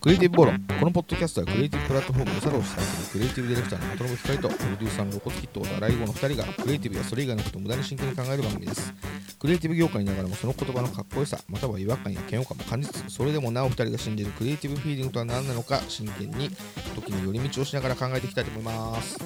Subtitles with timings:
[0.00, 0.60] クリエイティブボロン。
[0.78, 2.96] このポッドキャストはクリエイティブプラットフォームでサロを主催す。
[3.02, 8.94] るクリエイティブディレクターの本信光とプロデューサーのロコツキット小田来後の2人がクリエイティブやそれ以外のことを無駄に真剣に考える番組です
[9.38, 16.50] クリエイティブ業界にいながらもその言葉のかっこよさまたは違和感や嫌悪感も感じつつそれでもなお2人が信じるクリエイティブフィーリングとは何なのか真剣に
[16.94, 19.18] 時に寄り道をしながら考えていきたいと思います。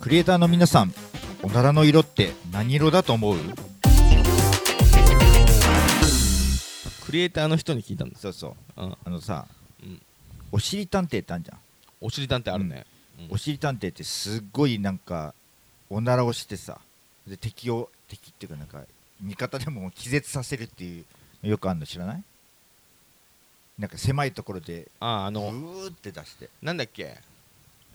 [0.00, 0.94] クリエイターの皆さん
[1.42, 3.36] おならの色って何色だと思う
[7.04, 8.22] クリエイターの人に聞いたんです。
[8.22, 8.82] そうそう。
[8.82, 8.96] うん。
[9.04, 9.55] あのさ、うん
[10.52, 11.58] おしり探偵ってあるじゃん、
[12.00, 12.86] おしりたんってあるね、
[13.18, 13.28] うん。
[13.30, 15.34] おしり探偵ってすっごいなんか
[15.90, 16.78] おならをしてさ
[17.26, 18.82] で敵を敵っていうかなんか
[19.20, 21.04] 味方でも気絶させるっていう
[21.42, 22.22] のよくあるの知らない？
[23.78, 26.48] なんか狭いところでブあああのーって出して。
[26.62, 27.16] なんだっけ？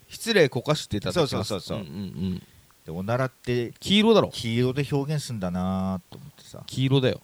[0.10, 1.80] 失礼こかしてたそうそうそうそう。
[1.80, 2.44] んんうん、
[2.86, 4.30] でおならって黄色だろ。
[4.30, 6.62] 黄色で表現するんだなと思ってさ。
[6.68, 7.22] 黄色だよ、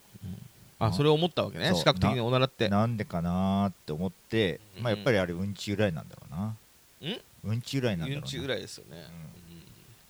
[0.80, 0.94] あうん。
[0.94, 1.74] それを思ったわけね。
[1.76, 2.70] 視覚的におならって。
[2.70, 4.84] なんでかなって思って、うん。
[4.84, 6.56] まあ、やっぱりあれうんち由来なんだろうな。
[7.46, 7.62] うん？
[7.62, 8.18] ち由来なんだろうな。
[8.20, 9.02] うんちぐらいですよね、うん。
[9.02, 9.08] うん。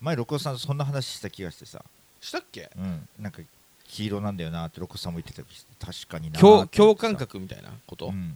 [0.00, 1.84] 前六甲さんそんな話した気がしてさ、
[2.20, 2.70] したっけ？
[2.76, 3.42] うん、なんか
[3.88, 5.48] 黄色なんだよなって六甲さんも言ってたけ
[5.80, 8.34] ど確かにな共共感覚みたいなこと、うん、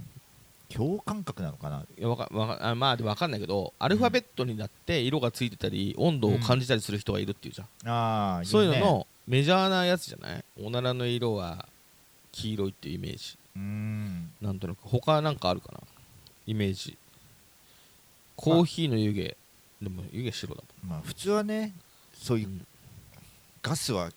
[0.75, 1.85] 共感覚なのかな？
[1.99, 8.45] いやわかわかあまあでも分かんないけどアルファベットになって色がついてたり温度を感じたりする人がいるっていうじゃん、ああね。
[8.47, 10.45] そういうののメジャーなやつじゃない？
[10.61, 11.69] おならの色は
[12.33, 13.39] 黄色いっていうイメージ。
[13.55, 14.31] うん。
[14.41, 15.79] なんとなく他なんかあるかな？
[16.47, 16.97] イメージ。
[18.35, 19.37] コーヒーの湯気。
[19.83, 21.73] でも湯気白だまあ普通はね
[22.15, 22.61] そうもん、いう
[23.63, 24.11] ガスは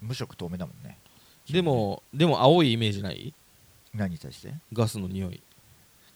[0.00, 0.98] 無色透明だもんね。
[1.50, 3.34] でもでも青いイメージない？
[3.92, 4.54] 何に対して？
[4.72, 5.40] ガスの匂い。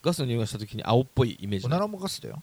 [0.03, 2.37] ガスの匂いがした時に青っぽいイメージなおないらもガスだよ。
[2.37, 2.39] い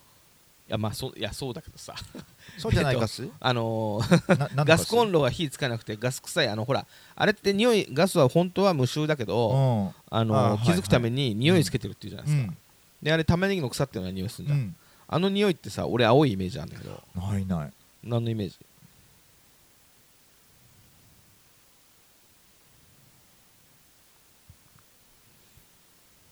[0.68, 1.96] やまあそういやそうだけどさ。
[2.58, 4.88] そうじゃなえっといガスあのーななんのガス？
[4.88, 6.48] コンロが火つかなくてガス臭い。
[6.50, 10.18] あのほらあれって匂いガスは本当は無臭だけど、うん。
[10.18, 12.54] あのーあー気づくために匂いつけてるっていうじゃないですか、
[13.02, 14.76] であれ玉ねぎの腐ったような匂いするんじゃん、うん。
[15.08, 17.04] あの匂いってさ俺青いイメージなんだけど。
[17.16, 17.74] ないない。
[18.04, 18.58] 何のイメージ？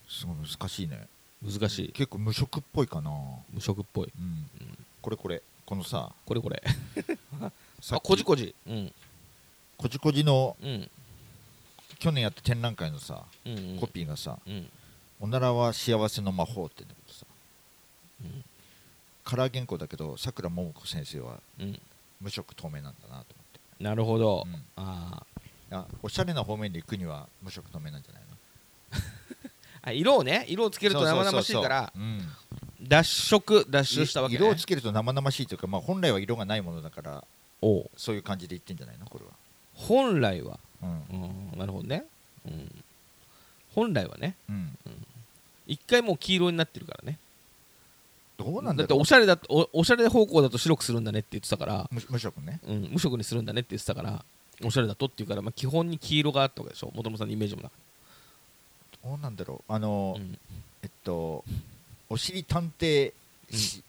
[0.08, 1.08] すごい難しいね
[1.46, 1.92] 難しい。
[1.92, 3.12] 結構無色っぽいかな。
[3.54, 4.12] 無色っぽい。
[4.18, 4.48] うん。
[5.02, 5.42] これこれ。
[5.66, 6.12] このさ。
[6.26, 6.62] これこれ。
[7.82, 8.00] さっき。
[8.00, 8.54] あこじこじ。
[8.68, 8.94] うん。
[9.78, 10.56] こじこじの。
[10.62, 10.90] うん。
[12.00, 13.24] 去年やった展覧会のさ。
[13.46, 13.80] うんうん。
[13.80, 14.40] コピーがさ。
[14.46, 14.70] うん
[15.22, 17.26] 「おならは幸せの魔法」ってんだけどさ。
[18.22, 18.44] うん。
[19.24, 21.82] カラー原稿だけどさくらももこ先生はうん。
[22.20, 23.84] 無色透明なんだなと思って。
[23.84, 24.66] なるほど、うん。
[24.76, 25.78] あー。
[25.78, 28.25] あおしゃれな方面で行くには無色透明なんじゃない？
[29.92, 31.94] 色をね色をつけると生々しいから
[32.82, 37.24] 脱色脱臭したわけ、ね、色をつけると生々しいというか、まあ、本来は色がないものだから
[37.62, 37.90] おう。
[37.98, 39.06] そういう感じで言ってんじゃないの？
[39.06, 39.32] これは、
[39.74, 40.60] 本来は。
[40.84, 40.90] うん。
[41.54, 42.06] うんなるほどね、
[42.46, 42.84] うん、
[43.74, 44.36] 本来はね。
[44.50, 44.78] うん、
[45.66, 47.18] 一回もう黄色になってるからね。
[48.38, 52.60] どうなんだっておしゃれだとおおしゃれ方向だと白くするんだねって言ってたから、無無色ね。
[52.68, 54.26] うん、無色にするんだねって言ってたから
[54.64, 56.92] おしゃれだとっていうから、まあ、基本に黄色があったわけでしょ。
[56.94, 57.72] 元々さんのイメージもな
[59.06, 59.72] どうなんだろう。
[59.72, 60.38] あの、うん。
[60.84, 61.44] えっと
[62.10, 63.14] おしり探偵
[63.52, 63.84] し、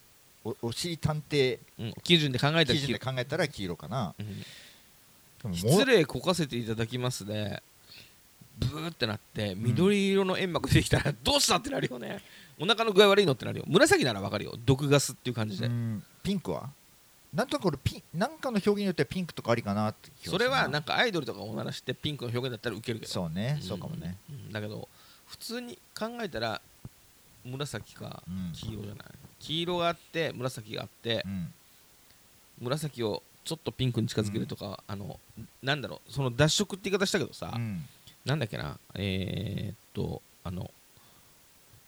[0.44, 4.14] おおしり探偵うん、基準で考えたら基準で考えたら黄色かな。
[5.52, 7.62] 失礼こかせていただきますで
[8.58, 12.22] ブーってなって緑色の煙幕出てきたらどうしたってなるよね。
[12.58, 13.64] お腹の具合悪いのってなるよ。
[13.68, 14.54] 紫ならわかるよ。
[14.64, 16.02] 毒ガスっていう感じで、うん。
[16.22, 16.70] ピンクは？
[17.34, 23.12] なんとなく俺ピンなんかの表現によってはピンクとかありかなってそるれはなんかアイドルとかおならしてピンクの表現だったらウケるけど。
[23.12, 23.62] そうね、ん。
[23.62, 24.52] そうかもね、うん。
[24.52, 24.88] だけど
[25.26, 26.60] 普通に考えたら
[27.44, 28.52] 紫かうん。
[28.52, 29.06] 黄色じゃない？
[29.38, 31.52] 黄色があって紫があってうん。
[32.60, 35.20] 紫をちょっとピンクに近づけるとか、あの
[35.62, 37.84] なんだろうその脱色って言い方したけどさ、うん。
[38.24, 40.70] なんだっけなえー、っとあの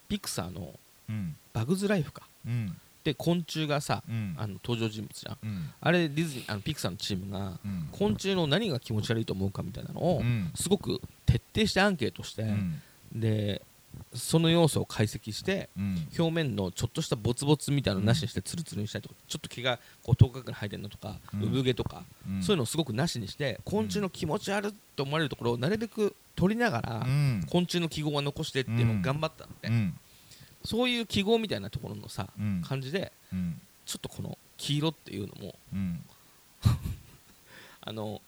[0.07, 0.73] ピクサーの
[1.09, 1.35] うん。
[1.51, 2.23] バグズライフか。
[2.45, 2.77] うん。
[3.03, 4.35] で昆虫がさ、うん。
[4.37, 5.37] あの登場人物じゃん。
[5.43, 5.69] うん。
[5.81, 7.89] あれディズニーあのピクサーのチームがうん。
[7.91, 10.51] 昆虫の何が気持ち悪いと思うかみたいなのを、うん。
[10.55, 12.81] すごく徹底してアンケートして、うん
[13.13, 13.61] で
[14.13, 16.07] その要素を解析してうん。
[16.17, 21.43] 表面のちょっとしたボツボツみたいなのなしにしてツルツルにしたりとか、ちょっと毛がこう頭角に生えてるのとか、うん。
[21.43, 22.43] 産毛とか、うん。
[22.43, 27.45] そういうのをすごくなしにして昆虫の気持ち悪いと思われるところをなるべく取りながら、うん。
[27.49, 29.99] 昆虫の記号は残してっていうのを頑張ったので、うん。
[30.63, 32.61] そういう記号みたいなところのさ、うん。
[32.65, 33.59] 感じでうん。
[33.85, 36.03] ちょっとこの黄色っていうのもうん。
[37.81, 38.21] あの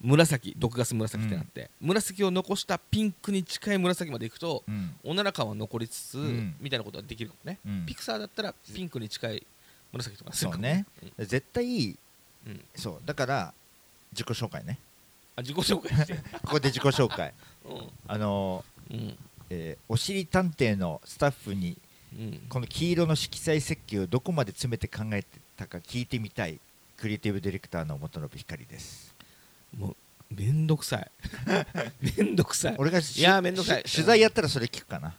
[0.00, 4.94] 紫毒ガス紫ってなって、紫を残したピンクに近い紫までいくとうん。
[5.02, 6.54] おなら感は残りつつ、ん。
[6.60, 7.86] みたいなことができるかもね、うん。
[7.86, 9.46] ピクサーだったらピンクに近い
[9.92, 10.86] 紫とかそうね。
[11.18, 11.64] 絶対
[12.46, 12.64] うんうん。
[12.76, 13.00] そう。
[13.04, 13.54] だから
[14.12, 14.78] 自己紹介ね。
[15.36, 15.90] あ自己紹介
[16.42, 17.34] ここで自己紹介。
[17.66, 17.70] う
[18.06, 19.18] あのんうん。
[19.50, 21.76] えーおしり探偵のスタッフに
[22.14, 22.40] うん。
[22.48, 26.60] この黄色の色彩設計をどこまで詰めて考えてたか聞いてみたい
[26.96, 29.14] クリエイティブディレクターの本信光です
[29.76, 29.96] もう
[30.34, 31.10] めんどくさい。
[32.18, 32.76] めんどくさい。
[32.78, 33.82] 俺がしいやーめんどくさい。
[33.86, 35.14] し取材やったらそれ聞くかな。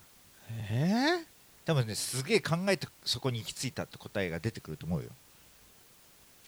[0.52, 1.26] え
[1.66, 5.10] 多分ねすげえ考えてそこに行き着いたって答えが出てくると思うよ。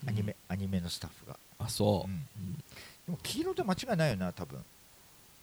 [0.06, 2.24] ーアニメ、アニメのスタッフが、あそう、うん。
[2.56, 4.64] でも黄色で間違いないよな多分。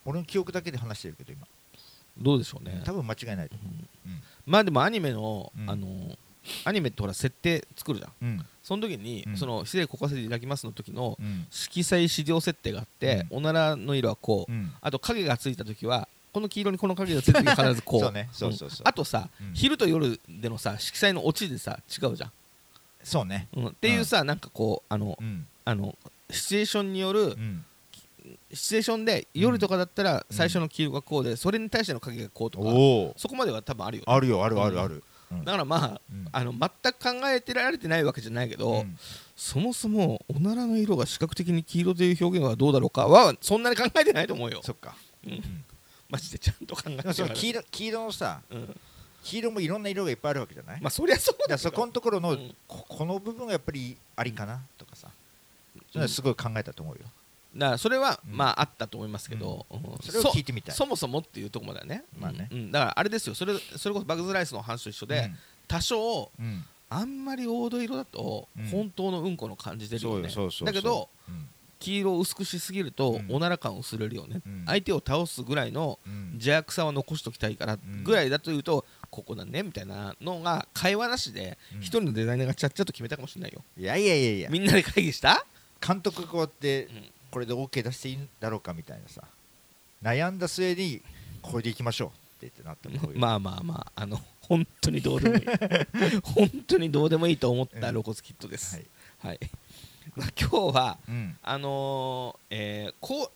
[0.04, 1.46] 俺の記憶だけで話してるけど今、
[2.16, 2.82] どうでしょうね。
[2.84, 4.12] 多分間違いないとうん。
[4.12, 4.22] うん。
[4.46, 5.70] まあでもアニメの、うん。
[5.70, 6.18] あの
[6.64, 8.12] アニメってほら設定作るじゃん。
[8.22, 8.46] うん。
[8.62, 9.36] その時に、うん。
[9.36, 11.46] その失礼こかせていただきますの時のうん。
[11.50, 14.72] 色彩資料設定があって、おならの色はこう、うん。
[14.80, 18.00] あと影がついた時はこの黄色にこの影がついた時は必ずこう。
[18.00, 18.28] そうね。
[18.32, 18.84] そうそうそう。
[18.84, 18.88] ん。
[18.88, 19.54] あとさ、うん。
[19.54, 22.32] 昼と夜でのさ色彩の落ちでさ違うじゃん、
[23.02, 23.48] そうね。
[23.56, 25.46] うん、っていうさ、なんかこうあのうん。
[25.64, 25.94] あの
[26.30, 27.64] シチュエーションによるうん。
[28.52, 32.64] シチュエーションで夜とかだったら最初の黄色がこうでそれに対しての影がこうとか、
[33.18, 36.28] そこまでは多分あるよ、ね、あるよあるあるある、うんだからまあうん。
[36.32, 36.60] あの全
[36.92, 38.98] く考えてられてないわけじゃないけど、うん。
[39.36, 44.60] そもそもおならの色が視覚的に黄色という表現はどうだろうかはそんなに考えてないと思うよ。
[44.62, 44.96] そっか。
[45.26, 45.64] うん。
[46.08, 47.14] マジでちゃんと考えてない。
[47.14, 48.80] 黄色黄色のさうん。
[49.24, 52.54] 黄色もいろんな色がいっぱいあるわけじゃない、まあそりゃそうだだそこのところの、うん。
[52.66, 55.08] ここの部分がやっぱりありかなとかさ、
[56.06, 57.00] すごい考えたと思うよ、
[57.56, 58.36] だからそれはうん。
[58.36, 59.80] まああったと思いますけど、うん。
[60.02, 60.74] それを聞いてみたい。
[60.74, 62.48] そそもそもっていうところまではね,、まあね。
[62.52, 62.72] うん。
[62.72, 63.34] だからあれですよ。
[63.34, 65.30] それそれこそバグズライスの話と一緒で、
[65.66, 66.30] 多少
[66.90, 68.66] あんまり黄土色だとうん。
[68.68, 70.28] 本当のうんこの感じ出るよね、
[70.64, 71.48] だけどうん。
[71.80, 73.36] 黄色を薄くしすぎると、うん。
[73.36, 74.64] おなら感薄れるよね、うん。
[74.66, 76.30] 相手を倒すぐらいのうん。
[76.34, 78.04] 邪悪さは残しときたいからん。
[78.04, 81.80] ぐらいだというと、ここだねみたいなのが会話なしでうん。
[81.80, 84.50] 一人のデザイナーがちゃっちゃと決めたかもしれないよ、いやいやいやいや。
[84.50, 85.46] みんなで会議した、
[85.86, 89.22] 監督こうやってうんこれで OK 出していいんだろうかみたいなさ。
[90.02, 91.02] 悩んだ末に
[91.42, 95.42] これでいきましょうって言ってなったの まあまあまああの本当にどうでもいい。
[96.22, 98.86] 本当にどうでもいいと思ったロコスキットです、はい。
[99.18, 99.40] はい、
[100.16, 101.36] まあ、今日はうん。
[101.42, 103.30] あのーえーこう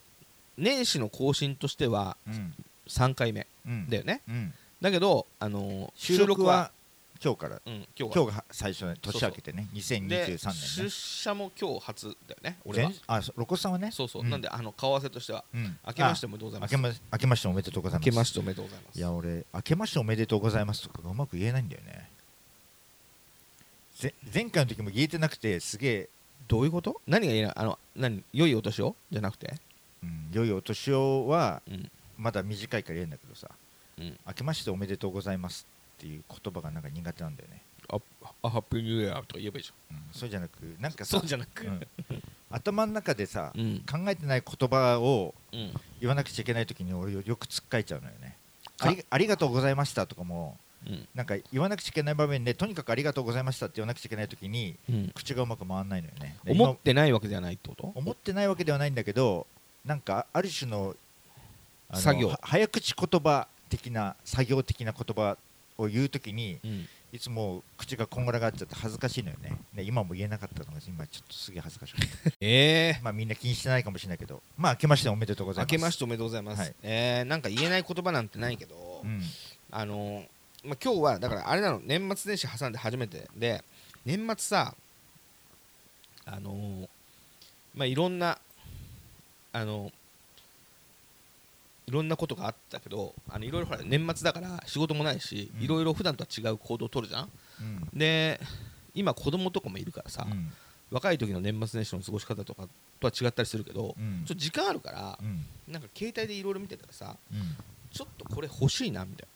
[0.58, 2.54] 年始の更新としてはうん。
[2.86, 3.88] 3回目うん。
[3.90, 4.22] だよね。
[4.28, 4.54] うん。
[4.80, 6.70] だけど、あのー収録は
[7.24, 7.60] 今日から。
[7.64, 12.90] うん、今日は今日が最初ね年明けてねで2023年出ね社も今日初だよね俺は。
[12.90, 13.90] 全あそうロコさんはね？
[13.92, 14.30] そうそう、ん。
[14.30, 15.78] なんであの顔合わせとしてはうん。
[15.86, 16.74] 明けましておめでとうございます。
[16.74, 18.06] あ明けま明けましておめでとうございます。
[18.06, 18.98] 明けましておめでとうございます。
[18.98, 22.08] いや俺明けましておめでとうございますとかがうまく言えないんだよね。
[23.98, 26.08] ぜ前回の時も言えてなくてすげえ、
[26.48, 27.00] どういうこと？
[27.06, 27.52] 何が言えない？
[27.56, 28.24] あの何？
[28.32, 28.96] 良いお年を？
[29.12, 29.54] じゃなくて？
[30.02, 31.90] うん、良いお年をはうん。
[32.18, 33.48] まだ短いから言えんだけどさ。
[33.98, 34.18] うん。
[34.26, 35.66] 明けましておめでとうございます
[36.02, 37.96] っていう言葉がなんか苦手なんだよね、あ
[38.42, 41.64] あハッピーニューイヤーとか言えばいいじうん、そうじゃなくなんかそうじゃなく。
[41.64, 41.86] うん。
[42.50, 43.82] 頭の中でさ、うん。
[43.88, 45.72] 考えてない言葉をうん。
[46.00, 48.36] 言わなくちゃいけない時に俺よくつっかえちゃうのよね。
[48.76, 51.06] かありありがとうございましたとかもうん。
[51.14, 55.12] なんか言わなくちゃいけない場面でとにかくありがとうございましたって言わなくちゃいけない時にうん。
[55.14, 56.36] 口がうまく回らないのよね。
[56.42, 57.92] で思今ってないわけじゃないってこと？
[57.94, 59.46] 思ってないわけではないんだけど
[59.84, 60.96] なんかある種の
[61.94, 62.28] 作業。
[62.28, 65.38] は早口言葉的な作業的な言葉
[65.82, 66.88] を言う時にうん。
[67.14, 69.58] いつも口がこんがらがっちゃって恥ずかしいのよね。
[69.74, 73.00] で今も言えなかったのが今ちょっとすげえ恥ずかしかったええ。
[73.02, 74.42] まあみんな気にしてないかもしれないけど。
[74.56, 75.72] まあ明けましておめでとうございます。
[75.74, 76.74] 明けましておめでとうございます、はい。
[76.82, 79.20] えーなんか言えない言葉なんてないけど、うん。
[79.70, 80.26] あのー
[80.64, 83.28] まあ、今日はだからあれなの年末年始挟んで初めて。
[83.36, 83.62] で
[84.06, 84.74] 年末さ
[86.24, 86.88] あのー
[87.74, 88.38] まあいろんな
[89.52, 89.92] あのー
[91.86, 95.62] いろんなことがあったけどあのいろいろほら年末だから仕事もないし、うん。
[95.62, 97.30] いろいろ普段とは違う行動を取るじゃん。
[97.60, 97.98] うん。
[97.98, 98.40] で
[98.94, 100.52] 今子供とかもいるからさ、うん。
[100.90, 102.68] 若い時の年末年始の過ごし方とか
[103.00, 104.24] とは違ったりするけど、うん。
[104.26, 105.44] ちょっと時間あるからう、ん。
[105.72, 107.38] なんか携帯でいろいろ見てたらさうん。
[107.90, 109.28] ちょっとこれ欲しいなみたい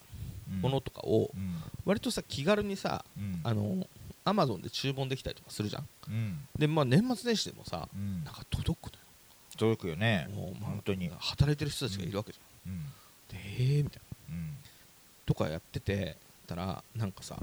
[0.51, 0.57] うん。
[0.57, 1.55] なものとかをうん。
[1.85, 3.41] 割とさ気軽にさうん。
[3.43, 3.87] あの
[4.25, 5.87] アマゾンで注文できたりとかするじゃん。
[6.09, 6.39] うん。
[6.59, 8.25] でまあ年末年始でもさうん。
[8.25, 9.06] なんか届く届くよ
[9.97, 11.11] ねのよもう、まあ本当に。
[11.19, 12.73] 働いてる人たちがいるわけじうん。
[12.73, 12.87] ゃん、
[13.29, 14.35] でえーみたいな。
[14.37, 14.57] うん。
[15.25, 17.37] とかやっててたらなんかさ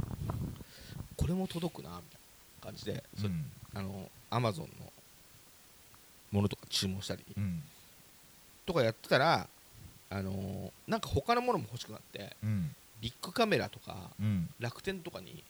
[1.18, 2.02] これも届くなみたい
[2.62, 3.46] な感じで、うん。
[3.74, 4.92] あのアマゾンの
[6.32, 7.62] ものとか注文したりうん。
[8.66, 9.48] とかやってたら
[10.10, 12.76] あのーなんか他のものも欲しくなってうん。
[13.02, 14.50] ビッグカメラとかうん。
[14.60, 15.44] 楽天とかに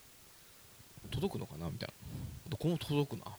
[1.11, 1.93] 届くのかなみたいな。
[2.49, 3.25] どこも届くな。
[3.25, 3.31] み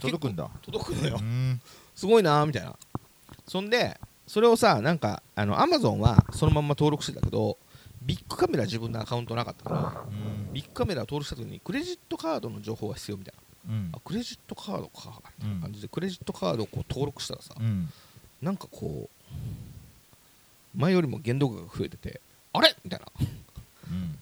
[0.00, 0.48] 届くんだ。
[0.62, 1.18] 届くのよ。
[1.20, 1.60] うん。
[1.94, 2.74] すごいなみたいな。
[3.46, 7.58] そんでそれをさなんかあのアマゾンはそのまんま登録してたけど
[8.02, 10.52] ビッグカメラ自分のアカウントなかったからうん。
[10.52, 13.34] ビッグカメラを登録した時にクレジットカードの情報が必要みたい
[13.68, 13.74] な。
[13.74, 13.90] うん。
[13.92, 17.88] あクレジットカードかみたいなうん感じでクレジットカードをこう登録したらさうん。
[18.40, 19.08] なんかこ
[20.74, 22.20] う前よりも限度額が増えてて
[22.52, 22.74] あれ？
[22.84, 23.06] みたいな。
[23.06, 23.09] うん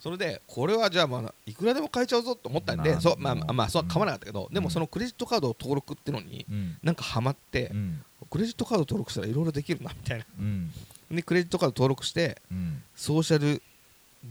[0.00, 3.88] それでこれはじゃあまあいくらでも買えちゃうぞと思ったんでまあそうまあまあまあそううん。
[3.88, 4.64] 買わなかったけどでうん。
[4.64, 6.78] もそのクレジットカードを登録ってのにうん。
[6.82, 8.02] なんかハマってうん。
[8.30, 10.24] クレジットカード登録したらいろいろできるなみたいな。
[10.38, 10.70] うん。
[11.10, 12.82] でクレジットカード登録してうん。
[12.94, 13.62] ソーシャル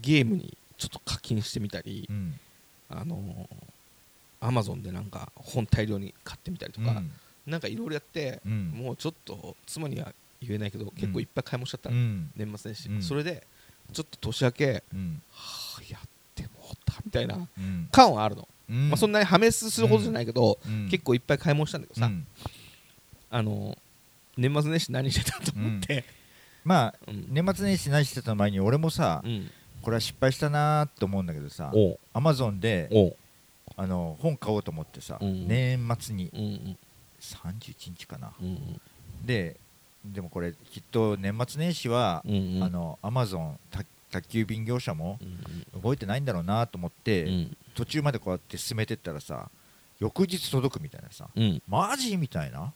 [0.01, 2.39] ゲームにちょっと課金してみたりうん。
[2.89, 3.49] あの
[4.39, 7.01] アマゾンでなんか本大量に買ってみたりとか
[7.45, 8.69] なんかいろいろやってうん。
[8.69, 13.01] もうちょっと妻には言えないけど結構いっぱい買い物しちゃった年末年始、うん。
[13.01, 13.45] それで
[13.93, 15.21] ちょっと年明け、うん。
[15.31, 16.01] はあ、やっ
[16.35, 17.87] てもうたみたいなうん。
[17.91, 18.89] 感はあるの、うん。
[18.89, 20.87] まあ、そんなに破滅するほどじゃないけど、うん。
[20.89, 22.27] 結構いっぱい買い物したんだけどさ、うん。
[23.29, 23.77] あの
[24.37, 26.05] 年末年始何してたと思って、
[26.63, 27.25] まあうん。
[27.29, 29.49] 年末年始何してた前に俺もさうん。
[29.81, 31.71] これは失敗したなーと思うんだけどさ
[32.13, 32.89] アマゾンで
[33.77, 35.47] あの本買おうと思ってさうん。
[35.47, 36.77] 年末にうんうん。
[37.19, 38.31] 31日かな。
[39.25, 39.57] で
[40.13, 42.63] でもこれきっと年末年始はうんうん。
[42.63, 43.59] あのアマゾン
[44.11, 47.57] 宅急便業者もうん動いてないんだろうなと思って、うん。
[47.75, 49.49] 途中までこうやって進めてったらさ
[49.99, 51.61] 翌日届くみたいなさうん。
[51.67, 52.71] マジみたいな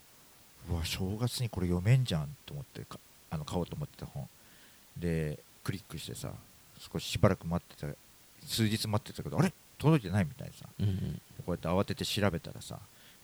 [0.70, 4.28] うわ正月にこれ読めんじゃんと思ってかあの買おうと思ってた本。
[4.98, 6.30] でクリックしてさ
[6.92, 7.94] 少ししばらく待ってた
[8.46, 9.54] 数日待ってたけどあれ？
[9.78, 10.66] 届いてないみたいなさ。
[10.80, 11.22] うんうん。
[11.44, 12.78] こうやって慌てて調べたらさ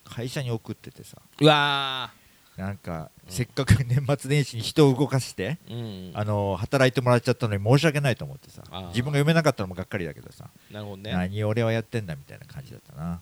[0.05, 1.17] 会社に送っててさ。
[1.39, 2.09] うわ
[2.57, 6.17] なんか、うんせっかく年末年始に人を動かして、ーうん。
[6.17, 11.11] あの働いてもらっちゃったのに申し訳ないと思ってさ自分が読めなかったのもがっかりだけどさ、なるほどね。
[11.11, 13.19] 何俺はやってんだみたいな感じだったな、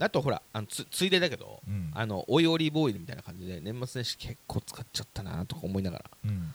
[0.00, 1.90] あとほらあのつついでだけどうん。
[1.94, 6.04] あのオイオリーブオイルみたいな感じで年末年始結構使っちゃったなとか思いながら。
[6.24, 6.52] うん。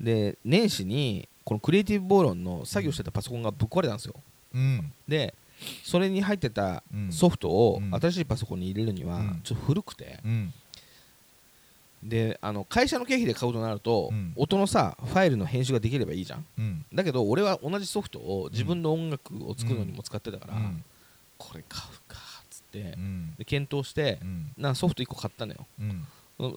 [0.00, 4.14] で年始にこのクリエイティブ暴論の作業してたパソコンがぶっ壊れたんですよ。
[4.54, 4.92] うん。
[5.06, 5.34] で
[5.84, 7.12] それに入ってたうん。
[7.12, 7.94] ソフトをうん。
[7.94, 9.40] 新しいパソコンに入れるにはうん。
[9.44, 10.52] ちょっと古くてうん
[12.02, 14.32] であの会社の経費で買うとなるとうん。
[14.36, 16.44] 音のさファイルの編集ができればいいじゃん。
[16.58, 16.84] うん。
[16.92, 20.84] だけど俺は同じソフトを自分の音楽を作るのにも使ってたからうん。
[21.38, 22.80] これ買うかっつって。
[22.80, 23.34] うん。
[23.38, 24.52] で検討してうん。
[24.56, 25.66] なソフト1個買ったのよ。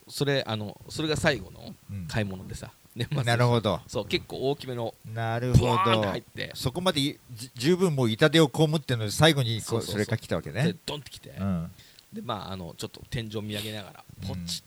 [0.08, 2.06] それあのそれが最後のうん。
[2.08, 3.24] 買い物でさ年末。
[3.24, 3.82] なるほど。
[3.86, 6.02] そう結構大きめのなるほど。
[6.02, 6.52] 入って。
[6.56, 7.20] そこまで
[7.54, 11.36] 十分もう痛手を被ってので最後にこそれが来たわけでねドンってきて。
[11.40, 11.72] うん。
[12.12, 14.28] でまああのちょっと天井見上げながらうん。
[14.30, 14.64] ポチッ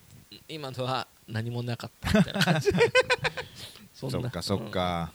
[0.48, 2.70] 今のは何もなかったみたいな感じ。
[3.94, 5.12] そ そっかそっか。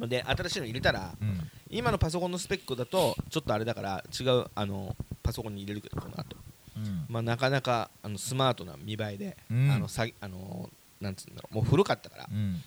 [0.00, 0.08] うん。
[0.08, 1.50] で新しいの入れたらうん。
[1.70, 6.36] 今のパソコンのスペックだとちょっとあれだから違うあのパソコンに入れるけどこの後
[6.76, 7.06] うん。
[7.08, 9.70] まあなかなかあのスマートな見栄えで、うん。
[9.70, 10.70] あのさあの
[11.00, 12.62] なんつうんだろうもう古かったから、うん。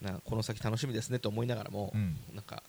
[0.00, 2.16] なこの先楽しみですねと思いながらも、うん。
[2.34, 2.62] なんか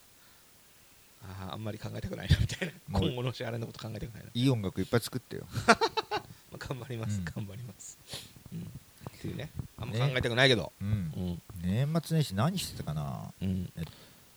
[1.23, 2.99] あーあんまり考えたくないなみたいな。
[2.99, 5.45] 今後の支払いのこと考えたくないな、いい音楽いっぱい作ってよ
[6.51, 7.25] まあ、頑張ります、うん。
[7.25, 7.97] 頑張ります、
[8.53, 8.63] うん、っ
[9.19, 9.49] ていうね。
[9.77, 10.87] あんまね考えたくないけど、うん。
[10.87, 11.41] うん。
[11.61, 13.33] 年末年始何してたかな？
[13.41, 13.71] うん。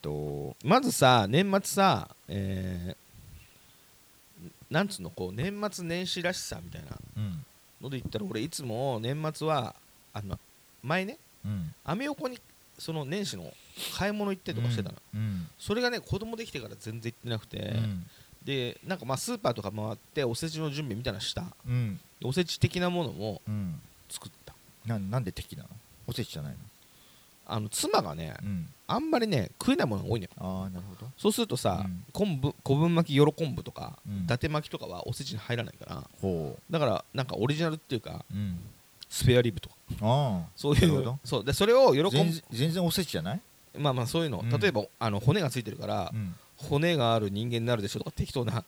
[0.03, 0.57] と。
[0.65, 2.97] まずさ年末さ、えー
[4.71, 7.45] なんつうのこう年末年始らしさみたいなうん。
[7.81, 9.75] ので言ったら俺いつも年末は
[10.13, 10.39] あの
[10.83, 11.75] 前ねうん。
[11.85, 12.39] アメ横に
[12.79, 13.53] その年始の
[13.99, 15.49] 買い物行ってとかしてたの、うん。
[15.59, 18.07] それがね子供できてから全然行ってなくて、うん
[18.45, 21.45] でなんかまあスーパーとか回っておせちの準備みたいなのした。
[21.67, 22.01] うん。
[22.25, 23.81] おせち的なものもうん。
[24.09, 24.55] 作った。
[24.87, 25.69] ななんで敵なの？
[26.07, 26.55] おせちじゃない
[27.47, 28.67] あの妻がねのうん。
[28.87, 30.31] あんまりね食えないものが多いのよ。
[30.39, 31.11] ああなるほど。
[31.19, 32.05] そうするとさ、うん。
[32.13, 34.25] 昆布昆布巻きよろ昆布とか、うん。
[34.25, 38.59] 伊達巻きとかはおせちに入らないからほだからなんかオリジナルっていうかううん。
[39.09, 39.75] スペアリブとか。
[40.01, 41.45] ああそういうそう。
[41.45, 43.41] でそれを喜全ん然全然おせちじゃない？
[43.77, 44.51] まあまあそういうの、うん。
[44.51, 46.35] 例えばあの骨がついてるから、うん
[46.69, 48.65] 骨がある人間になるでしょとか適当な、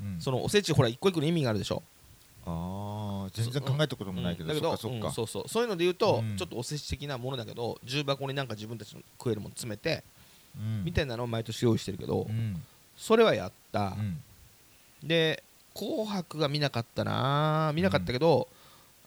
[0.00, 0.20] うん。
[0.20, 1.82] そのおせちほら一個一個の意味があるでしょ
[2.46, 4.60] ああ全然考えたこともないけどうん。
[4.60, 5.10] だそっか。
[5.12, 5.48] そうんそうそう。
[5.48, 6.36] そういうので言うと、うん。
[6.36, 10.04] ちょっとおせち的なものだけど重箱になんか自分たちの食えるもの詰めて、
[10.56, 10.84] うん。
[10.84, 12.62] みたいなのを毎年用意してるけど、うん。
[12.96, 13.96] それはやった。
[13.98, 14.22] う、ん。
[15.02, 15.42] で
[15.74, 18.48] 「紅白」が見なかったな見なかったけど、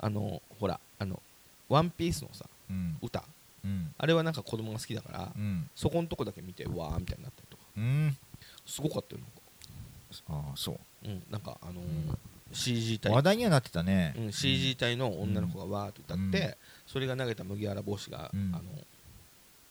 [0.01, 1.21] あのほらあの
[1.69, 2.97] 「ワンピースのさうん。
[3.01, 3.23] 歌。
[3.63, 3.93] うん。
[3.97, 5.69] あれはなんか子供が好きだから、うん。
[5.75, 8.17] そこのとこだけ見てうわーみたいになったりとかうん。
[8.65, 10.79] すごかったよなんか,、ああそう。
[11.05, 11.79] うん、なんかあのーう
[12.13, 12.17] ん
[12.53, 14.13] CG 体話題にはなってたね。
[14.17, 16.53] うん、CG 体の女の子がわーって歌って、うん。
[16.87, 18.51] それが投げた麦わら帽子が、うん。
[18.55, 18.63] あの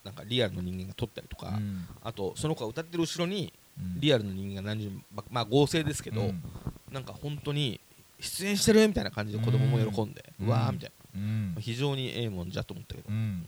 [0.05, 1.87] なんかリアルの人間が撮ったりとか、うん。
[2.05, 4.01] あとその子が歌ってる後ろにうん。
[4.01, 6.43] リアルの人間が何十ままあ合成ですけど、うん。
[6.93, 7.81] なんか本当に
[8.21, 10.49] 出演してるみたいな感じで子供も喜んで、ううん。
[10.51, 11.55] わーみたいうん。
[11.55, 13.47] な非常にええもんじゃと思ったけど、うん。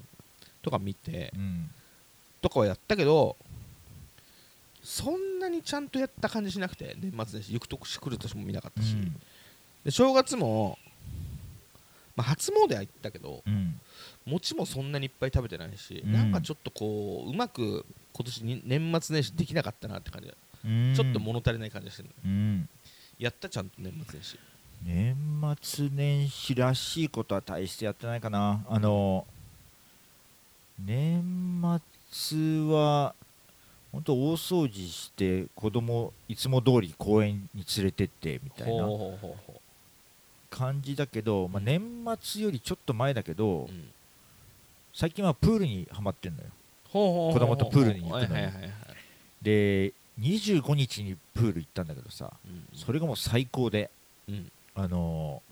[0.62, 1.32] とか見て。
[1.36, 1.70] うん。
[2.40, 3.36] とかはやったけど
[4.88, 8.96] そんなにちゃんとやった感じしなくて年末年始行くとし来る年も見なかったし、
[9.84, 10.78] で正月も
[12.16, 13.78] まあ、初詣は行ったけどうん。
[14.24, 16.12] 餅もそんなにいっぱい食べてないし、うん。
[16.12, 20.32] なんかちょっとこううまく今年に年末年始できなかったなって感じ、
[20.64, 20.94] うん。
[20.96, 22.08] ちょっと物足りない感じがしてる。
[22.24, 22.68] うん。
[23.18, 24.38] やったちゃんと年末年始。
[24.82, 25.16] 年
[25.60, 28.64] 末年始らしいことは大してやってないかな。
[28.68, 29.26] あの
[30.78, 31.62] 年
[32.10, 33.14] 末は
[33.92, 38.86] 本当大掃除して子供いつも通り公園に連れてってみたいな
[40.50, 41.80] 感じだけど、まあ、年
[42.20, 43.88] 末よりちょっと前だけど、う、うん。
[44.92, 46.46] 最近はプールにはまってんのよ。
[46.90, 48.72] 子供とプールに行くのはいはいはいはい
[49.42, 52.66] で25日にプール行ったんだけどさうん。
[52.78, 53.90] それがもう最高で
[54.28, 54.50] うん。
[54.74, 55.48] あのー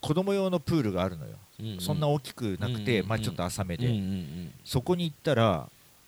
[0.00, 4.52] 子供用のプールがあるのよ、うんそんな大きくなくて、うんまあ、ちょっと浅めで、うんうん。
[4.62, 5.66] そこに行ったら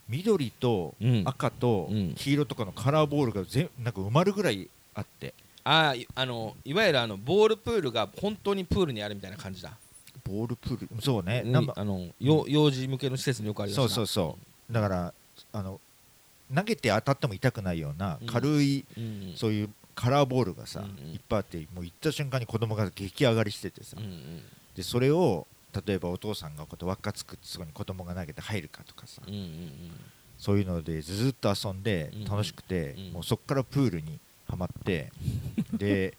[0.09, 0.95] 緑と
[1.25, 2.15] 赤とうん。
[2.15, 5.35] 黄色とかのカラーボールが全なんか埋まるぐらいあって。
[5.65, 9.73] ああのいわゆるあのボールプールが本当にプールにあるみたいな感じだ。
[10.25, 11.03] ボールプール？
[11.03, 12.13] そうね、うん。
[12.19, 14.39] 幼児向けの施設によくあるやつそうそうそ
[14.71, 14.73] う。
[14.73, 15.15] だから
[15.53, 15.81] あの
[16.55, 18.27] 投げて当たっても痛くないようなうん。
[18.29, 19.03] 軽い、うん。
[19.03, 21.05] うんそういうカラーボールがさ、うん。
[21.05, 23.97] うんいっぱいあってもう行った瞬間に子供が激上がりしててさ、
[24.77, 25.49] でそれを
[25.87, 29.42] 例えばお父さんがこうやって輪っか作ってそこに子供が投げて入るかとかさ、うんうん
[30.38, 33.12] そういうのでずっと遊んでうん楽しくて、うん。
[33.14, 35.11] もうそこからプールにはまって
[35.73, 36.14] で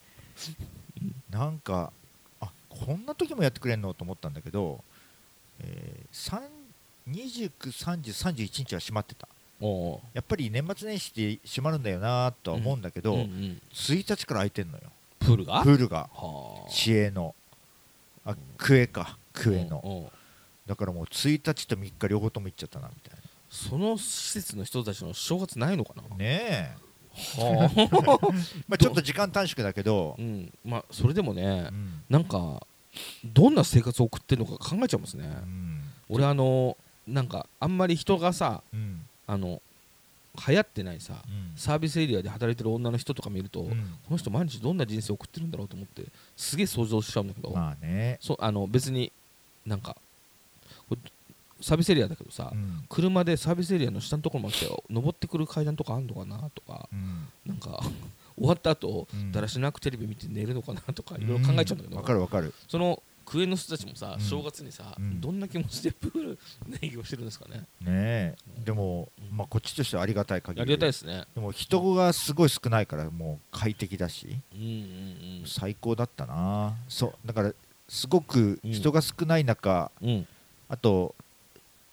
[1.30, 1.92] なんか
[2.40, 4.84] あこんな時もやってくれんのと思ったんだけど、
[5.60, 6.42] えー、
[7.08, 8.02] 29、30、
[8.34, 9.28] 31日は閉まってた。
[10.14, 14.84] やっぱり年末年始って閉まるんだよなとは思うんだけど、うんうん1日から開いてんのよ。
[15.20, 15.64] プールが？
[15.64, 16.10] プールが。
[16.14, 16.70] はあ。
[16.70, 17.34] 市営の。
[18.26, 20.12] あクエかクエの
[20.66, 26.04] だからもう1日と3日両方とも行っちゃったなみたいその施設の人たちの正月ないのかな？
[26.10, 26.76] なねえ。
[27.16, 28.34] はあ。
[28.68, 30.16] まあちょっと時間短縮だけど。
[30.20, 30.52] う、ん。
[30.66, 32.04] まあそれでもねうん。
[32.10, 32.66] なんか
[33.24, 35.26] どんな生活を送ってるのか考えちゃいますね。
[35.26, 35.82] うん。
[36.10, 36.78] 俺あの
[37.08, 39.08] なんかあんまり人がさうん。
[39.26, 39.62] あの
[40.48, 41.54] 流行ってないさうん。
[41.56, 43.70] サービスエリアで働いてる女の人とか見ると、うん。
[43.70, 46.04] この人毎日どんな人生を送ってるんだろうと思って
[46.36, 49.14] すげえ想像しちゃうんだけど、まあね、そうあの別に
[49.68, 49.96] なんか
[51.62, 52.86] サービスエリアだけどさ、うん。
[52.90, 54.56] 車でサービスエリアの下のところまで
[54.90, 57.28] 登ってくる階段とかあんのかなとかうん。
[57.46, 57.82] なんか
[58.38, 59.32] 終わった後、うん。
[59.32, 62.54] だらしなくテレビ見て寝るのかなとかいろいろ考えちゃうんだけど、わかるわかる。
[62.68, 64.24] そのクエの人たちもさ、うん。
[64.24, 65.20] 正月にさ、うん。
[65.20, 67.58] どんな気持ちでプールの営業してるんですかね。
[67.58, 68.36] ねえ。
[68.64, 70.62] でも、まあ、こっちとしてはありがたい限り。
[70.62, 71.26] ありがたいですね。
[71.34, 74.40] でも人がすごい少ないからもう快適だし。
[74.54, 74.74] うんうんう
[75.44, 75.44] ん。
[75.48, 76.78] 最高だったな。
[76.88, 77.54] そうだから
[77.88, 80.28] すごく人が少ない中、うん。
[80.70, 81.16] あと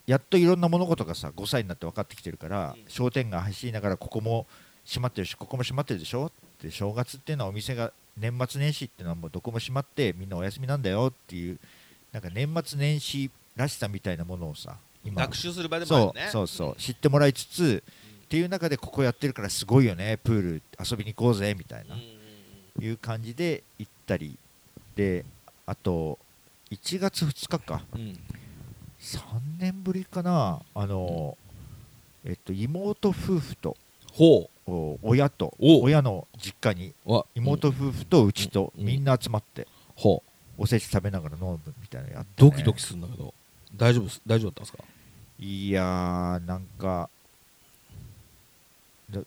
[0.07, 2.85] やっといろんな物事がさ5歳になって分かってきてるから、うん。
[2.89, 4.47] 商店街走りながらここも
[4.85, 6.27] 閉まってるしここも閉まってるでしょ？
[6.27, 6.31] っ
[6.61, 11.07] て正月っていうのはお店が年末年始っていうのはもうどこも閉まってみんなお休みなんだよ。
[11.11, 11.59] っていう
[12.13, 17.83] なんか年末年始らしさみたいなものをさ今学習する場でもあるそよねうそうそう知ってもらいつつ
[18.25, 20.19] っていう中でここやってるからすごいよね。
[20.23, 21.97] プール遊びに行こうぜみたいな。
[22.81, 24.37] いう感じで行ったり。
[24.97, 25.25] で
[25.67, 26.19] あと
[26.71, 27.83] 1月2日か。
[27.95, 28.19] うん。
[29.01, 29.19] 3
[29.59, 30.61] 年ぶりかな。
[30.75, 31.37] あの、
[32.25, 33.77] えっと、妹夫婦と
[34.13, 35.83] ほお親とお。
[35.83, 36.95] 親の実家に
[37.35, 38.85] 妹夫婦とうちとうん。
[38.85, 40.31] みんな集まってほう。
[40.57, 43.35] おせち食べながら飲むみたいなのやって、ドキドキするんだけど
[43.77, 44.85] 大丈夫です大丈夫だったんですか？
[45.41, 47.11] いやーなんか
[49.11, 49.25] ど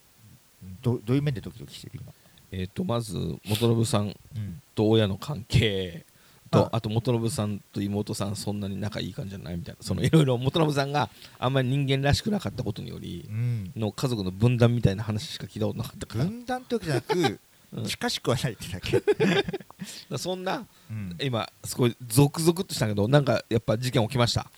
[0.82, 2.14] どどういう面でドキドキしてる今、
[2.54, 6.06] えっとまず元信さんうん、と親の関係
[6.50, 9.84] とああと元信さんと妹さんそんなに仲いい感じじゃないみたいな。
[9.86, 16.26] そのうんいろいろ元信さんがあんまり人間らしくなかったことによりうん、の家族の分断みたいな話しか聞いたことなかったから。
[16.26, 17.40] 分断ってわけじゃなく
[17.74, 17.84] うん。
[17.86, 19.04] 近しくはないってだけ、
[20.10, 21.18] ら そんなうん。
[21.22, 24.50] 今すごいゾクゾクっとしたけどなんかやっぱ事件起きました？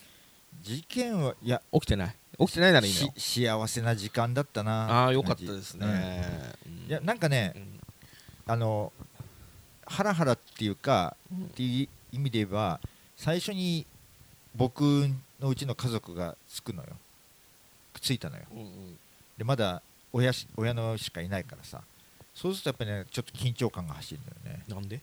[0.62, 2.16] 事件はいや起きてない？
[2.40, 5.88] 起きてないならいいの幸せな時間だったなああよかったですね。
[6.68, 6.88] うん。
[6.88, 7.80] いやなんかねうん。
[8.46, 8.94] あの
[9.90, 11.46] ハラハラっていうかうん。
[11.46, 12.80] っていう意味で言えば
[13.18, 13.86] 最初に
[14.56, 14.82] 僕
[15.40, 16.90] のうちの家族がつくのよ。
[18.00, 18.44] ついたのよ。
[18.52, 19.00] うんうん。
[19.38, 19.82] でまだ
[20.14, 21.82] 親し親のしかいないからさ。
[22.34, 24.64] そうするとやっぱりねちょっと緊張感が走るのよね。
[24.68, 25.02] なんで？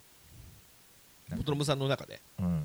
[1.29, 1.44] なんか。
[1.46, 2.20] 元信さんの中で？
[2.40, 2.64] うん。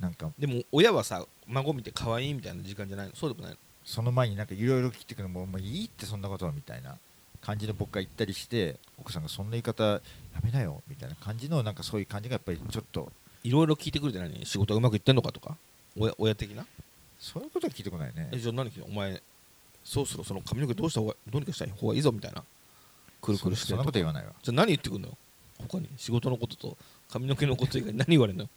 [0.00, 0.30] なんか。
[0.38, 3.14] でも親はさ孫見て可愛いみたいな時間じゃないの？
[3.14, 3.58] そうでもないの？
[3.84, 6.96] その前になんかいろいろ聞いてくるのももういいってそんなことはみたいな
[7.40, 10.00] 感じで僕が言ったりして奥さんがそんな言い方
[10.34, 13.10] やめなよみたいな感じのなんかそういう感じがやっぱりちょっと。
[13.44, 15.56] いろいろ聞いてくるじゃない仕事がうまくいってんのかとか？
[15.98, 16.64] 親親的な？
[17.18, 18.28] そういうことは聞いてこないね。
[18.32, 19.20] えじゃあ何聞いたお前
[19.84, 22.44] そろそろその髪の毛どうした方がどうにかした方がいいぞみたいな。
[23.20, 24.32] くるくるしてそそんなこと言わないわ。
[24.42, 25.08] じゃあ何言ってくるの？
[25.08, 25.16] よ
[25.58, 25.88] 他に。
[25.96, 26.76] 仕事のことと
[27.10, 28.44] 髪の毛のこと以外に何言われるの？
[28.44, 28.50] よ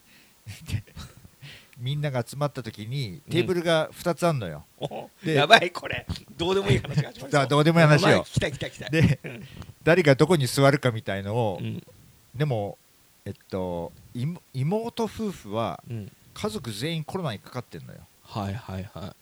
[1.78, 6.06] みんなが集まった時にテーブルが2つあんのよ、おでやばいこれ。
[6.38, 8.10] どうでもいい話が始まりそうさあどうでもいい話よ。
[8.10, 8.88] やば聞きたい聞きたい聞きた。
[8.88, 9.20] いで
[9.84, 11.84] 誰がどこに座るかみたいのを、うん。
[12.34, 12.78] でも
[13.26, 16.12] えっと妹妹夫婦はうん。
[16.34, 18.00] 家族全員コロナにかかってんのよ。
[18.24, 19.16] はいはいは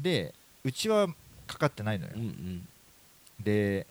[0.00, 1.08] でうちは
[1.46, 2.12] かかってないのよ。
[2.14, 2.68] いうんうん。
[3.40, 3.86] で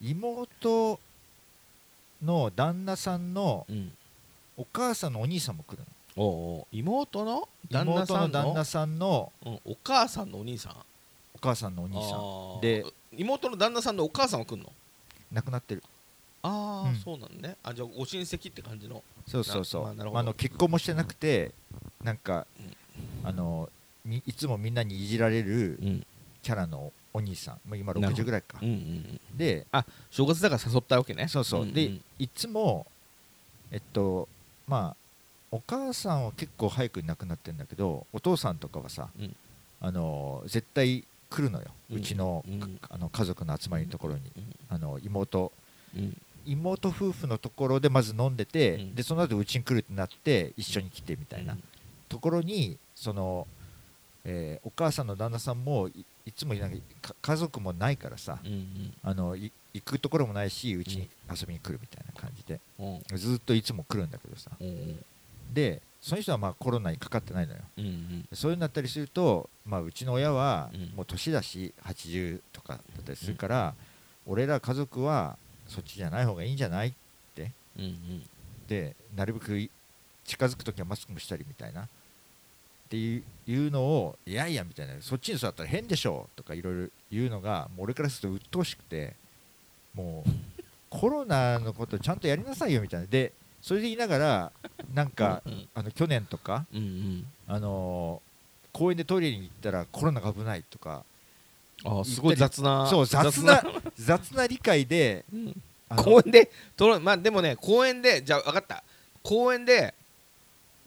[0.00, 1.00] 妹
[2.22, 3.92] の旦那さんのうん。
[4.60, 5.84] お母さんのお兄さんも来る
[6.20, 6.66] おうおう。
[6.72, 10.72] 妹のの旦那さんの旦那さんのうんお母さんのお兄さん。
[11.34, 12.60] お母さんのお兄さあんー。
[12.60, 12.84] で
[13.16, 14.72] 妹の旦那さんのお母さんは来んの？
[15.32, 15.82] 亡くなってる。
[16.42, 16.96] ああ、うん。
[16.96, 17.56] そうなんね。
[17.62, 19.02] あじゃあご親戚って感じの。
[19.26, 20.20] そうそうそう、なまあなるほど。
[20.20, 21.52] あの結婚もしてなくて
[22.02, 22.46] なんか、
[23.24, 23.68] あの
[24.04, 26.06] みいつもみんなにいじられるうん。
[26.40, 28.24] キャラのお兄さん、まあ、今60なるほど。
[28.24, 28.58] ぐらいか。
[28.62, 31.28] うんうんであ正月だから誘ったわけね。
[31.28, 32.86] そうそう、んんでいつも
[33.70, 34.28] えっと
[34.66, 34.96] まあ
[35.50, 39.34] お母さんは結構早くに亡くなってるんだけどお父さんとかはさ、うん。
[39.80, 42.80] あの絶対来るのよ、ううんちの,、うん。
[42.88, 44.20] あの家族の集まりのところに、
[44.68, 45.52] あの妹。
[45.96, 46.16] うん。
[46.46, 48.94] 妹夫婦のところでまず飲んでて、うん。
[48.94, 51.56] でその後うちに来るってなって一緒に来てみたいな、
[52.08, 53.46] ところにその、
[54.24, 58.94] えーお母さんの旦那さんもいいつもなんかか家族もないからさうんうん。
[59.02, 62.60] あのい行くところもないしうちに遊びに来るみたいな感じで。
[62.78, 63.18] うん。
[63.18, 64.50] ずっといつも来るんだけどさ。
[64.58, 65.04] うんうん
[65.58, 67.58] でその人はまあコロナにかかってないのよ。
[67.78, 68.28] うんうん。
[68.32, 70.80] そういうのだったりすると、まあ、うちの親はうん。
[70.96, 73.74] もう年だし80とかだったりするから、
[74.24, 76.94] 俺ら家族はそっちじゃない方がいいんじゃない
[77.76, 78.22] うんうん。
[78.68, 79.70] でなるべくい
[80.24, 81.82] 近づくときはマスクもしたりみたいな。
[81.82, 81.86] っ
[82.90, 84.94] ていういうのをいやいやみたいな。
[85.00, 89.14] そっちに座ったら変でしょとかいろいろ言うのがもう俺からすると鬱陶しくて
[89.94, 90.30] もう
[90.90, 93.06] コロナのことちゃんとやりなさいよみたいな。
[93.06, 94.52] でそれで言いながら
[94.94, 96.66] なんかうんあの去年とか、
[97.46, 98.28] あのー
[98.70, 101.02] 公園でトイレに行ったらコロナが危ないとか
[101.84, 103.62] あーすごい雑なそう雑な
[103.96, 104.46] 雑な。
[104.48, 105.24] 理解で
[105.96, 108.84] 公園でとろまあでもね公園でじゃあ分かった。
[109.22, 109.94] 公園で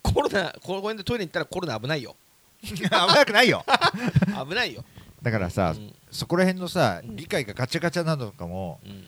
[0.02, 2.16] コロナ公園でトイレに行ったらコロナ危ないよ。
[2.62, 3.66] 危なくないよ。
[4.48, 4.86] 危ないよ。
[5.22, 5.94] だからさ、うん。
[6.12, 7.16] そこら辺のさうん。
[7.16, 9.06] 理解がガチャガチャなのとかもうん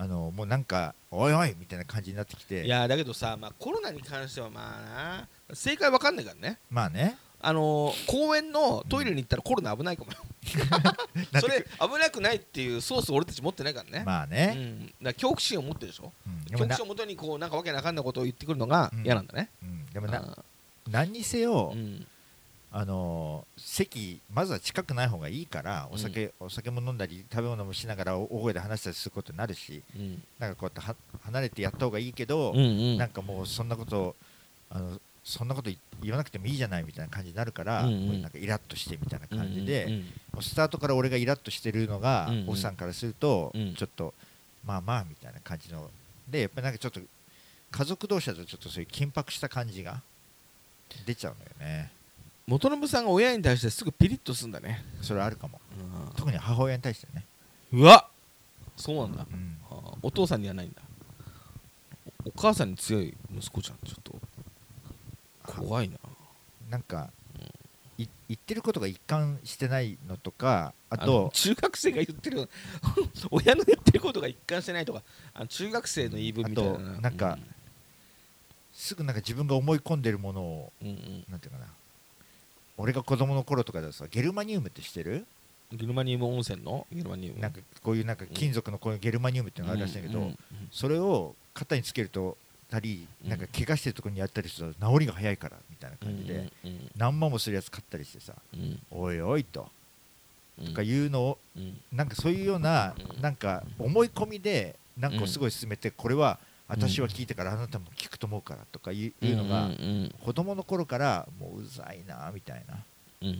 [0.00, 2.64] あのもうなんかおいおいみたいな感じになってきて。
[2.64, 6.58] いやだけどさ、まあ、コロナに関してはまあな正解わかんないからね。
[6.70, 7.18] まあね。
[7.42, 10.12] あのー公園のトイレに行ったらコロナ危ないかも。
[10.12, 16.12] よそてれ危なくないっていうソース俺たち持ってないからね、うまあね、ん、だから恐怖心を持ってるでしょ。
[16.26, 16.44] うん。
[16.44, 19.04] で恐怖心をもとにこうなんかわけなかんないことを言ってくるのがうん。
[19.04, 19.86] 嫌なんだね、うん。
[19.92, 20.44] でもなあ
[20.88, 22.06] 何にせーよ、うん
[22.72, 30.22] あのー席まずは近くない方がいいからお酒,、お酒も飲んだり食べ物もしながら大声で話したりすることになるしうん。
[30.38, 32.98] なんかこうやっては離れてやった方がいいけど、うんうん。
[32.98, 34.14] なんかもうそんなこと
[34.70, 35.70] あのそんなこと
[36.02, 38.22] 言わなくてもいいじゃないみたいな感じになるから、うんうん。
[38.22, 40.00] なんかイラッとしてみたいな感じで、うんうん
[40.32, 42.48] もうスタートから俺がイラッとしてるのが、うんうん。
[42.50, 43.74] 奥さんからすると、うん。
[43.74, 44.14] ちょっと
[44.64, 45.90] まあまあみたいな感じの
[46.28, 47.00] でやっぱりなんかちょっと
[47.70, 50.00] 家族同士だとちょっとそういう緊迫した感じが
[51.06, 51.90] 出ちゃうのよね
[52.50, 55.60] 元信さんが親に対してすぐピリッとするんだね、それはあるかも。
[56.16, 57.24] 特に母親に対してね、
[57.72, 58.08] うわ
[58.76, 59.56] そうなんだ、うん。
[60.02, 60.82] お父さんにはないんだ。
[62.24, 64.14] おお母さんに強い息子ちゃんちょっと。
[65.46, 65.94] 怖いな。
[66.68, 67.10] なんか、
[67.98, 72.48] い言ってることが一貫してないのとかあと中学生が言ってる
[73.30, 75.02] 親の言ってることが一貫してないとか
[75.34, 76.78] あの中学生の言い分みたいな。
[76.78, 77.38] なんか
[78.72, 81.24] すぐなんか自分が思い込んでるものをうんうん。
[81.28, 81.66] なんていうかな
[82.80, 85.12] 俺が子供の頃とかでさゲルマニウムって知ってる？
[85.12, 85.26] うん
[85.72, 86.84] ゲルマニウム温泉の？
[86.92, 87.38] ゲルマニウム。
[87.38, 90.32] なんかこういうなんか金属のこういうゲルマニウムっていうのがあるらしいんだけど、
[90.72, 92.36] それを肩につけると
[92.68, 93.30] たりうん。
[93.30, 98.80] なんか怪我してるところにやったりすると治りが早いからみたいなうん感じで、うん何万もするやつ買ったりしてさうん。
[98.90, 99.68] おいおいと
[100.58, 100.66] うん。
[100.66, 101.78] とかいうのをうん。
[101.92, 103.22] なんかそういうようなうん。
[103.22, 109.70] なんか思い込みでなんかをすごい進めてこれはうん私は聞いてからあなたも聞くと思うからとかいうのが
[110.24, 112.76] 子供の頃からもううざいなみたいな。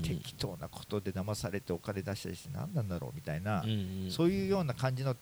[0.02, 3.64] 適当なことで騙されてお金出したりして何なんだろうみたいな。
[4.10, 5.16] そういうような感じの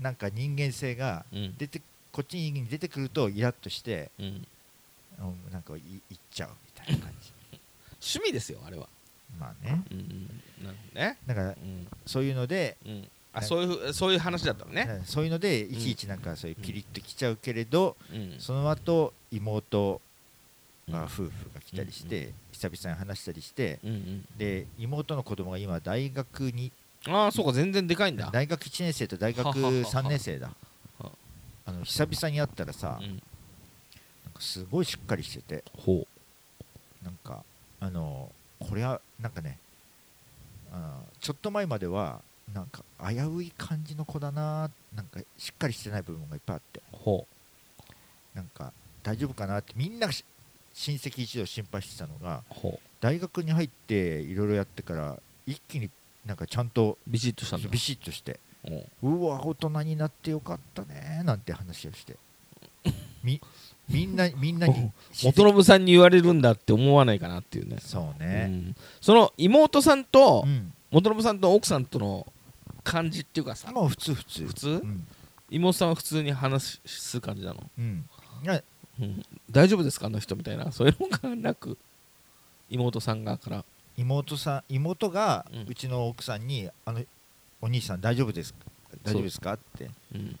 [0.00, 1.54] なんか人間性がうん。
[1.58, 4.10] 出てこっちに出てくるとイラッとして、
[5.50, 7.32] なんかい言っちゃうみたいな感じ。
[8.18, 8.88] 趣味ですよあれは。
[9.38, 9.82] まあね。
[9.90, 10.64] うんうん。
[10.64, 11.18] なるほどね。
[11.26, 11.86] だからうん。
[12.06, 12.76] そういうので、
[13.34, 15.00] うんあそういうふそういう話だったのね。
[15.06, 18.34] そういうのでいちいちなんかそういうピリッときちゃうけれど、うん。
[18.38, 20.00] その後妹
[20.88, 20.94] うん。
[20.94, 26.70] が夫婦が来たりして、久々に話したりしてうんうんで妹の子供が今大学に
[27.06, 28.28] ああそうか全然でかいんだ。
[28.32, 29.72] 大学1年生と大学はははは。
[29.72, 30.50] 3年生だ。
[30.98, 31.10] は。
[31.64, 33.06] あの久々に会ったらさ、うん。
[33.08, 33.18] なん
[34.34, 36.06] かすごいしっかりしててほ
[37.02, 37.44] なんか
[37.80, 39.58] あのこれはなんかね
[40.72, 42.20] あちょっと前までは
[42.54, 46.82] なんか危うい感じの子だななんかしっかりしてない部分がいっぱいあって。
[46.92, 47.26] ほ
[48.34, 50.08] なんか大丈夫かなってみんな
[50.74, 52.42] 親戚一同心配してたのが
[53.00, 55.90] 大学に入っていろいろやってから一気に
[56.24, 58.38] なんかちゃんとうビシッとしたビシッとして
[59.02, 62.16] うわ大人になってよかったねなんて話をして。
[63.22, 63.40] み
[63.88, 64.90] みんなみんなに
[65.22, 72.26] 元信さんに言われるんだって思わないかなっていうねそうね、うんその妹さんとうん元信さんと奥さんとの
[72.84, 73.70] 感じっていうかさ。
[73.72, 74.46] まあ普通普通。
[74.46, 74.68] 普通？
[74.68, 75.06] うん、
[75.50, 78.04] 妹さんは普通に話す感じなの、うん、
[79.50, 80.70] 大丈夫ですかあの人みたいな？
[80.72, 81.78] そういうのがなく。
[82.70, 83.64] 妹さん側から。
[83.96, 85.66] 妹さん妹がうん。
[85.68, 87.02] うちの奥さんに「あの
[87.60, 88.58] お兄さん大丈夫ですか？
[89.04, 89.90] 大丈夫ですか?」って。
[90.14, 90.18] う。
[90.18, 90.38] ん。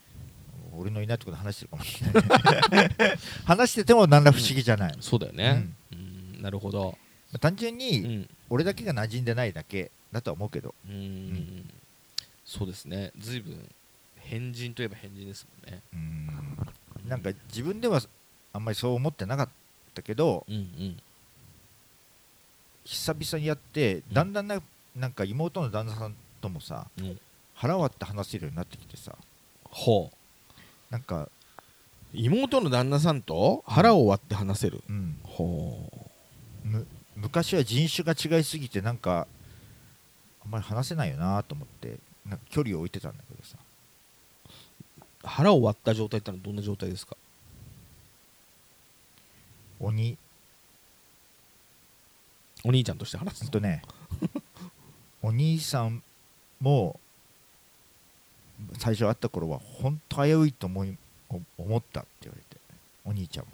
[0.74, 3.18] 俺のいないところで話してるかもしれない。
[3.44, 6.40] 話してても何ら不思議じゃない、そうだよね、うん。
[6.40, 6.96] なるほど。
[7.40, 8.30] 単純うにん。
[8.48, 10.74] 俺だけが馴染んでないだけだとは思うけど。
[10.88, 11.70] うん、ん
[12.52, 13.12] そうですね。
[13.18, 13.66] 随分
[14.18, 15.82] 変人といえば変人ですもんね。
[15.94, 17.08] うん。
[17.08, 18.02] なんか自分では
[18.52, 19.48] あんまりそう思ってなかっ
[19.94, 20.96] たけどうんうん。
[22.84, 24.60] 久々にやってだんだんな
[24.94, 27.18] なんか妹の旦那さんともさうん。
[27.54, 29.16] 腹割って話せるようになってきてさ。
[29.70, 30.16] ほう。
[30.92, 31.30] なんか、
[32.12, 35.90] 妹の旦那さんと腹を割って話せる、うん、ほ
[36.64, 36.86] む
[37.16, 39.26] 昔は人種が違いすぎてなんか
[40.44, 43.56] あんまり話せないよなと思ってなんか距離を置いてたんだけどさ。
[43.58, 47.16] う腹を割った状態ってのはどんな状態ですか？
[49.80, 50.16] 鬼。
[52.64, 53.46] お兄ちゃんとして話すの？
[53.46, 53.82] ほんとね。
[55.22, 56.02] お兄さん
[56.60, 56.98] も
[58.78, 60.96] 最初会った頃は本当危ういと思い
[61.58, 62.60] 思ったって言われて。
[63.04, 63.50] お兄ちゃんも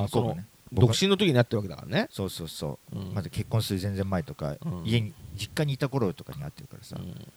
[0.00, 0.46] ああそうがね。
[0.72, 4.82] 独身の時になってるわけだからね、そうそうそう、うんまだ結婚する全然前とか、うん。
[4.84, 7.32] 家に実家にいた頃とかに会ってるからさ、うん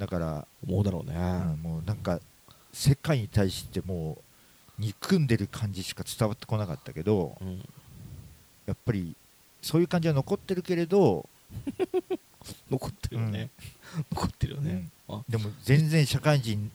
[0.00, 2.18] だから、思うだろうね、うんもうなんか
[2.72, 4.16] 世界に対しても
[4.78, 7.58] う憎んでる感じしか伝わってこなかったけどうん。
[8.66, 9.14] やっぱり
[9.60, 11.28] そういう感じは残ってるけれど、
[12.70, 13.50] 残ってるよね、
[14.10, 15.22] 残ってるよね、あ。
[15.28, 16.70] でも全然社会人に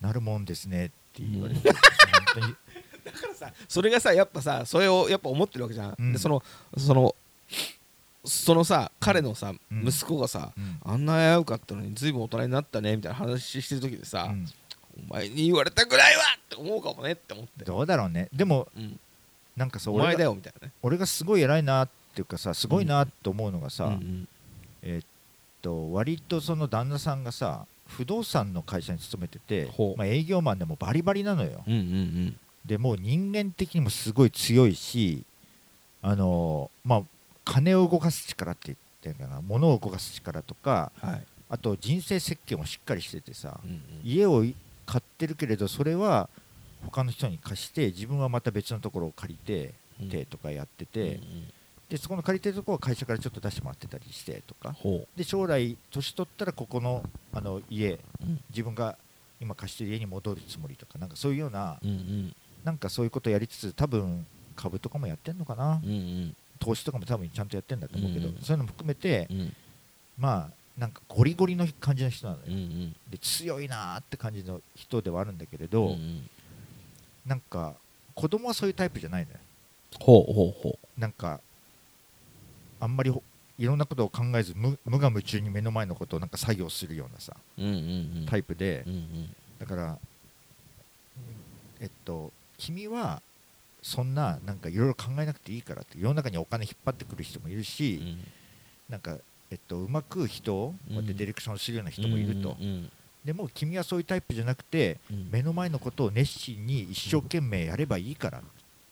[0.00, 1.80] なるもんですねって言われて、本
[2.34, 2.54] 当に。
[3.04, 6.12] だからさそれがさやっぱさそれをやっぱ思ってるわけじゃん、うん。
[6.12, 6.44] でその
[6.76, 7.16] その
[8.28, 9.88] そのさ彼のさ、うん。
[9.88, 10.78] 息子がさうん。
[10.84, 14.46] あんな危うかったのに随分大人になったねみたいな話してる時でさ、うん。
[15.10, 18.28] お前に言われたぐらいはって思うかもねって思って、どうだろうね。
[18.32, 18.98] でもうん、
[19.56, 20.72] なんかさお前だ俺がよみたいなね。
[20.82, 23.92] 俺がすごい偉いなっていうかさすごいなと思うのがさ、うん。
[23.92, 24.28] うん。
[24.82, 25.06] えーっ
[25.60, 31.64] と割とその旦那さんがさ不動産の会社に勤めててまあ、営業マンでもバリバリなのよ。
[31.66, 32.36] うんうん。
[32.64, 35.24] でもう人間的にもすごい強いし
[36.02, 37.02] あのーまあ
[37.48, 39.40] 金を動かす力って言ってるかな。
[39.40, 43.80] 物を動かす力とかうんはい、あと人生設計もしっかりしててさうんうん。
[44.04, 44.44] 家を
[44.84, 46.28] 買ってるけれどそれは
[46.84, 50.08] 他の人に貸して自分はまた別のところを借りてうん。
[50.10, 51.22] てとかやってうんて、うん。
[51.88, 54.72] でそこの借りてるところは会社からちょっと出してもらってたりしてとか。
[54.72, 58.40] ほで将来年取ったらここのあの家う、うん。
[58.50, 58.96] 自分が
[59.40, 62.36] 今貸してる家に戻るつもりとかなんかそういうようなうんうん。
[62.64, 65.80] なんかそういうことやりつつ多分株とかもやってんのかな。
[65.82, 68.34] うんうん投資とかも多分ちゃんとやってんだと思うけど、うん。
[68.36, 69.52] うんそういうのも含めてうん。
[70.18, 72.96] まあなんかゴリゴリの感じの人なのよ、うんうん。
[73.10, 76.30] で強いなーって感じの人ではあるんだけれうど、んうん。
[77.26, 77.74] なんか
[78.14, 79.38] 子供はそういうタイプじゃないのよ。
[80.00, 81.40] ほうほうほなんか
[82.80, 83.22] あんまりほ
[83.58, 87.76] いろんなことを考えず無無我夢中に目の前のことをなんか作業するようなさううんうんう
[88.22, 88.26] ん。
[88.28, 89.34] タイプで、うんうん。
[89.58, 89.98] だから
[91.80, 93.20] えっと君は
[93.88, 98.18] そんななんかいろいろ考えなくていいからって世の中にお金引っ張ってくる人もいるし、うん。
[98.90, 99.16] なんか
[99.50, 102.54] えっとうまく人をこうやってディレクションするような人もいると、
[103.24, 105.28] でも君はそういうタイプじゃなくてうん。
[105.32, 108.42] 目の前のことを熱心に一生懸命やればいいから、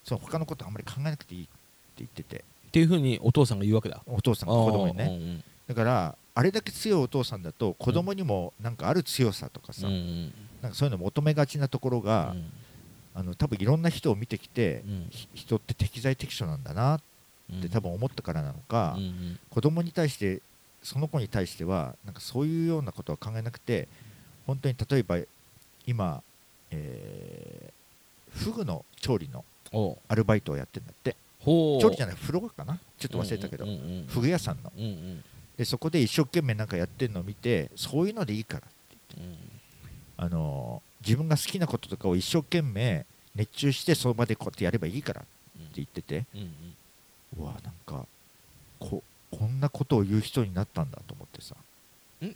[0.02, 1.50] その他のことあんまり考えなくていいって
[1.98, 2.44] 言ってて。
[2.68, 4.02] っていうふうにお父さんが言うわけだ。
[4.06, 5.18] お父さんが子供にね。
[5.18, 10.32] ねだからあれだけ強いお父さんだと子供にもなんかある強さとかさ、なん
[10.70, 12.50] かそういうの求めがちなところが、うん
[13.18, 15.07] あの多分いろんな人を見てきて、うん。
[15.11, 17.00] ひ人って適材適所なんだなっ
[17.62, 19.38] て多分思ったからなのか、うんうん。
[19.48, 20.42] 子供に対して
[20.83, 23.88] その子に対してはなんかそういうようなことは考えなくて
[24.46, 25.18] 本当に例えば
[25.87, 26.22] 今、
[26.70, 27.76] えー
[28.37, 29.46] フグの調理の
[30.09, 31.16] アルバイトをやってるんだって。
[31.42, 32.79] 調理じゃないフロアかな。
[32.98, 34.70] ちょっと忘れたけど、うんうんうんフグ屋さんの。
[34.76, 35.24] うんうん。
[35.57, 38.62] でそこで一生懸命なんかやってるのを見てそういうのでいいから
[39.16, 39.37] うん。
[40.18, 45.29] あのー自分が好きなこととかを一生懸命熱中してその場でこうやってやればいいからって
[45.77, 46.40] 言っててうん。
[46.40, 46.53] うん
[47.38, 48.07] うわなんか
[48.79, 51.55] ここんなことを言う人になったんだと思ってさ。
[52.25, 52.35] ん？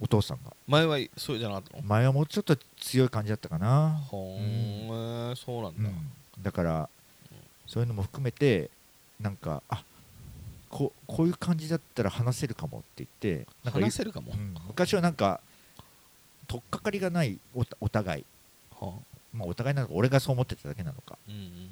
[0.00, 0.56] お父さんが。
[0.66, 1.82] 前はそうじゃなかったの？
[1.84, 6.88] 前はもうちょっと強い感じだったかな、ほーん、えーそうなんだ、うん、だから
[7.66, 8.70] そういうのも含めて
[9.20, 9.84] なんかあ
[10.70, 14.54] ここういう感じだったら話せるかもって言ってなんか話せるかも、うん。
[14.66, 15.40] 昔はなんか
[16.50, 18.24] 取っかかりがないおお互い、
[18.72, 19.16] はあ。
[19.32, 21.16] まあ、お互いなのか俺がそう思ってただけなのか。
[21.28, 21.70] うんうん。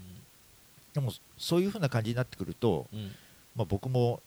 [0.94, 3.10] でもそういう風な感じになってくると、うん。
[3.56, 4.22] まあ、僕も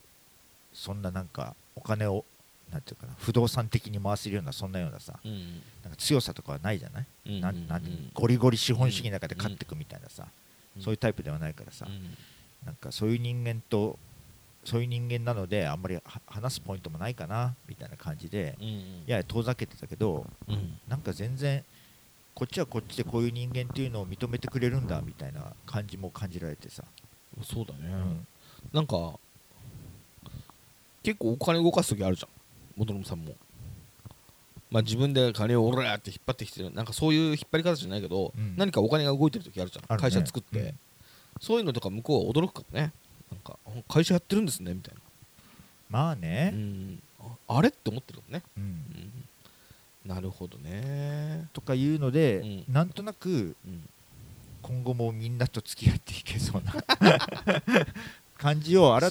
[0.73, 2.25] そんななんかお金を
[2.69, 10.27] なんていうかな不動産的に回せるようなそんなようなさうんなんか強さとかはないじゃない、うんなんなんうんゴリゴリ資本主義の中で勝っていくみたいなさ、
[10.75, 10.83] うん。
[10.83, 12.17] そういうタイプではないからさ、うん。
[12.65, 13.97] なんかそういう人間と
[14.63, 19.03] そういう人間なのであんまりは話すポイントもないかなみたいな感じでうんうん。
[19.07, 20.77] やや遠ざけてたけどうん。
[20.87, 21.63] なんか全然
[22.33, 26.83] こっちはこっちでこういう人間っていうのを認めてくれるんだみたいな感じも感じられてさ、
[27.43, 28.27] そうだね、うん。
[28.71, 29.19] なんか
[31.03, 32.29] 結構お金動かす時あるじゃん。
[32.77, 33.35] 元信さんも。
[34.69, 36.71] まあ自分で金をオラーって引っ張ってきてる。
[36.71, 38.55] なんかそういう引っ張り方じゃないけど、うん。
[38.55, 39.83] 何かお金が動いてる時あるじゃん。
[39.83, 40.01] ね。
[40.01, 40.79] 会社作って、うん。
[41.41, 42.93] そういうのとか向こうは驚くかもね
[43.31, 45.01] なんかあ会社やってるんですねみたいな、
[45.89, 46.51] まあね。
[46.53, 48.63] う、ん、ああれって思ってるもんね、うん。
[48.63, 51.47] うん、なるほどね。
[51.53, 52.63] とかいうので、うん。
[52.67, 53.89] なんとなくうん。
[54.61, 56.73] 今後もみんなと付き合っていけそうな
[58.37, 59.09] 感じをあら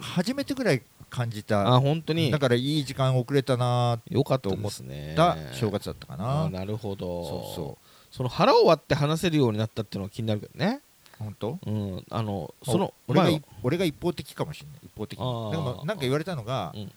[0.00, 1.74] 初めてぐらい感じた。
[1.74, 2.30] あ本当に。
[2.30, 5.14] だからいい時間遅れたなよかったですね。
[5.16, 7.24] だ正月だったかな、あなるほど。
[7.24, 7.78] そうそ
[8.10, 10.80] その腹を割って話せるようになったっていうのは気になるけどね。
[10.93, 11.58] う本当？
[11.66, 14.80] うんあのその俺が,、まあ俺が一方的かもしれない。
[14.84, 15.86] 一方的に。
[15.86, 16.92] なんか言われたのが、うん。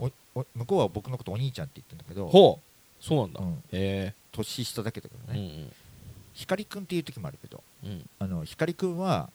[0.00, 3.04] おお向こうは僕のことお兄ちゃんって言ってるんだけど、ほう。
[3.04, 3.62] そうなんだ、うん。
[3.72, 5.68] へ年下だけどえね、
[6.34, 7.90] 光くんっていう時もあるけどうん。
[7.90, 9.30] うんあの光くんは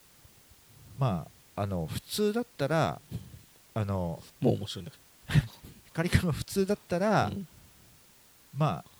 [0.99, 2.99] まああの普通だったら
[3.73, 4.97] あのもう面白いんだけ
[5.91, 7.47] 光くんは普通だったら、ど、うん。
[8.57, 8.92] まあ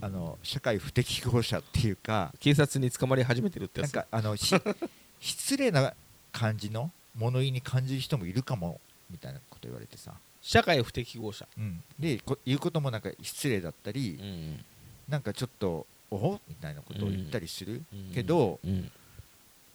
[0.00, 4.54] あの社会不適合者っていうか警察に捕まり始めてるってやなんつかあのし
[5.20, 5.94] 失礼な
[6.32, 8.80] 感じの物言いに感じる人もいるかも
[9.10, 14.64] みたいなこと言われてさ、社会不適合者、うん、でこ言うこともなんか失礼だったり、うん。
[15.08, 16.40] なんかちょっとおほ？
[16.48, 18.12] みたいなことを言ったりする、うん。
[18.12, 18.90] けどうん。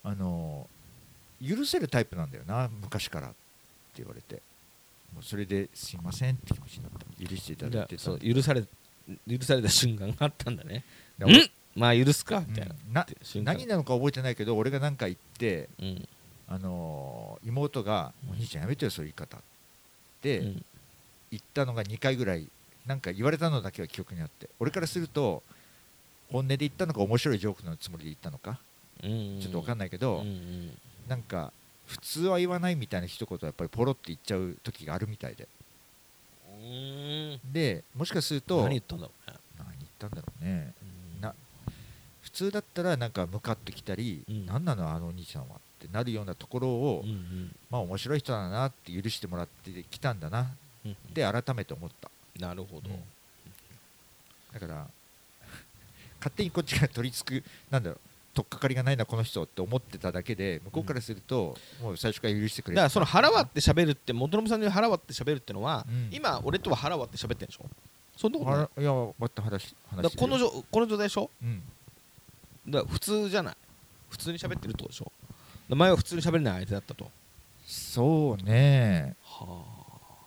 [0.03, 0.67] あの
[1.45, 3.36] 許せるタイプなんだよな昔からって
[3.97, 4.41] 言われて。
[5.13, 7.27] もうそれですいませんって気持ちになった。
[7.27, 8.63] 許していただいてたそう許され
[9.30, 10.84] 許された瞬間があったんだね。
[11.17, 11.50] だ うん。
[11.76, 12.93] まあ許すかみたいな、うん。
[12.93, 13.08] な
[13.43, 16.08] 何なのか覚えてないけど俺が何か言って、うん。
[16.48, 19.41] あの妹が「お兄ちゃんやめてよそういう言い方」っ
[20.22, 20.65] てうん。
[21.32, 22.48] 言ったのが2回ぐらい
[22.88, 24.50] なんか言われたのだけは記憶にあって。
[24.60, 25.43] 俺からすると
[26.32, 28.60] 本音で言ったのか面白いジョークのつもりで言ったのか
[29.04, 29.39] うん。
[29.41, 30.78] ちょっと分かんないけうど、んうん。
[31.08, 31.54] なんか
[31.88, 35.43] 普通は言わないみたいな一言はやっぱりポロって言っちゃう時があるみたいで。
[35.43, 35.50] うん
[37.52, 39.38] でもしかすると何言ったんだろうね。
[39.58, 40.74] 何言ったんだろうね。
[41.15, 41.22] うん。
[41.22, 41.34] な
[42.22, 44.45] 普通だったらなんか向かってきたり、うん。
[44.45, 47.56] 何なのあのお兄ちゃんはってなるようなところを、うんうん。
[47.69, 50.52] まあ面白い人だなって許してもらってきたんだな。
[50.86, 52.10] うんって改めて思った。
[52.39, 53.00] なるほど、うん。
[54.54, 54.88] だから
[56.19, 66.10] 勝手にこっちが取り付くなんだろう取っかかりがないなこの人って思ってただけで向こうからすると、もう最初から許してくれだからその腹割って喋るって元信さんに腹割って喋るってのは、うん。
[66.12, 67.65] 今俺とは腹割って喋ってんでしょ？
[68.15, 68.68] そんなことない。
[68.78, 71.30] あいや割って話しだから話してるよこの状この状態でしょ？
[71.42, 71.63] うん。
[72.68, 73.56] だから普通じゃない。
[74.10, 75.06] 普通に喋ってるってことでしょ？
[75.06, 75.15] だか
[75.70, 77.10] ら前は普通に喋れない相手だったと。
[77.65, 79.15] そうね。
[79.24, 79.63] は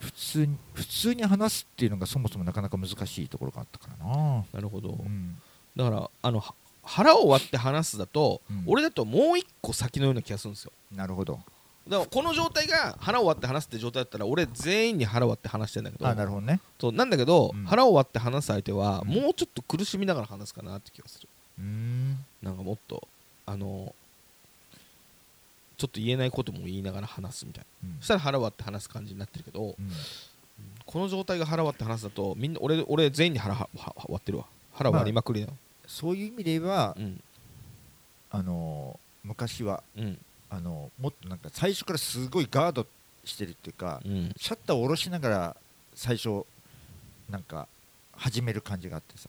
[0.00, 5.36] 普通に普通に話すっていうのがそもそもなかなか難しいところがあったからな、あなるほど、うん、
[5.76, 8.64] だからあのは腹を割って話すだと、うん。
[8.66, 10.72] 俺だともう一個先のような気がするんですよ。
[10.94, 11.40] なるほど。
[11.88, 16.60] だからこの状態が腹を割って話すって状態だったら俺全員に腹割って話してんだけどあなるほどね。
[16.80, 17.64] そうなんだけど、うん。
[17.64, 21.28] 腹を割って話す相手は、うんもうちょっと苦しみながら話すかなって気がする。
[21.58, 22.24] うーん。
[22.42, 23.06] なんかもっと
[23.46, 23.94] あの
[25.76, 27.88] ちょっと言えないことも言いながら話すみたいな。
[27.90, 27.96] うん。
[27.98, 29.74] そしたら腹割って話す感じになってるけど、うん。
[30.86, 34.44] この状態が腹割って話すだとみんな俺俺全員に腹はは割ってるわ。
[34.74, 35.52] 腹割りまくりだよ、
[35.86, 37.22] そういう意味で言えば、うん。
[38.30, 40.18] あの昔はうん。
[40.50, 42.86] あのもっとなんか最初からすごいガード
[43.24, 44.32] してるっていうか、うん。
[44.36, 45.56] シャッターを下ろしながら
[45.94, 46.44] 最初
[47.30, 47.66] なんか
[48.12, 49.28] 始める感じがあってさ。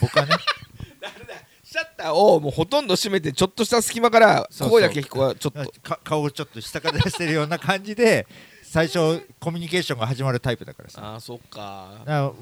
[0.00, 0.34] 僕はね。
[1.64, 5.70] シャッターをもうほとんど閉めてちょっとした隙間から声だけ聞こえちょっと。
[5.82, 8.26] か顔をちょっと下から出してるような感じで
[8.70, 11.02] 最初コミュニケーションが始まるタイプだからさ。
[11.02, 12.02] ああそっか。
[12.04, 12.32] だから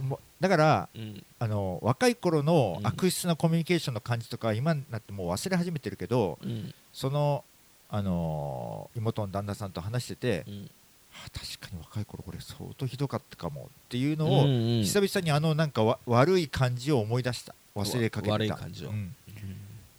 [0.40, 1.24] だからうん。
[1.38, 2.86] あの若い頃のうん。
[2.86, 6.74] 悪質なコミュニケーションの感じとか今になってもう忘れ始めてるけどうん。
[6.92, 7.44] その
[7.88, 10.70] あのー妹の旦那さんと話してて、うん。
[11.14, 14.82] あ確かに若い頃これ相当ひどかったかもっていうのを、うんうん。
[14.82, 17.54] 久々にあのなんかわ悪い感じを思い出した。
[17.76, 18.32] 忘れかけてた。
[18.32, 18.88] わ悪い感じを。
[18.88, 19.14] うん。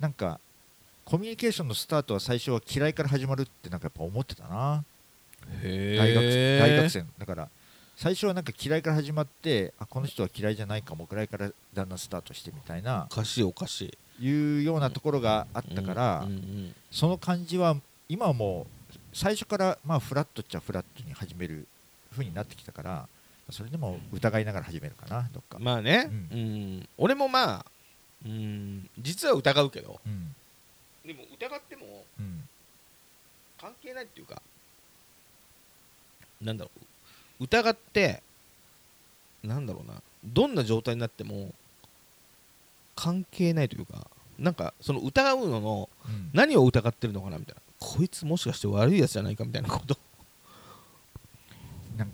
[0.02, 0.42] なんか
[1.06, 4.84] コミュニケーションのスタートは最初は嫌いから始まるってなんかやっぱ思ってたな。
[4.84, 4.97] へ
[5.62, 7.02] 大学え大学生。
[7.02, 7.50] のだから
[7.96, 13.82] 最初はなんか嫌いから始まってあこの人は嫌いじゃないかもぐらいからだんだんスタートしてみたいなおかしいおかし
[14.20, 14.26] い。
[14.26, 17.76] いうようなところがあったから、うんうんその感じは
[18.10, 21.68] 今はもう最初からまあフラットっちゃフラットに始める
[22.12, 23.08] 風になってきたから
[23.50, 26.90] それでも疑いながら始めるかなどっか、まあね、ううん。
[26.98, 27.66] 俺もまあ
[28.26, 30.34] うん実は疑うけどうん。
[31.06, 32.48] でも疑ってもうん。
[33.60, 34.42] 関係ないっていうか
[36.42, 36.72] なんだろ
[37.40, 37.44] う。
[37.44, 38.22] 疑って
[39.44, 40.02] なんだろうな。
[40.26, 41.54] どんな状態になっても
[42.96, 44.08] 関係ないというか
[44.40, 46.30] なんかその疑うののうん。
[46.34, 47.62] 何を疑ってるのかなみたいな。
[47.80, 49.98] こいつもしかして悪いやつじゃないかみたいなこと。
[51.96, 52.14] なんか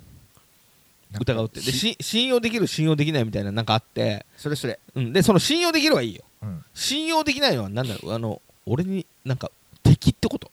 [1.19, 1.59] 疑うって。
[1.61, 6.23] で信用できる信用できないみたいななんかあって、それそれ、うん、でその信用できるはいいよ。
[6.41, 8.13] うん、信用できないのは何だろう。
[8.13, 9.51] あの俺になんか
[9.83, 10.51] 敵ってこと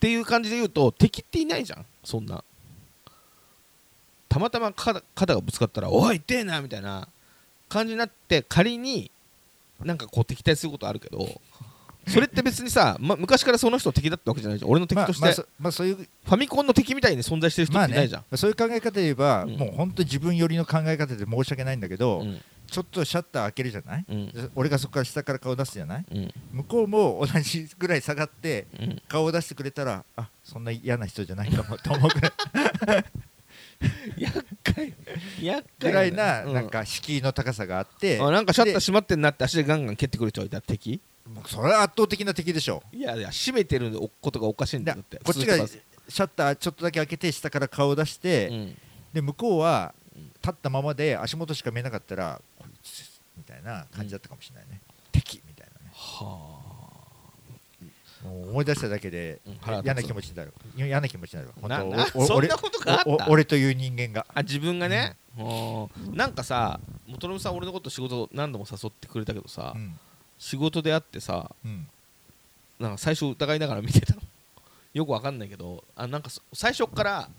[0.00, 1.84] っていう感じで言うと敵っていないじゃん。
[2.02, 2.42] そんな。
[4.30, 7.06] たまたま肩肩がぶつかったら「おい痛えな」みたいな
[7.68, 9.10] 感じになって仮に
[9.80, 11.40] なんかこう敵対することあるけど
[12.08, 14.70] それって別にさ、 ま、昔からその人敵だったわけじゃないじゃん。
[14.70, 15.96] 俺の敵まあとして、まあそまあそういう。
[15.96, 19.56] ファミコンの敵みたいに存在してる人まあねっていないじゃん、そういう考え方で言えば、うん。
[19.56, 22.40] もう本当自分寄りの考え方で申し訳ないんだけど、うん
[22.70, 24.26] ちょっとシャッター開けるじゃない、うん。
[24.28, 26.04] で俺がそこから下から顔出すじゃない？
[26.10, 26.32] うん。
[26.52, 29.02] 向こうも同じぐらい下がってうん。
[29.08, 32.28] 顔を出してくれたらあそんな嫌な人じゃないかもと思うぐら
[32.98, 33.04] い。
[34.18, 34.94] 厄介。
[35.40, 41.00] 厄介ぐらいなうなんか敷居の高さがあって、あなんかシャッターで閉まってんなって足でガンガン蹴ってくる人がいたら敵？
[41.28, 42.82] もうそれは圧倒的な敵でしょ。
[42.92, 48.76] いやいや閉めてることがおかしいんだってこっちが普シ通ャッターちょっとだけ開けて下から顔を出して、うん。
[49.12, 54.80] で向こうはうん立ったままで足元しか見えなかったらこいつみたいな感じだったかもしれないね、
[55.12, 55.92] 敵みたいなね。
[55.94, 56.58] は
[58.22, 59.40] もう思い出しただけで
[59.82, 60.52] 嫌な気持ちになる。
[60.76, 63.10] 嫌な気持ちになる本な当そんなことがあった？
[63.10, 64.26] おお俺という人間が。
[64.34, 66.14] あ自分がね、うん。
[66.14, 69.98] なんかさ元信さん俺のこと仕事何度も誘ってくれたけどさ、うん。
[70.38, 71.88] 仕事で会ってさうん。
[72.78, 74.20] なんか最初疑いながら見てたの。
[74.92, 77.30] よくわかんないけどあなんかそ最初から、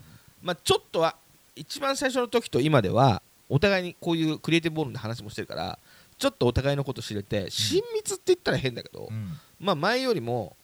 [0.42, 1.14] まあ、ちょっとは
[1.56, 5.78] 一番最初の時と今ではお互いにこういうクリエイティブボールで話もしてるから
[6.18, 9.38] ちょっとお互いのこと知れて親密って言ったら変だけど、うん。
[9.60, 10.56] まあ前よりも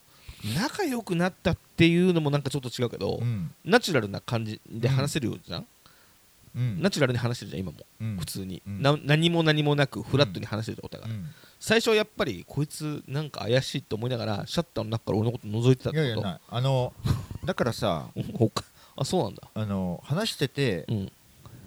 [0.56, 3.50] 仲良くなったっていうのもなんかちょっと違うけど、うん。
[3.64, 5.66] ナチュラルな感じで話せるようじゃん、
[6.56, 6.80] うん。
[6.80, 8.16] ナチュラルに話してるじゃん今も、うん。
[8.18, 11.26] 普通に、何も何もなくフラットに話してるお互い、うん。
[11.58, 16.26] 最初はやっぱりこいつなんか怪しいと思いながらシャッターの中から俺のこと覗いてたっいやいてこと？
[16.28, 16.40] やない。
[16.48, 16.92] あの
[17.44, 18.06] だからさ
[19.00, 19.42] あそうなんだ。
[19.54, 21.12] あの話しててうん。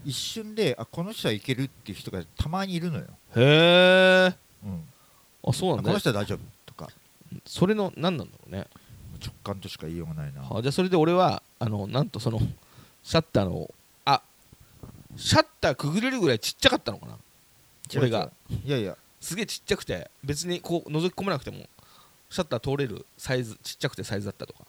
[0.03, 3.05] 一瞬であこの人はいけるっていう人がたまにいるのよ、
[3.35, 4.83] へえうん、
[5.47, 5.83] あそうなんだ。
[5.83, 6.39] あこの人は大丈夫？
[6.65, 6.89] とか。
[7.45, 8.65] それの何なんだろうね。
[9.23, 10.41] 直感としか言いようがないな。
[10.41, 12.39] あじゃあそれで俺はあのなんとその
[13.03, 13.71] シャッターの
[14.05, 14.23] あ
[15.15, 17.17] シャッターくぐれるぐらいちっちゃかったのかな。
[17.95, 18.31] 俺が。
[18.65, 18.97] いやいや。
[19.19, 21.57] すげえちっちゃくて別にこう覗き込まなくても
[22.31, 24.61] シャッター通れるサイズちっちゃくてサイズだったとか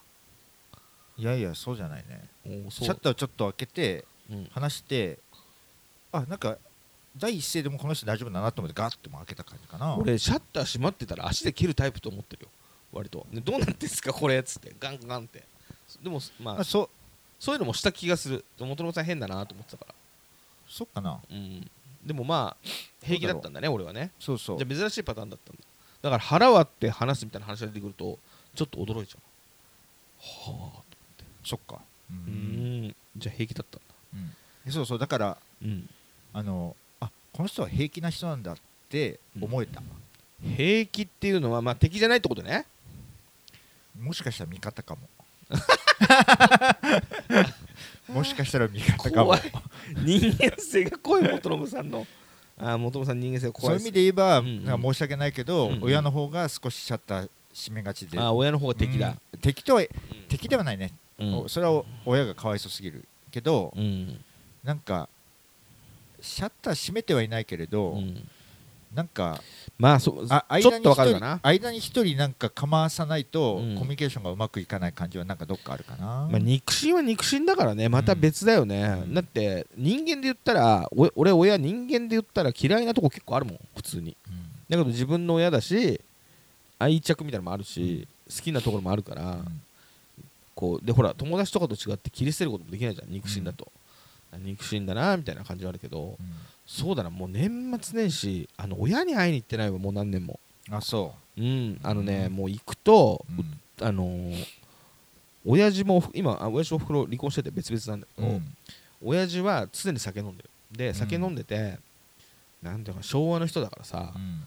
[1.23, 2.25] いやいやそうじゃないね。
[2.69, 4.49] シャッターをちょっと開けてうん。
[4.51, 5.21] 話して
[6.11, 6.59] あなんか
[7.17, 9.95] 第一声でもこの人大丈夫だなと思ってガッても開けた感じかな。
[9.95, 12.49] 俺シャッター閉まってたら足で切るタイプと思ってるよ。
[12.93, 13.25] 割と。
[13.33, 14.75] でどうなんすかこれっつって。
[14.81, 15.45] ガンガンって。
[16.03, 16.91] でもまああそ
[17.39, 18.45] そういうのもした気がする。
[18.59, 19.95] 元々さん変だなと思ってたから。
[20.69, 21.21] そっかな。
[21.31, 21.71] うん。
[22.05, 22.69] でもまあ
[23.05, 24.11] 平気だったんだね俺はね。
[24.19, 24.59] そうそう。
[24.59, 25.63] じゃあ珍しいパターンだったんだ。
[26.03, 28.19] だから腹割って話すみたいな話が出てくると
[28.57, 30.51] ちょっと驚いちゃう。
[30.53, 30.82] はあ
[31.45, 31.81] そっか。
[32.11, 32.95] うん。
[33.17, 33.95] じゃあ平気だったんだ。
[34.67, 34.73] うん。
[34.73, 35.89] そうそうだからうん。
[36.33, 38.57] あのあこの人は平気な人なんだっ
[38.89, 39.83] て思えた、
[40.57, 42.67] 平気っていうのはまあ敵じゃないってことね。
[44.01, 45.01] もしかしたら味方かも。
[48.09, 49.27] もしかしたら味方かも。
[49.27, 49.43] 怖い。
[50.05, 52.07] 人間性が濃い元信さんの。
[52.59, 54.65] あー元信さん人間性がそういう意味で言えば、うんうん。
[54.65, 55.83] なんか申し訳ないけど、うんうん。
[55.85, 58.19] 親の方が少しシャッター閉めがちで。
[58.19, 59.17] あー親の方が敵だ。
[59.33, 59.41] うん。
[59.41, 59.85] 敵とは
[60.29, 60.93] 敵ではないね、
[61.23, 61.39] うん。
[61.45, 64.21] おそれは親がかわいそうすぎるけど、うん。
[64.65, 65.09] なんか
[66.21, 68.29] シャッター閉めてはいないけれど、うん。
[68.95, 69.41] なんか
[69.79, 71.41] まあそうあちょっとわ間に一人かるかな。
[71.43, 73.75] 間に一人なんか構わさないと、うん。
[73.77, 77.89] コミュニケーションがうまくいかない感じはなんかどっかあるかな、まあ、肉親は肉親だからね。
[77.89, 79.15] また別だよね、うん。
[79.15, 83.59] だって人間で言ったらお俺親人間で言ったら嫌いなとこ結構あるもん。
[83.75, 84.17] 普通に。
[84.29, 84.43] うん。
[84.69, 86.01] だけど自分の親だし
[86.79, 89.63] 愛着みたいなのもあるし、好きなところもあるから、うん
[90.55, 93.11] こうでほら友達とかと違って切り捨てることもできないじゃん。
[93.11, 93.71] 肉親だと、
[94.39, 96.17] 肉親だなみたいな感じはあるけど
[96.67, 100.39] そうだなもう年末年始あの親に会いに行ってないわもう何年も。
[100.71, 101.41] あそう。
[101.43, 101.81] ん。
[101.83, 102.37] あのね、うん。
[102.37, 103.87] もう行くと、ううん。
[103.87, 104.47] あのー
[105.45, 108.57] 親父も今あ親父とおふくろ離婚してて別々なんだけど、うん。
[109.03, 110.51] 親父は常に酒飲んでる。
[110.71, 111.79] でん酒飲んでて、
[112.63, 114.43] なんていうか昭和の人だからさ、うん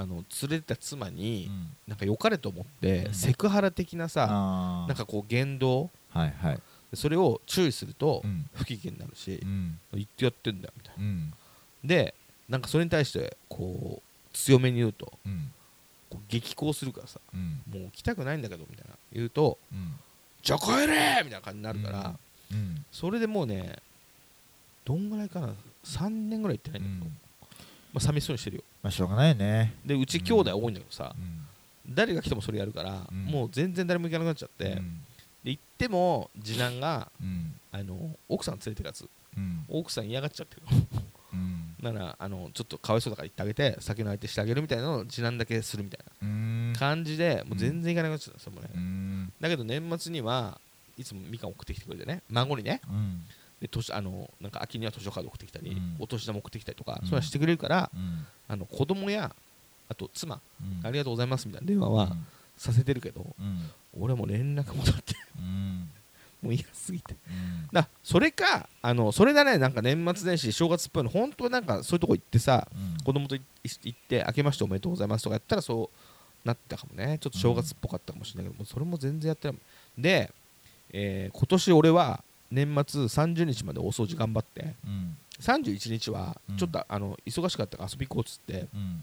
[0.00, 1.66] あの連れてた妻に、うん。
[1.88, 3.14] なんか良かれと思って、うん。
[3.14, 4.28] セクハラ的なさ、
[4.86, 6.60] なんかこう言動はいはい。
[6.94, 8.48] それを注意するとうん。
[8.54, 9.80] 不機嫌になるしう、ん。
[9.94, 11.04] 言ってやってんだよみたいな。
[11.04, 11.32] うん。
[11.82, 12.14] で
[12.48, 15.50] なんかそれに対してこう強めに言うとうん。
[16.08, 17.60] こう激高するからさうん。
[17.68, 19.94] もう来たくないんだけどみたいな言うとうん。
[20.44, 22.14] じゃあ帰れみたいな感じになるから、
[22.52, 22.84] うん。
[22.92, 23.76] それでもうね
[24.84, 27.10] どんぐらいかな3年ぐらい行ってないんだけど、
[27.94, 29.74] まあ、寂しそうにしてるよまあしょうがないね。
[29.84, 31.94] でうち兄弟多いんだけどさ、うん。
[31.94, 33.24] 誰が来てもそれやるから、うん。
[33.26, 35.00] もう全然誰も行かなくなっちゃって、でうん。
[35.44, 37.54] 行っても次男がうん。
[37.72, 39.64] あの奥さん連れてくやつうん。
[39.68, 40.62] 奥さん嫌がっちゃってる。
[41.32, 41.74] うん。
[41.82, 46.72] だからあのちょっとかわいそうだから行ってあげて酒の相手してあげるみたいなのを次男だけするみたいうん。
[46.72, 49.32] な感じでもう全然行かなくなっちゃったそれもね、うん。
[49.40, 50.60] だけど年末には
[50.96, 52.22] いつもみかん送ってきてくれてね。
[52.30, 52.80] 孫にね。
[52.88, 53.22] うん
[53.60, 55.96] で年あのなんか秋には図書カード送ってきたり、うん。
[55.98, 57.08] お年玉送ってきたりとか、うん。
[57.08, 58.26] そういうのしてくれるからうん。
[58.48, 59.34] あの子供や
[59.88, 60.86] あと妻、うん。
[60.86, 62.16] ありがとうございますみたいな電話は
[62.56, 63.70] させてるけど、うん。
[64.00, 65.90] 俺も連絡も取ってうん。
[66.40, 67.14] もう嫌すぎて。
[67.14, 67.68] うん。
[67.72, 73.04] だそれかあのそれだねなんか年末年始正月っぽいの本当なんかそういうとこ行ってさうん。
[73.04, 77.18] 子供とい行って明けましておめでとうございますとかやったらそうなったかもね。
[77.20, 79.58] ちょっと正月っぽかったかもしれないけど、もうそれも全然やってない
[79.98, 80.32] で、
[80.90, 85.16] えー今年俺は年末30日までお掃除頑張ってうん。
[85.40, 86.56] 31日はうん。
[86.56, 89.02] ちょっと、あの忙しかったから遊び行こうっつってうん。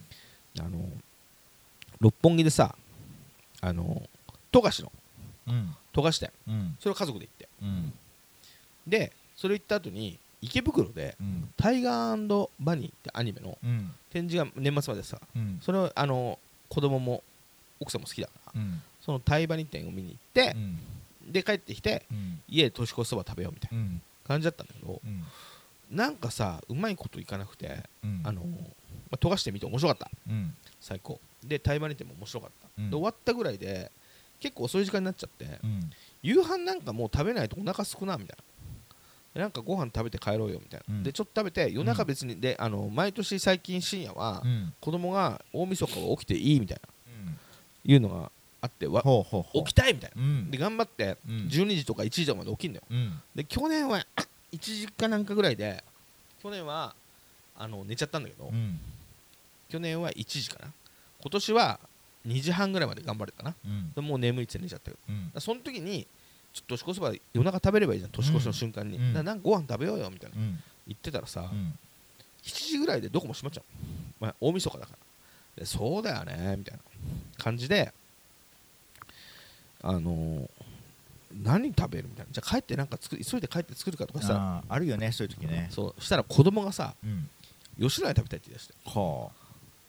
[0.60, 0.90] あの
[2.00, 2.76] 六本木でさ
[3.62, 4.04] あの
[4.52, 4.92] 富樫の
[5.48, 5.76] うん。
[5.94, 6.78] 富樫店うん。
[6.80, 7.50] それを家族で行って。
[7.62, 7.94] うん。
[8.88, 13.92] でそれ行った後に池袋でうん「タイガーバニー」ってアニメのうん。
[14.12, 15.60] 展示が年末までさうん。
[15.62, 16.40] それをあの
[16.70, 17.24] 子供も
[17.80, 18.82] 奥さんも好きだからうん。
[19.02, 20.80] そのタイバニ店を見に行ってう、ん
[21.26, 22.42] で帰ってきてうん。
[22.48, 24.02] 家で年越しそば食べようみたいなうん。
[24.28, 25.24] 感じだったんだけどうん。
[25.96, 28.22] なんかさうまいこといかなくてうん。
[28.24, 28.48] あの、ま
[29.12, 30.10] あ、溶かしてみて面白かった。
[30.30, 30.54] うん。
[30.80, 31.20] 最高。
[31.44, 32.90] でタイバニ店も面白かった、うん。
[32.90, 33.92] で終わったぐらいで
[34.40, 35.90] 結構遅い時間になっちゃってうん。
[36.24, 38.44] 夕飯なんかもう食べないとお腹すくなみたいな。
[39.36, 41.04] でなんかご飯食べて帰ろうよみたいな、うん。
[41.04, 44.74] でちょっと食べて夜中別に、であの毎年最近深夜は、うん。
[44.80, 46.90] 子供が大晦日は起きていいみたいな。
[47.28, 47.40] うん。
[47.92, 48.32] いうのが
[48.66, 49.64] あってわほうほうほう。
[49.66, 50.22] 起きたいみたいな。
[50.22, 50.52] うん。
[50.52, 51.36] で頑張ってうん。
[51.48, 52.86] 12時とか1時とかまで起きんだよ。
[52.90, 53.22] うん。
[53.36, 54.06] で去年は
[54.52, 55.84] 1時かなんかぐらいで
[56.42, 56.96] 去年は
[57.58, 58.80] あの寝ちゃったんだけど、うん。
[59.70, 60.72] 去年は1時かな。
[61.22, 61.80] 今年は
[62.28, 63.56] 2時半ぐらいまで頑張れたかな。
[63.66, 63.94] うん。
[63.94, 64.98] でもう眠いって寝ちゃったけ
[65.34, 65.40] ど。
[65.40, 66.08] その時に
[66.54, 69.14] ちょっと年越しそば夜中食べればいいじゃん年越しの瞬間に、うん。
[69.14, 70.38] なんかご飯食べようよみたいな。
[70.38, 70.60] うん。
[70.88, 71.78] 言ってたらさ、うん。
[72.44, 73.64] 7時ぐらいでどこも閉まっちゃう、
[74.20, 74.98] まあ、大晦日だから。
[75.56, 76.80] でそうだよねみたいな
[77.38, 77.94] 感じで
[79.82, 80.50] あのー
[81.44, 82.32] 何食べるみたいな。
[82.32, 85.68] じゃあ帰ってなんか作る急いで帰って作るかとかさあーあるよねそういう時ね。
[85.70, 87.30] そうしたら子供がさうん。
[87.78, 88.74] 吉野家食べたいって言い出して。
[88.86, 89.30] は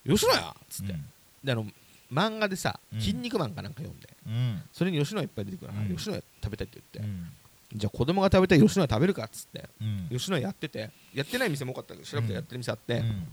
[0.05, 1.05] 吉野家っつって、うん。
[1.45, 1.67] であの
[2.13, 3.01] 漫画でさ「うん。
[3.01, 4.09] 筋肉マン」かなんか読んで。
[4.27, 4.63] うん。
[4.73, 5.97] それに吉野家いっぱい出てくるから、うん。
[5.97, 7.33] 吉野家食べたいって言って、うん。
[7.79, 9.69] じゃあ子供が食べたい吉野家食べるかっつって。
[9.81, 10.09] うん。
[10.11, 13.29] 吉野家やっててやってない店も多かったけど調べたらやってる店あって、うん。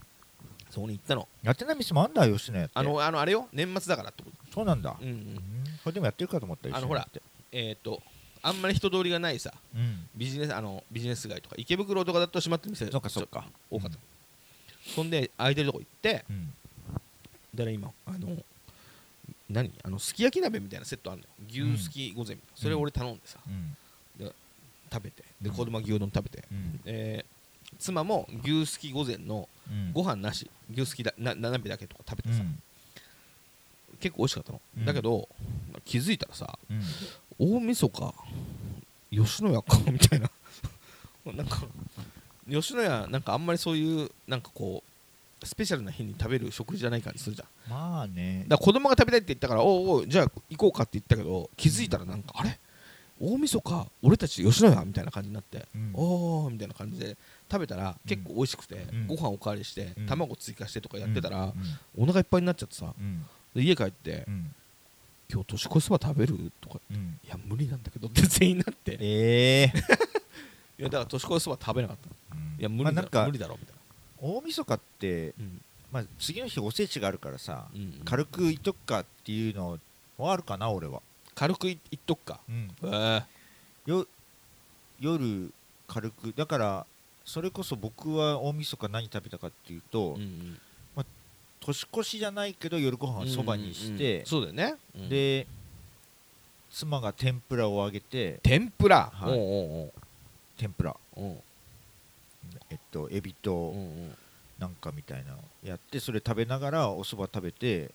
[0.69, 1.27] そこに行ったの。
[1.41, 2.73] やってない店もあんだ吉野家って。
[2.75, 3.47] あのあのあれよ。
[3.51, 4.95] 年末だからってことそうなんだ。
[5.01, 5.13] うんうん。
[5.13, 5.37] うん。
[5.83, 7.07] これでもやってるかと思ったあのほら
[7.51, 8.01] えっ、と
[8.41, 10.07] あんまり人通りがないさうん。
[10.15, 13.45] ビジネスあのビジネス街とか池袋とかだと閉まってる店そっかそっか。
[13.71, 13.97] 多かった、
[14.95, 16.53] そんで空いてるとこ行ってうん。
[17.55, 18.37] だから今あの
[19.49, 19.71] 何？
[19.83, 21.27] あのすき焼き鍋みたいなセットあるの
[21.61, 21.73] よ。
[21.75, 23.75] 牛すき御膳みたいな、それ俺頼んでさうん。
[24.91, 25.55] 食べてでうん。
[25.55, 26.79] 子供は牛丼食べて、うん。
[26.85, 27.33] えー
[27.79, 29.91] 妻も牛すき御膳のうん。
[29.93, 32.61] ご飯なし牛すきだなな鍋だけとか食べてさ、うん
[34.03, 34.85] 結構美味しかったの、うん。
[34.85, 35.29] だけど
[35.85, 37.55] 気づいたらさうん。
[37.55, 38.13] 大晦日
[39.11, 40.29] 吉野家かみたいな。
[41.33, 41.63] なんか
[42.49, 44.83] 吉野家なんかあんまりそういうなんかこ
[45.41, 47.71] うスペシャルな日に食べる食事じゃない感じするじゃん。
[47.71, 48.45] まあね。
[48.47, 52.59] だから子供が食べたいって言ったからおうおうじゃあ行こうかって言ったけど気づいたらなんかあれ？
[53.19, 55.91] 大晦日俺たち吉野家みたいな感じになって、うん。
[55.93, 57.15] おーみたいな感じで
[57.49, 59.07] 食べたら結構美味しくて、うん。
[59.07, 60.05] ご飯おかわりして、うん。
[60.07, 61.45] 卵追加してとかやってたら、
[61.97, 62.03] うん。
[62.03, 63.25] お腹いっぱいになっちゃってさうん
[63.55, 64.55] で家帰って、うん
[65.31, 66.51] 今日年越しそば食べる？
[66.61, 68.97] とかうんいや無理なんだけどって全員なって。
[68.99, 69.73] ええ
[70.77, 72.59] いやだから年越しそば食べなかったうん。
[72.59, 73.75] いや無理だ,、まあなんか無理だろみたい
[74.19, 75.33] 大晦日って
[75.91, 78.01] まあ次の日おせちがあるからさうんうん。
[78.05, 79.79] 軽くいっとくかっていうの
[80.17, 81.01] はあるかな俺は、
[81.33, 82.39] 軽くいいっとくか。
[82.47, 83.23] うん、え
[83.87, 83.89] え。
[83.89, 84.05] よ
[84.99, 85.51] 夜
[85.87, 86.33] 軽く。
[86.35, 86.85] だから
[87.25, 90.59] それこそ僕は大晦日何食べたかっていうと、うんうん
[91.65, 95.09] 年越しじゃないけど夜ご飯はそばにしうんうんてうん、そうだよね、うん。
[95.09, 95.47] で
[96.69, 99.31] 妻が天ぷらを揚げて天ぷら、はい。
[99.31, 99.93] おうおう
[100.57, 100.95] 天ぷら。
[102.69, 104.15] えっとエビうとんうん。
[104.59, 107.91] なんかみたいなのやってそれ食べながらおそば食べて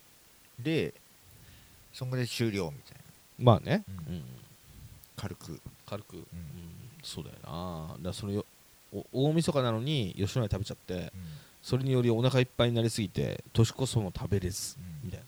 [0.59, 0.95] で
[1.93, 2.99] そんぐらい終了みたい
[3.39, 3.45] な。
[3.45, 4.14] まあね、うん。
[4.14, 4.23] うん。
[5.16, 6.25] 軽く、軽く、うん。
[7.03, 7.97] そうだよな。
[8.11, 8.45] だそれよ
[8.93, 11.12] お大晦日なのに吉野家食べちゃって
[11.69, 15.09] それによりお腹いっぱいになりすぎて年越そも食べれずうん。
[15.09, 15.27] みたいな。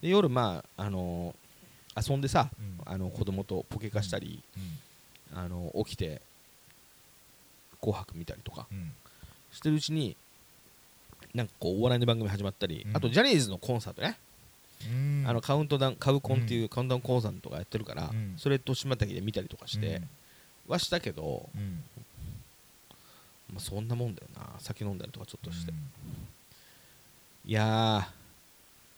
[0.00, 2.92] で夜まああのー遊んでさうん。
[2.92, 4.40] あの子供とポケカしたり、
[5.32, 5.36] うん。
[5.36, 6.22] あの起きて
[7.80, 8.92] 紅白見たりとかうん。
[9.50, 10.16] してるうちに
[11.34, 12.96] なんかこうお笑いの番組始まったり、うん。
[12.96, 14.16] あとジャニーズのコンサートね、
[14.86, 15.24] うん。
[15.26, 18.34] あのカウントダウンカウコンっていうカウントダウンコンサートとかやってるから、うん。
[18.38, 20.02] それ豊島滝で見たりとかして、
[20.68, 21.82] はしたけど、うん
[23.52, 24.42] まあ、そんなもんだよな。
[24.58, 25.78] 酒飲んだりとかちょっとして、うん。
[27.50, 28.20] いやー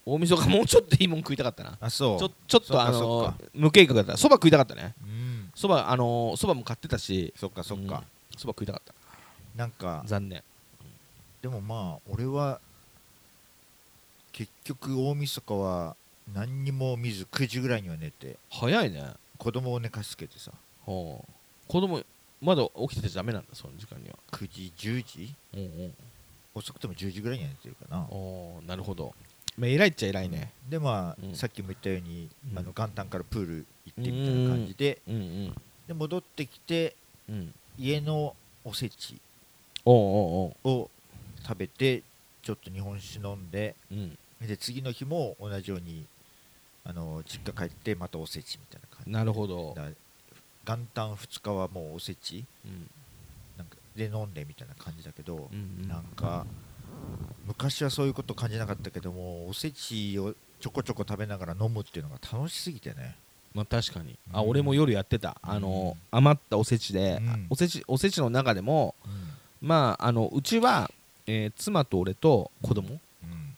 [0.04, 1.78] 大晦日もうちょっといいもん食いたかったな。
[1.80, 2.18] あそう。
[2.18, 4.16] ちょちょっとあの無計画だった。
[4.16, 4.94] そば食いたかったね。
[5.02, 5.52] うん。
[5.54, 7.32] そばあのそばも買ってたし。
[7.36, 8.02] そっかそっか、
[8.36, 8.94] そば食いたかった。
[9.56, 10.42] なんか残念。
[11.40, 12.60] でもまあ俺は
[14.32, 15.96] 結局大晦日は
[16.34, 18.36] 何にも見ず9時ぐらいには寝て。
[18.50, 19.12] 早いね。
[19.38, 20.50] 子供を寝かしつけてさ。
[20.84, 21.24] 子
[21.68, 22.02] 供
[22.42, 24.16] まだ起きててダメなんだその時間には。
[24.32, 25.34] 9時10時？
[25.54, 25.94] うんうん。
[26.54, 28.02] 遅くても10時ぐらいには寝てるかな。
[28.10, 29.14] おーなるほど。
[29.56, 30.50] まあ偉いっちゃ偉いね。
[30.68, 31.34] でまあ、うん。
[31.36, 32.58] さっきも言ったように、うん。
[32.58, 35.14] あの元旦からプール行ってみたいな感じで,、うん。
[35.14, 35.54] うん
[35.86, 36.96] で戻ってきて
[37.28, 37.54] うん。
[37.78, 38.34] 家の
[38.64, 39.20] おせち
[39.84, 42.02] を食べて
[42.42, 44.18] ちょっと日本酒飲んでうん。
[44.46, 46.04] で次の日も同じように
[46.84, 49.72] あの実家帰ってまたおせちみたいな感じなるほど。
[49.76, 49.88] だ
[50.66, 52.44] 元旦2日はもうおせち？
[52.64, 52.90] うん。
[53.58, 55.88] なんかで飲んでみたいな感じだけど、うんうん。
[55.88, 56.46] なんか
[57.46, 63.16] 昔はそういうこと感じなかったけどもおせちをちょこちょこ食べながら飲むっていうのが楽しすぎてね。
[63.54, 64.16] まあ確かに。
[64.32, 64.48] あうん。
[64.50, 65.36] 俺も夜やってた。
[65.42, 67.18] あの余ったおせちで。
[67.20, 67.46] うん。
[67.50, 68.94] おせちおせちの中でも
[69.60, 70.90] まああのうちは
[71.26, 72.88] えー妻と俺と子供。
[72.88, 72.98] うん。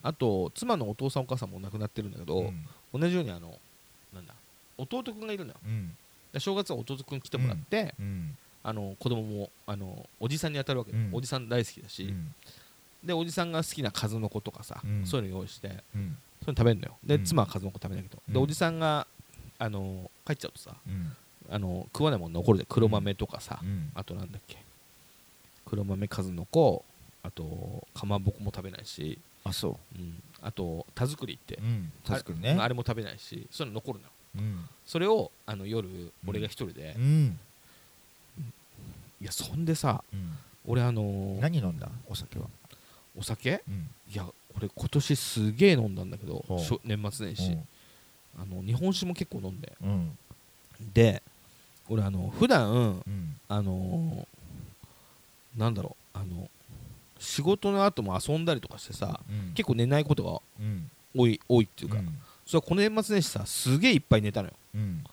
[0.01, 2.65] あと妻のお父さんお母さんも亡くなってるんだけどうん。
[2.99, 3.53] 同じようにあの
[4.13, 4.33] なんだ
[4.77, 5.47] 弟くんがいるん。
[5.47, 5.53] で
[6.39, 8.37] 正月は弟くん来てもらってうん。
[8.63, 11.09] あの子供もあのおじさんに当たるわけでうん。
[11.13, 12.33] おじさん大好きだしうん。
[13.03, 15.05] でおじさんが好きな数の子とかさうん。
[15.05, 16.17] そういうの用意してうん。
[16.43, 16.97] そういうの食べるのよ。
[17.03, 17.23] でうん。
[17.23, 18.43] 妻は数の子食べないけどでうん。
[18.43, 19.07] おじさんが
[19.57, 21.15] あの帰っちゃうとさうん。
[21.49, 23.91] あの食わないもん残るで黒豆とかさうん。
[23.93, 24.57] あとなんだっけ
[25.65, 26.83] 黒豆数の子
[27.23, 29.97] あとかまぼこも食べないし、あそう。
[29.99, 31.91] ん、あと田作りってううん。
[32.07, 32.55] 確かにね。
[32.59, 34.11] ああれも食べないしそういうの残るのよ。
[34.11, 34.14] うん
[34.85, 37.39] それをあの夜俺が一人で、うん。
[39.21, 40.37] いやそんでさうん。
[40.67, 41.89] 俺あのー何飲んだ？
[42.07, 42.47] お酒は。
[43.17, 43.61] お酒？
[43.67, 43.89] うん。
[44.11, 44.25] いや
[44.57, 46.43] 俺今年すげえ飲んだんだけど
[46.83, 47.57] 年末年始。
[48.37, 49.73] あの日本酒も結構飲んで。
[49.81, 50.17] うん。
[50.93, 51.21] で
[51.89, 53.39] 俺あの普段うん。
[53.47, 56.49] あのーなんだろうあの
[57.17, 59.53] 仕事の後も遊んだりとかしてさうん。
[59.53, 60.91] 結構寝ないことがうん。
[61.17, 64.53] 多い多いっていうか、うんそこの年末年始さすげえいっぱい寝たのよ。
[64.75, 65.03] うん。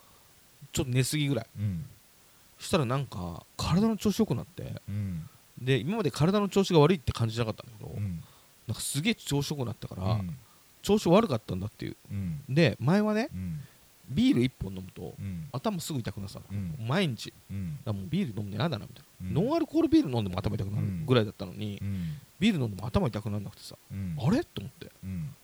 [0.72, 1.46] ちょっと寝すぎぐらい。
[1.58, 1.84] うん
[2.58, 4.80] したらなんか体の調子良くなって。
[4.88, 5.28] うん。
[5.60, 8.22] で今まで体の調子が悪いって感じなかったんだけど、うん。
[8.68, 10.36] なんかすげえ調子良くなったから、うん。
[10.80, 11.96] 調子悪かったんだっていう。
[12.10, 12.40] うん。
[12.48, 13.60] で前はねうん。
[14.10, 15.48] ビール1本飲むとうん。
[15.52, 16.76] 頭すぐ痛くなってたの、うん。
[16.86, 17.32] 毎日。
[17.84, 19.46] だもうビール飲むの嫌だなみたいな、うん。
[19.46, 20.86] ノンアルコールビール飲んでも頭痛くなる。
[21.04, 22.18] ぐらいだったのに、うん。
[22.38, 24.16] ビール飲んでも頭痛くならなくてさ、うん。
[24.20, 24.44] あれ？
[24.44, 24.92] と思って。
[25.02, 25.34] うん。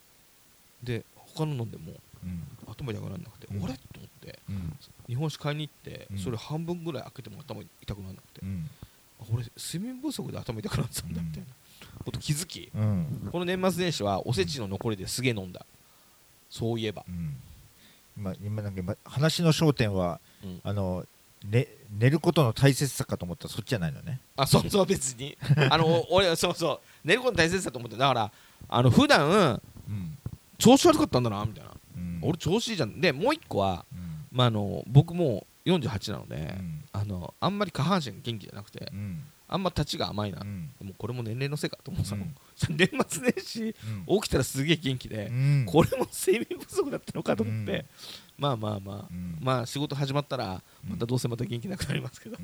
[0.84, 1.04] で
[1.34, 1.92] 他の飲んでも
[2.24, 2.42] うん。
[2.66, 3.64] 頭痛くならなくて、うん。
[3.64, 3.74] あれ？
[3.74, 4.76] と思ってうん。
[5.06, 6.18] 日本酒買いに行って、うん。
[6.18, 8.20] それ半分ぐらい開けても頭痛くならな。
[8.20, 8.46] くて、
[9.32, 11.46] 俺睡眠不足で頭痛くなってたんだみたいな。
[12.04, 13.28] こと気づきうん。
[13.32, 15.64] この年末年始はおせちの残りですげえ飲んだ。
[16.50, 17.36] そういえば、うん。
[18.16, 20.60] 今今なんか今話の焦点はうん。
[20.64, 21.04] あの
[21.44, 21.68] ね
[21.98, 24.20] 寝ることの大切さかと思ったらそっちじゃないのね。
[24.36, 25.36] あそうそう別に。
[25.70, 26.80] あの 俺そうそう。
[27.04, 28.32] 寝ること大切だと思ってだから
[28.68, 30.17] あの普段うん
[30.58, 32.18] 調子悪かったんだなみたいな、うん。
[32.22, 33.00] 俺調子いいじゃん。
[33.00, 34.26] でもう一個は、うん。
[34.32, 36.84] まあ、あの僕もう48なので、うん。
[36.92, 39.22] あのあんまり下半身が元気じゃなくてうん。
[39.50, 40.70] あんま立ちが甘いな、うん。
[40.82, 42.34] もうこれも年齢のせいかと思ってたの、うん。
[42.76, 43.74] 年末年始
[44.08, 44.20] うん。
[44.20, 45.64] 起きたらすげえ元気で、うん。
[45.66, 47.84] これも睡眠不足だったのかと思って、うん。
[48.36, 49.38] まあまあまあ、うん。
[49.40, 50.90] まあ仕事始まったらうん。
[50.90, 52.36] またどうせまた元気なくなりますけど、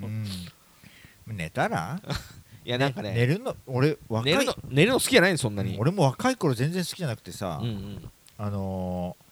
[1.27, 2.01] 寝たら？
[2.71, 3.13] やなんかね。
[3.15, 4.33] 寝るの俺若い。
[4.33, 8.11] 寝るの寝るの好きじゃないのそんなに、俺も若い頃全然好きじゃなくてさうんうん。
[8.39, 9.25] あのー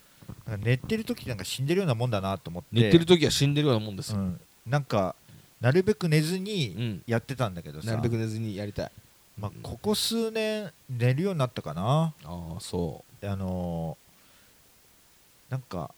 [0.51, 2.69] なんか寝てる時なんか死んでるようなもんだなと思って。
[2.73, 5.15] 寝てる時は死んでるようなもんですよ、うん、なんか
[5.61, 7.03] なるべく寝ずうにん。
[7.07, 8.91] やってたんだけどさ、なるべく寝ずにやりたい。
[9.39, 12.13] まあ、ここ数年寝るようになったかな。
[12.25, 15.91] ああそあのーなんか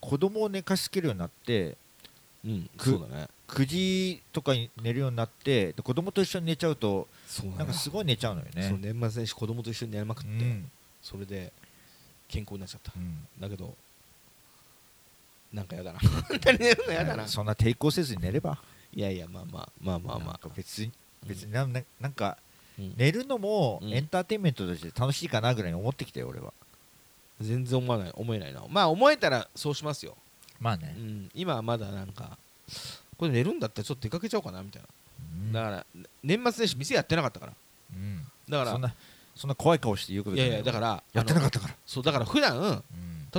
[0.00, 1.76] 子供を寝かしつけるようになって
[2.44, 7.06] ううんくそうだね9時とかに寝るようになってで子供と一緒に寝ちゃうと
[7.58, 8.62] なんかすごい寝ちゃうのよね。
[8.62, 10.70] そう年末年始子供と一緒に寝まくって、うん。
[11.02, 11.52] それで
[12.28, 12.92] 健康になっちゃった。
[12.96, 13.26] うん。
[13.38, 13.74] だけど
[15.52, 15.98] なんかやだな。
[15.98, 17.28] 本当に寝るのやだな。
[17.28, 18.58] そんな抵抗せずに寝れば。
[18.94, 20.38] いやいやまあまあまあまあまあ。
[20.38, 20.90] か別に
[21.26, 22.38] 別になんななんか
[22.78, 22.94] うん。
[22.96, 23.92] 寝るのもうん。
[23.92, 26.54] エンターテインメントとして楽しいかなぐらいに思ってきたよ俺は。
[27.38, 28.12] 全然思わない。
[28.14, 28.62] 思えないな。
[28.70, 30.16] まあ思えたらそうしますよ、
[30.58, 30.94] まあね。
[30.96, 32.38] うん、今はまだなんか
[33.22, 35.52] これ寝るんだったらちょっと出かけちゃおうかなみたいうん。
[35.52, 35.86] なだから
[36.24, 37.52] 年末年始店やってなかったから。
[37.94, 38.20] うん。
[38.48, 38.94] だからそんな
[39.36, 41.74] そんな怖い顔して言うこといやいやだかららやってなかっったから。
[41.86, 42.82] そうだから普段うん。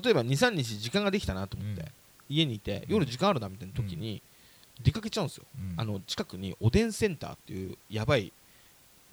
[0.02, 1.88] 例えば23日時間ができたなと思って、うん。
[2.30, 4.22] 家にいて夜時間あるなみたいな時に
[4.82, 5.74] 出かけちゃうんですよ、うん。
[5.76, 8.32] あの近くにおでんセンターっていうやばい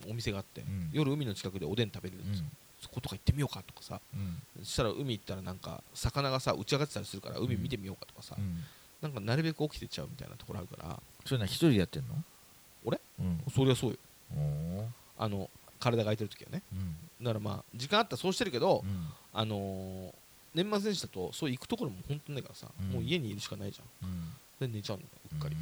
[0.09, 0.91] お店があって、うん。
[0.93, 2.45] 夜海の近くでおでん食べれるんですよ、
[2.81, 4.01] そことか行ってみようかとかさ。
[4.15, 4.41] うん。
[4.63, 8.63] そしたら海行ったらなんか魚がさ打ち上がってたりするから海見てみようかとかさ、うん
[9.03, 11.01] なんかなるべく起きてっちゃうみたいなところあるから。
[11.25, 12.15] それな一人でやってんの？
[12.85, 13.01] 俺？
[13.19, 13.41] うん。
[13.55, 13.97] そりゃそうよ。
[15.19, 16.63] あの体が空いてる時はね。
[16.73, 17.25] うん。
[17.25, 19.07] だからまあ時間あったらそうしてるけど、うん。
[19.33, 20.13] あのー
[20.53, 22.87] 年末年始だとそう行くところも本当ないからさ、うん。
[22.95, 24.09] もう家にいるしかないじゃん。
[24.09, 24.69] うん。
[24.69, 25.57] で寝ちゃうのようっかり、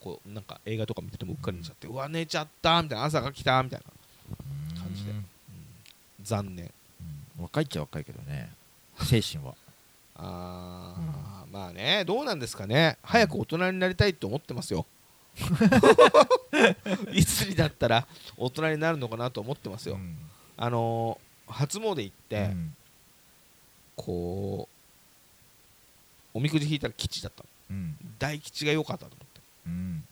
[0.00, 3.80] こうなんか映画とか見ててもうっかり寝ちゃって、うわ寝ちゃったみたいな朝が来たみたい
[4.74, 5.12] な、感じで。
[5.12, 5.24] うん。
[6.22, 6.70] 残念。
[7.36, 7.42] うん。
[7.44, 8.50] 若いっちゃ若いけどね。
[9.04, 9.54] 精神は
[10.18, 12.98] あー、まあねどうなんですかね。
[13.02, 14.86] 早く大人になりたいと思ってますよ。
[17.12, 18.06] いつになったら
[18.38, 20.16] 大人になるのかなと思ってますよ、うん。
[20.56, 22.74] あのー初詣行って、うん。
[23.94, 24.68] こ
[26.34, 27.48] うおみくじ引いたら吉だったの。
[27.70, 27.96] うん。
[28.18, 29.40] 大吉が良かったと思って。
[29.66, 30.04] うん。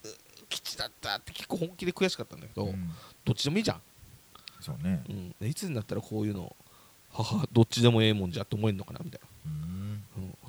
[0.48, 2.90] 吉だったって結構本気で悔しかったんだけど、うん。
[3.24, 3.82] どっちでもいいじゃん、
[4.60, 5.02] そうね。
[5.08, 6.54] うん、でいつになったらこういうの
[7.12, 9.33] 母どっちでもええもんじゃって思えるのかなみたいうんな、うん、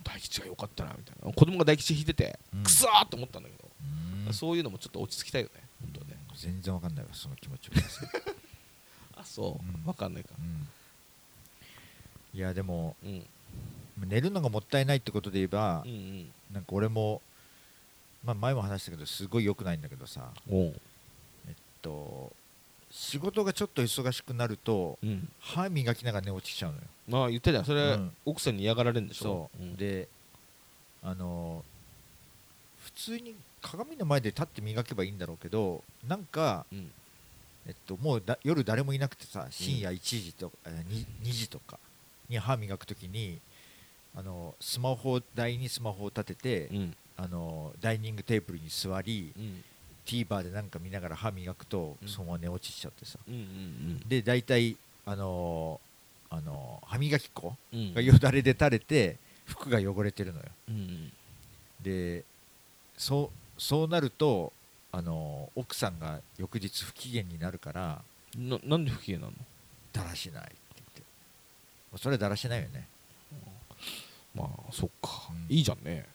[0.04, 1.34] 大吉が良かったなみたいな。
[1.34, 2.64] 子供が大吉引いてて、うん。
[2.64, 3.70] くそーって思ったんだけど、
[4.28, 4.34] うん。
[4.34, 6.18] そういうのもちょっと落ち着きたいよね本当ね。
[6.36, 7.76] 全然わかんないわその気持ちは
[9.22, 9.86] あそう、うん。
[9.86, 10.30] わかんないか。
[10.38, 10.68] うん。
[12.34, 13.26] いやでもうん。
[14.08, 16.32] 寝るのがもったいないってことで言えばうんうん。
[16.52, 17.22] なんか俺も
[18.24, 20.32] まあ前も話したけどすごい良くないんだけどさ。
[20.48, 20.72] え
[21.52, 22.34] っと
[22.98, 25.28] 仕事がちょっと忙しくなるとうん。
[25.42, 26.84] 歯磨きながら寝落ちしちゃうのよ。
[27.10, 28.12] まあ言ったじゃんそれ、うん。
[28.26, 29.50] 奥さんに嫌がられるんでしょ？
[29.54, 29.76] そう、ん。
[29.76, 30.08] で
[31.04, 31.64] あの
[32.84, 36.90] 普通に鏡の前で立って磨けばいいんだろうけどなんか、うん。
[37.68, 40.94] えっと、もうだ夜誰もいなくてさ深夜1時とか、えー
[41.24, 41.80] 2, 2時とか
[42.30, 43.40] に歯磨くときに
[44.16, 46.96] あのスマホ台にスマホを立てて、うん。
[47.18, 49.64] あのダイニングテーブルに座りうん
[50.06, 52.08] TVer でなんか見ながら歯磨くと、うん。
[52.08, 53.18] そのまま寝落ちしちゃってさ。
[53.28, 55.80] うんうんで大体あの
[56.30, 57.80] あの歯磨き粉うん。
[57.80, 60.46] うんがよだれで垂れて服が汚れてるのよ。
[60.70, 61.12] うん
[61.82, 62.24] で
[62.98, 64.54] そうそうなると
[64.92, 68.02] あの奥さんが翌日不機嫌になるから
[68.38, 69.34] うんななんで不機嫌なの？
[69.94, 71.02] だらしないって言って。
[71.98, 72.88] それはだらしないよね。
[74.36, 75.56] まあそっか、うん。
[75.56, 76.06] いいじゃんね。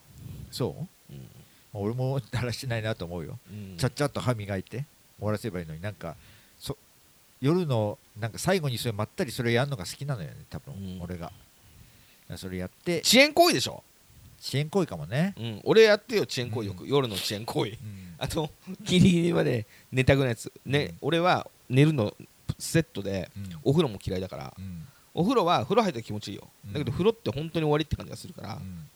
[0.51, 0.89] そう、
[1.73, 3.77] 俺もだらしないなと思うよ、うん。
[3.77, 4.85] ちゃっちゃっと歯磨いて
[5.19, 5.81] 終わらせばいいのに。
[5.81, 6.17] なんか
[6.59, 6.77] そ
[7.41, 11.03] 夜のなんか最後にそれまったりそれやるのが好きなのよね多分、うん。
[11.03, 11.33] 俺が。
[12.37, 13.03] それやって。
[13.05, 13.83] 遅延行為でしょ、
[14.41, 17.71] 遅延行為かもね、うん、俺やってよ遅延行為よく、う夜の遅延行為。
[17.71, 17.79] うん。
[18.19, 18.51] あと
[18.83, 20.53] ギリギリまで寝たくないやつ。
[20.65, 20.97] ね、うん。
[21.03, 22.15] 俺は寝るの
[22.59, 23.45] セットでうん。
[23.65, 24.55] お風呂も嫌いだから。
[24.59, 24.87] うん。
[25.13, 28.89] お風呂は風呂入ったら気持ちいいよ、うんだけど風呂って本当に終わりって感じがするから、だかうん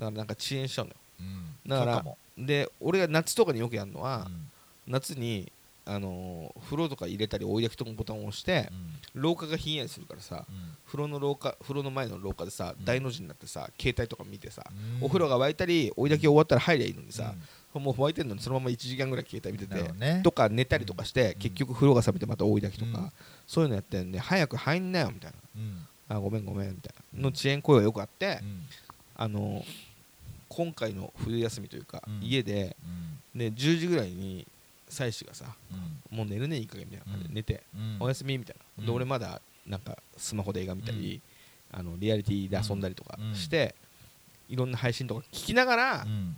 [0.00, 2.04] らなんか遅延しちゃうのようんだから
[2.38, 4.50] で俺が夏とかによくやるのは、うん。
[4.86, 5.52] 夏に
[5.84, 8.68] あのー風呂とか入れたり追い炊きとかボタンを押して
[9.14, 9.22] う、ん。
[9.22, 10.76] 廊下がひんやりするからさうん。
[10.86, 12.84] 風呂の廊下風呂の前の廊下でさ、うん。
[12.84, 14.64] 大の字になってさ携帯とか見てさ、
[14.98, 15.04] うん。
[15.04, 17.34] お風呂が沸いたり追い炊き終わったら入りゃいいのにさ、
[17.74, 20.22] もう沸いてんのにそのまま1時間ぐらい携帯見ててね。
[20.24, 21.38] とか寝たりとかして、うん。
[21.40, 23.12] 結局風呂が冷めてまた追い炊きとか、うん。
[23.46, 25.86] そういうのやってんで早く入んなよみたいうん。
[26.08, 27.22] なあごめんごめんみたいな。
[27.22, 28.62] の遅延行為がよくあって、うん。
[29.16, 29.64] あの
[30.50, 32.20] 今回の冬休みというか、うん。
[32.22, 32.76] 家で
[33.34, 33.38] うん。
[33.38, 34.46] で10時ぐらいに
[34.88, 35.46] 妻子がさ
[36.10, 36.16] うん。
[36.16, 37.34] もう寝るねいい加減みたいな感じでうん。
[37.36, 37.96] 寝て、うん。
[38.00, 38.96] おやすみみたいな、でうん。
[38.96, 41.20] 俺まだなんかスマホで映画見たり、
[41.72, 43.34] あのリアリティで遊んだりとかうん。
[43.34, 43.74] して、
[44.48, 46.36] いろんな配信とか聞きながらうん。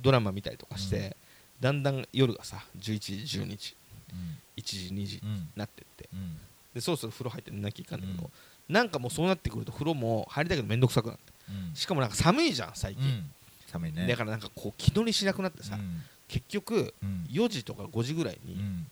[0.00, 1.12] ドラマ見たりとかして、うん。
[1.60, 3.76] だんだん夜がさ11時12時
[4.12, 4.38] うん。
[4.56, 5.48] 1時2時にうん。
[5.56, 6.08] なってって。
[6.12, 6.38] うん。
[6.72, 8.30] でそろそろ風呂入って寝なきゃいかんだけど、
[8.68, 11.22] なんかもうそうなってくると風呂も入りたいけど面倒くさくなって。
[11.28, 11.33] うん
[11.74, 13.30] しかもなんか寒いじゃん最近、うん。
[13.66, 14.06] 寒いね。
[14.06, 16.02] だからなんかこう気取りしなくなってさ、うん。
[16.28, 17.26] 結局うん。
[17.30, 18.86] 4時とか5時ぐらいにうん。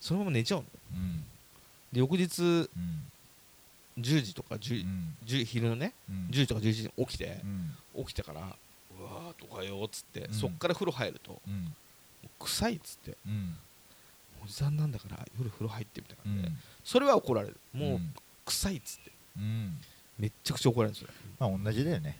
[0.00, 0.66] そのまま寝ちゃうの。
[0.94, 1.24] うん。
[1.92, 2.68] で翌日うん。
[3.98, 5.16] 10時とか 10, うん。
[5.26, 6.26] 10昼のねうん。
[6.30, 7.40] 10時とか11時に起きて
[7.96, 8.04] う、ん。
[8.04, 10.34] 起きてからうわーとかよっつって、うん。
[10.34, 11.40] そっから風呂入ると
[12.38, 13.56] 臭いっつってうん。
[14.44, 16.56] おじさんなんだから夜風呂入ってみたいな感じで、うん。
[16.84, 17.56] それは怒られる。
[17.72, 18.14] もう、うん。
[18.44, 19.10] 臭いっつって。
[19.36, 19.78] うん
[20.18, 21.08] めっちゃくちゃ怒られるんですよ
[21.38, 22.18] まあ同じだよね。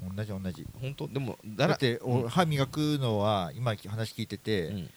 [0.00, 0.66] 同じ同じ。
[0.80, 1.08] 本当？
[1.08, 4.90] でもだらだって歯磨くのは今話聞いてて、うん。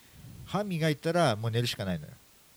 [0.46, 2.12] 歯磨いたらもう寝るしかないのよ。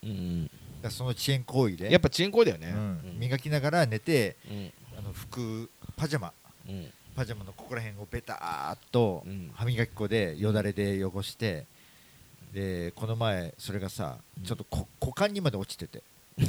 [0.04, 0.44] うんうん。
[0.44, 0.54] だか
[0.84, 1.92] らその遅延行為で。
[1.92, 2.78] やっぱ遅延行為だよね、う
[3.16, 3.18] ん。
[3.18, 4.72] 磨きながら寝てうん。
[4.98, 6.32] あの服パジャマ。
[6.68, 6.88] うん。
[7.14, 9.50] パジャマのここら辺をベターっとうん。
[9.54, 11.66] 歯磨き粉でよだれで汚して
[12.52, 14.44] でこの前それがさうん。
[14.44, 16.02] ちょっとこ股間にまで落ちてて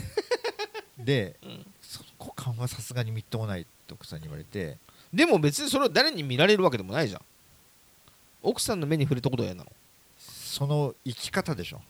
[0.99, 1.65] でうん。
[1.81, 4.77] そ股間はさすがにみっともないって奥さんに言われて
[5.13, 7.21] でも別にそれを誰に見られるわけでもないじゃん。
[8.43, 9.71] 奥さんの目に触れたことは嫌なの。
[10.17, 11.81] その生き方でしょ、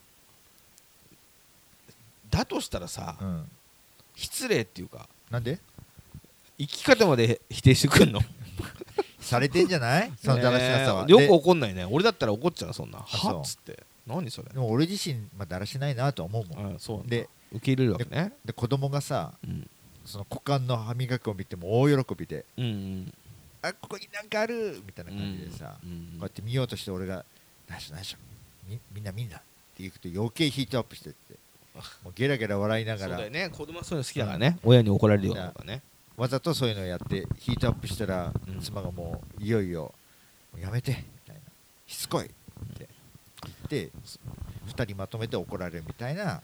[2.30, 3.50] だとしたらさ、うん、
[4.16, 5.60] 失礼っていうかなんで？
[6.58, 8.20] 生き方まで否定してくんの？
[9.20, 10.12] されてんじゃない？
[10.24, 11.86] そのだらしなさは、よくで怒んないね。
[11.86, 13.00] 俺だったら怒っちゃうそんな。
[13.00, 13.84] はっつって。
[14.08, 14.50] 何それ。
[14.50, 16.60] でも俺自身、まあ、だらしないなとは思うもん。
[16.60, 16.80] うなんだ。
[17.06, 18.34] で受け入れるわけね。
[18.46, 19.70] で子供がさうん。
[20.06, 23.14] その股間の歯磨きを見ても大喜びでうんうん
[23.62, 27.24] 「あここになんかある!」みたいな感じでさ、うんこうやって見ようとして俺が
[27.70, 28.18] 「ナイスナイス
[28.68, 31.36] みみんなみんな」って言うと余計ヒートアップしてって
[32.04, 33.10] もうゲラゲラ笑いながら。
[33.10, 33.50] そうだよね。
[33.50, 34.58] 子供はそういうの好きだからね。
[34.64, 35.82] 親に怒られるようなね。
[36.18, 38.60] わざとそういうのをやってヒートアップしたら、うん。
[38.60, 39.94] 妻がもういよいよ
[40.52, 40.98] 「もうやめて」み
[41.28, 41.42] たいな
[41.88, 42.90] 「しつこい」って
[43.44, 43.92] 言って
[44.68, 46.42] 2人まとめて怒られるみたいな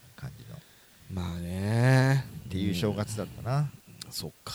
[1.12, 2.26] まあね。
[2.50, 3.70] ていう正月だったな、
[4.10, 4.54] そっか。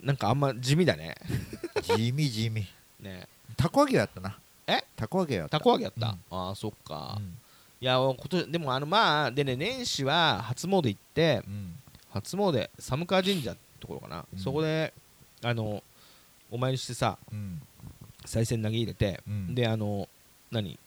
[0.00, 1.14] なんかあんま地味だね。
[1.82, 2.66] 地味地味。
[3.00, 3.28] ね。
[3.56, 4.38] たこ揚げやったな。
[4.66, 4.84] え？
[4.96, 5.58] たこ揚げやった。
[5.58, 6.38] たこ揚げやった、うん。
[6.38, 7.24] ああそっか、うん。
[7.80, 11.74] いや今年でもあのまあでね年始は初詣行ってうん。
[12.10, 14.38] 初詣寒川神社ってところかな、うん。
[14.38, 14.92] そこで
[15.42, 15.82] あの
[16.50, 17.62] お参りしてさうん。
[18.24, 19.54] 賽銭投げ入れて、うん。
[19.54, 20.08] であの
[20.50, 20.78] 何？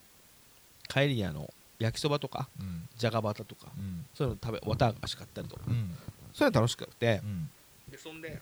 [0.87, 2.87] 帰りにあの焼きそばとかうん。
[2.97, 4.05] じゃがバタとかうん。
[4.13, 5.63] そういうの食べ綿菓子買ったりとか。
[5.67, 5.91] うん。
[6.33, 7.21] そういうの楽しくて。
[7.23, 7.49] うん。
[7.91, 8.41] でそんで？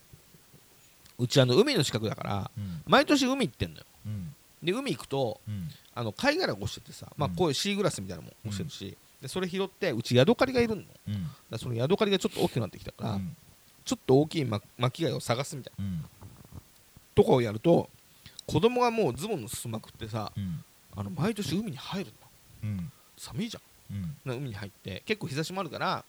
[1.20, 2.82] うちあの海の近くだからうん。
[2.86, 3.86] 毎年海行ってんのよ。
[4.06, 4.36] うん。
[4.62, 5.70] で海行くとうん。
[5.96, 10.84] あの貝殻が落ちててさ、まあ、うんこういうシーグラスみたいなのも落ちてるし、でそれ拾ってうちヤドカリがいるの。
[11.50, 13.36] だそのヤドカリがちょっと大きくなってきたから、うん。
[13.86, 16.06] ちょっと大きいま巻き貝を探すみたいなうん。
[17.14, 17.90] とかをやると
[18.48, 20.64] 子供がもうズボンの裾まくってさうん。
[20.96, 22.12] あの毎年海に入る
[22.64, 22.70] の。
[22.70, 22.92] うん
[23.24, 23.60] 寒いじゃ
[23.94, 23.96] ん。
[23.96, 24.16] うん。
[24.26, 26.04] な海に入って結構日差しもあるから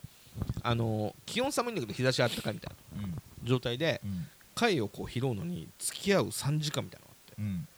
[0.62, 3.22] あの気温寒いんだけど日差しあったかいみたいなうん。
[3.44, 4.26] 状態でうん。
[4.54, 7.68] 貝をこう拾うのに付き合う3時間みたいなのがあってうん。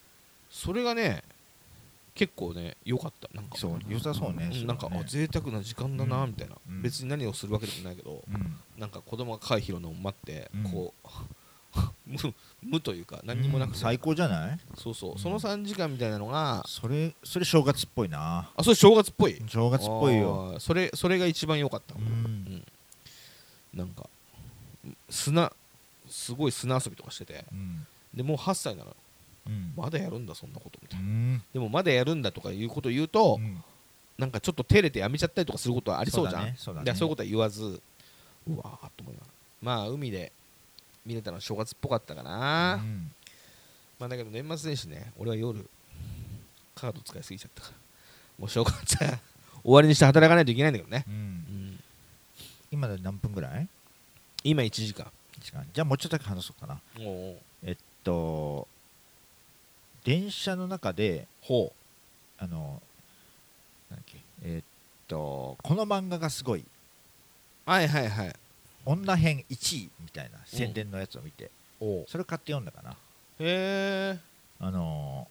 [0.50, 1.22] それがね
[2.14, 3.28] 結構ね良かった。
[3.34, 6.30] なんかそう良さそうねうんなんか、ねあ贅沢な時間だなうん。
[6.30, 8.56] みたいな、うん別に何をするわけでもないけど、うん。
[8.78, 10.70] なんか子供が貝拾うのを待って、うん。
[10.70, 11.08] こう
[12.06, 14.58] 無無というか何にもなくて、うん最高じゃない？
[14.76, 15.18] そうそう、うん。
[15.18, 16.64] その3時間みたいなのが。
[16.66, 18.50] それそれ正月っぽいな。
[18.56, 19.42] あそれ正月っぽい？
[19.46, 20.56] 正月っぽいよ。
[20.58, 22.64] それそれが一番良かった、うん。
[23.74, 24.08] なんか
[25.10, 25.52] 砂
[26.08, 27.44] すごい砂遊びとかしてて。
[27.52, 27.86] うん。
[28.14, 28.90] でもう8歳なの。
[28.90, 28.96] よ
[29.48, 29.72] うん。
[29.76, 31.42] まだやるんだそんなことみたういな、ん。
[31.52, 33.62] でもまだやるんだとかいうことを言うと、うん。
[34.18, 36.54] なんかちょっと照れてやめちゃったりとかすることはありそうじゃん。
[36.56, 37.80] そうそういうことは言わず
[38.48, 39.32] うわーっと思いながら。
[39.60, 40.32] まあ海で
[41.06, 43.12] 見れたのは正月っぽかったかな、うん。
[43.98, 45.66] まあだけど年末年始ね俺は夜
[46.74, 47.74] カード使いすぎちゃったから。
[48.38, 49.18] もう正月は
[49.62, 51.14] 終わりにして働かないといけないんだけどね、うん。
[51.14, 51.80] うん、
[52.70, 53.68] 今で何分ぐらい？
[54.44, 55.10] 今1時間。
[55.40, 55.66] 時間。
[55.72, 56.80] じゃあもうちょっとだけ話そうかな。
[57.64, 58.68] えっと
[60.04, 61.72] 電車の中でほ
[62.38, 62.82] あの
[63.90, 64.64] なんだっけえっ
[65.08, 66.60] とこの漫画がすごい。
[66.60, 66.64] う
[67.70, 68.36] はいはいはい
[68.86, 71.50] 女編1位みたいな宣伝のやつを見て
[72.08, 72.92] それ買って読んだかな。
[72.92, 72.94] へ
[73.40, 74.18] え。
[74.60, 75.28] あの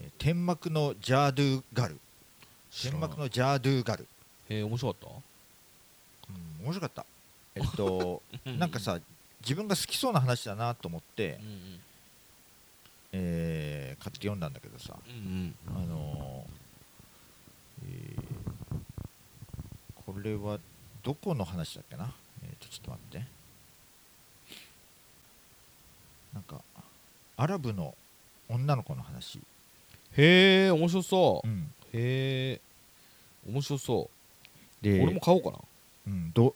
[0.00, 1.98] えー天幕のジャードゥガル。
[2.70, 4.06] 天幕のジャードゥガル、
[4.48, 5.12] へえ面白かっ
[6.60, 7.04] うん、面白かった。
[7.56, 8.98] えっとた なんかさ
[9.42, 11.80] 自分が好きそうな話だなと思ってうん、うん。
[13.12, 14.96] えー買って読んだんだけどさ。
[15.06, 15.76] うんうん。
[15.76, 18.24] あのーえー
[20.06, 20.58] これは
[21.02, 22.12] どこの話だっけな？
[22.44, 23.26] えーとちょっと待って。
[26.32, 26.60] なんか
[27.36, 27.94] アラブの
[28.48, 29.40] 女の子の話、
[30.16, 31.72] へえ面白そう、うん。
[31.92, 32.60] へえ
[33.50, 34.10] 面白そ
[34.82, 34.84] う。
[34.84, 35.58] で俺も買おうかな。
[36.06, 36.54] うん、ど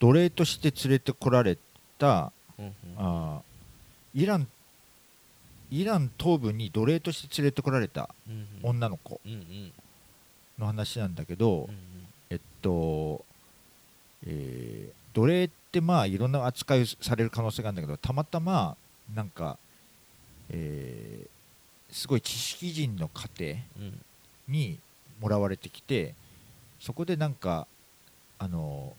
[0.00, 1.56] 奴隷として連れてこられ
[1.98, 2.74] たうんうん。
[2.96, 4.48] あーイラン
[5.70, 8.70] イラン東部に奴隷として連れてこられたうんうん。
[8.70, 9.72] 女の子うんうん。
[10.58, 11.76] の話なんだけど、うん。
[12.30, 13.24] えっと、
[14.26, 18.76] えー奴隷ってまあいろんな扱いをされる可能性があるんだけどたまたま
[19.14, 19.58] なんか、
[20.50, 21.28] えー
[21.94, 24.00] すごい知識人の家庭うん
[24.48, 24.78] に
[25.20, 26.14] もらわれてきて
[26.80, 27.66] そこでなんか
[28.38, 28.94] あの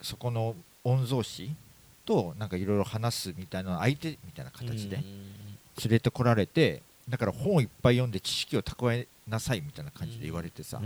[0.00, 1.50] そこの御曹司
[2.04, 5.02] となんかいろいろ話すみたいな相手みたいな形でうん。
[5.02, 10.80] 連れてこられてだから本をいっぱい読んで知識を蓄えなさいみたいな感じで言われてさ、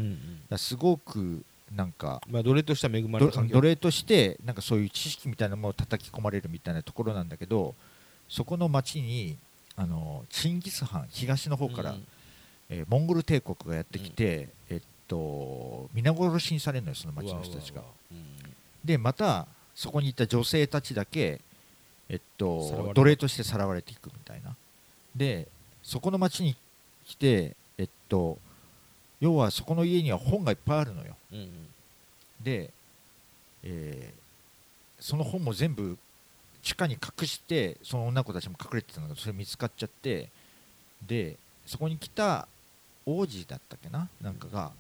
[0.57, 1.45] すごく
[1.75, 7.75] なんかまあ奴隷としては恵まれ奴隷としてなんかそういう知識みたいなものを叩き込まれるみたいなところなんだけど
[8.29, 9.37] そこの町に
[9.77, 12.07] あのチンギス・ハン東の方から、うん。
[12.68, 17.81] えーモンゴル帝国がやってきて、えっと皆殺しにされるのよその町の人たちが。
[17.81, 17.91] うわ。
[18.12, 18.51] うわうわ。
[18.85, 21.41] でまたそこにいた女性たちだけ、
[22.09, 24.55] えっと奴隷としてさらわれていくみたいな。
[25.16, 25.49] で
[25.83, 26.55] そこの町に
[27.05, 28.39] 来てえっと
[29.21, 31.16] 要はそこの家には本がいっぱいあるのよ。
[31.33, 31.51] うんうん。
[32.43, 32.71] で、
[33.62, 34.21] えー
[35.03, 35.97] その本も全部
[36.62, 40.29] 地下に隠してその女の子たちも隠れてたんだけどそれ見つかっちゃって
[41.07, 42.47] でそこに来た
[43.07, 44.11] 王子だったっけな？
[44.21, 44.73] なんかが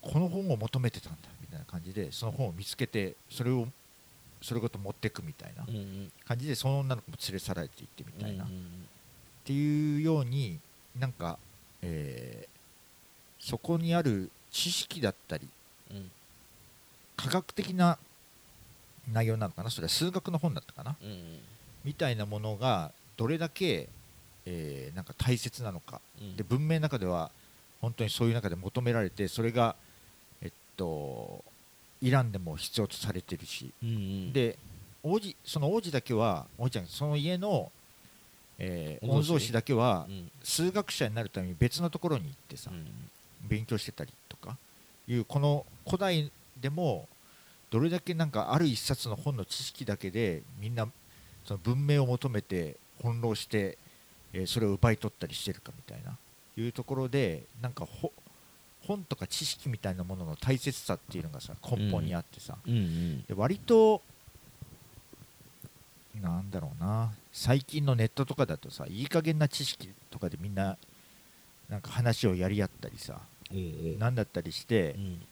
[0.00, 3.68] この本を求めてたんだみたいな感じでその本を見つけてそれを
[4.40, 5.64] それごと持ってくみたいな
[6.26, 8.48] 感じでその女の子も連れ去られていってみたいな、っ
[9.44, 10.58] ていうように
[10.98, 11.38] なんか、
[11.82, 12.51] えー
[13.42, 15.46] そこにある知識だったり
[15.90, 16.10] うん。
[17.16, 17.98] 科学的な
[19.12, 19.70] 内容なのかな？
[19.70, 20.96] それは数学の本だったかな？
[21.02, 21.38] うんうん。
[21.84, 23.88] みたいなものがどれだけ、
[24.46, 26.00] えーなんか大切なのか。
[26.20, 26.36] うん。
[26.36, 27.30] で文明の中では
[27.80, 29.74] 本当にそういう中で求められてそれが
[30.40, 31.44] えっと
[32.00, 33.72] イランでも必要とされてるし。
[33.82, 34.32] うんうん。
[34.32, 34.56] で
[35.02, 37.72] 王子その王子だけは王子ちゃんその家の、
[38.58, 40.30] えー御曹司だけはうん。
[40.44, 42.86] 数学者になるために別のところに行ってさ、うん
[43.42, 44.56] 勉強してたりとか
[45.08, 46.30] いうこの古代
[46.60, 47.08] でも
[47.70, 50.86] どれだけなんかある一冊の本の知識だけでみんな
[51.44, 53.78] その文明を求めて翻弄して、
[54.32, 56.16] えーそれを奪い取ったりしてるかみたいな
[56.56, 58.12] いうところでなんかほ
[58.86, 62.56] 本とか知識みたいなものの大切さっていうのがさ根本にあってさ、
[63.28, 64.02] で割と
[66.20, 67.12] なんだろうな。
[67.32, 70.76] 最近のネットとかだとさいい加減な知識とかでみんな
[71.68, 73.18] なんか話をやり合ったりさ
[73.52, 75.22] おうおうなんだったりしてうん。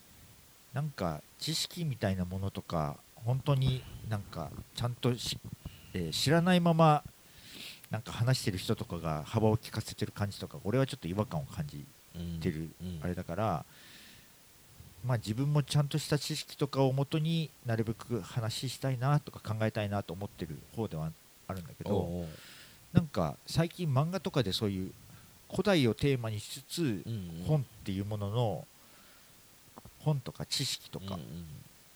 [0.73, 5.39] なんか知識みたいなものとか本当になんかちゃんとし、
[5.95, 7.03] えー知らないまま
[7.91, 13.65] なんか話してる人とかが幅を利かせてる感じとか俺はちょっと違和感を感じうんてるうんあれだから、
[15.05, 21.11] まあ、自分もちゃんとした知識とかをもとになるべく話したいなとか考えたいなと思ってる方では
[21.49, 22.25] あるんだけど
[22.93, 24.93] なんか最近漫画とかでそういう
[25.51, 27.05] 古代をテーマにしつつ
[27.47, 28.67] 本っていうものの
[30.01, 31.19] 本とか知識とかっ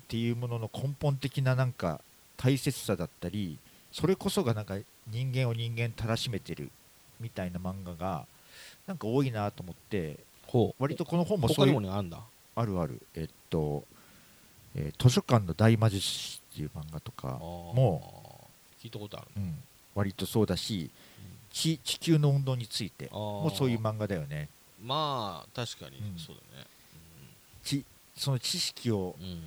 [0.09, 2.01] ていうものの根本的ななんか
[2.37, 3.59] 大切さだったり
[3.93, 4.77] それこそがなんか
[5.11, 6.71] 人間を人間たらしめてる
[7.21, 8.27] みたいな漫画が
[8.87, 10.19] なんか多いなと思って
[10.79, 12.21] 割とこの本もそ他ういうあんだ。
[12.55, 13.01] あるある。
[13.15, 13.85] えっと、
[14.77, 18.49] えー図書館の大魔術師っていう漫画とかもも
[18.81, 19.27] 聞いたことある。
[19.37, 19.55] うん、
[19.95, 20.91] 割とそうだし
[21.55, 23.09] 地地球の運動について。
[23.13, 24.49] ももそういう漫画だよね。
[24.83, 25.99] まあ確かに。
[25.99, 26.19] うん。
[26.19, 26.67] そうだね。
[27.63, 27.85] ち
[28.17, 29.41] その知識をうん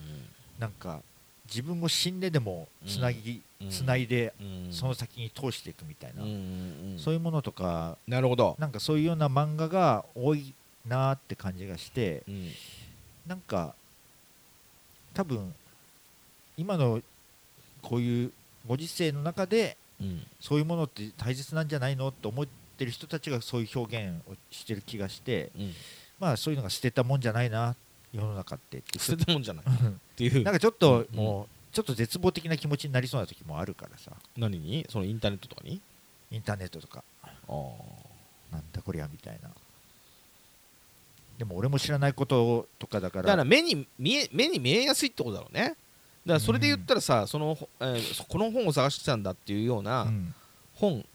[0.57, 1.01] なんか
[1.45, 3.69] 自分を死んででもつなぎ、うん。
[3.69, 4.65] つないでうん。
[4.67, 6.99] うんその先に通していくみたいな、うんうんうん。
[6.99, 8.55] そういうものとかなるほど。
[8.57, 10.53] なんかそういうような漫画が多い
[10.87, 12.51] なーって感じがしてうん。
[13.27, 13.75] なんか
[15.13, 15.53] 多分
[16.55, 17.01] 今の
[17.81, 18.31] こういう
[18.65, 20.25] ご時世の中でうん。
[20.39, 22.11] そういうものって大切なんじゃないの？
[22.11, 25.73] と思ってる人たちがそういう表現をしてる気がしてうん。
[26.19, 27.75] まあそういうのが捨てたもんじゃないな
[28.13, 28.77] 世の中って。
[28.77, 29.65] って捨てたもんじゃない。
[29.67, 29.69] っ
[30.15, 30.43] ていう。
[30.43, 34.11] なんかちょっとうんもうちょっと絶望的な気持ちになりそうな時もあるからさ。
[34.37, 34.85] 何に？
[34.89, 35.81] そのインターネットとかに？
[36.31, 37.03] インターネットとか。
[37.23, 37.57] ああ。
[38.51, 39.49] なんだこりゃみたいな。
[41.37, 43.23] でも俺も知らないこととかだから。
[43.23, 45.61] だから目に見え目に見えやすいってことだろうね。
[45.69, 45.75] だ
[46.27, 50.33] からそれで言ったらさ、そのえーそこの本を探してたんだっていうようなうん。
[50.75, 51.05] 本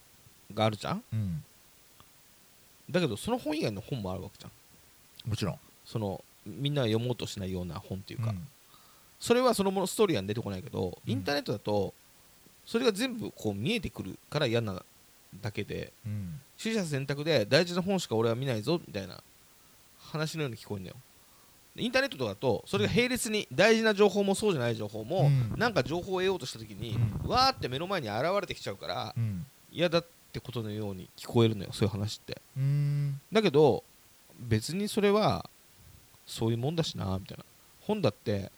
[0.53, 1.05] があるじゃん？
[1.13, 1.45] うん。
[2.91, 5.31] だけどその本以外の本もあるわけじゃん。
[5.31, 5.59] もちろん。
[5.85, 8.49] そのみんなが読もうとしないような本っていうか、うん。
[9.21, 11.13] それはそのものストーリーは出てこないけど、うん。
[11.13, 11.95] インターネットだと
[12.67, 14.83] それが全部こう見えてくるから嫌な
[15.41, 16.41] だけでうん。
[16.63, 19.21] 取捨選択で大事な本しか俺は見ないぞみたいな
[19.99, 20.97] 話のように聞こえるんだよ
[21.77, 25.59] インターネットとかだとそれが並列に大事な情報もそうじゃない情報も、うん。
[25.59, 29.47] なんか情報を得ようとした時に、うわーって目の前に現れてきちゃうからうん。
[29.71, 32.41] 嫌だってことのように聞こえるのよそういう話って。
[33.33, 33.85] だけど
[34.39, 35.49] 別にそれは
[36.27, 37.45] そういうもんだしなみたいな。
[37.81, 38.53] 本だって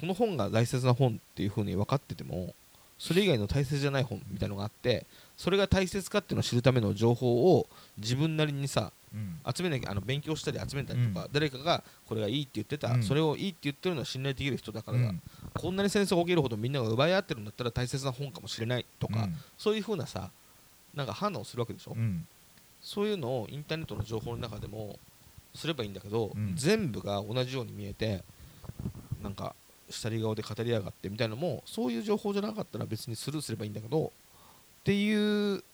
[0.00, 2.54] この本が大切な本っていう風に分かってても
[2.98, 5.06] それ以外の大切じゃない本みたいのがあって
[5.36, 7.66] それが大切かっていうのを知るための情報を
[7.96, 8.90] 自分なりにさうん
[9.56, 13.02] 集めなきゃあの勉強したり集めたりとか、誰かがこれがいいって言ってた、うん。
[13.02, 15.22] それをいいって言ってるのは信頼できる人だからだ、うん。
[15.54, 20.30] こんなに戦争が起きるほどみんなが奪い合ってるんだったら大切な本かもしれないとか、そういう風なさ
[20.94, 22.26] なんか判断をするわけでしょ、うん。
[22.80, 24.98] そういうのをインターネットの情報の中でも
[25.54, 26.52] すればいいんだけど、うん。
[26.54, 28.22] 全部が同じように見えて
[29.22, 29.54] なんか
[29.90, 34.10] 下り顔で語りやがってみたいなのもそういう情報じゃなかったら別にスルーすればいいんだけどっ
[34.84, 35.64] ていう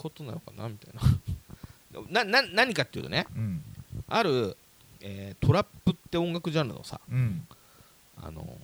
[0.00, 1.02] ことなのかなみたいな。
[2.08, 3.62] なな何かっていうとねうん。
[4.08, 4.56] ある、
[5.00, 7.46] えートラップって音楽ジャンルのさうん。
[8.22, 8.56] あの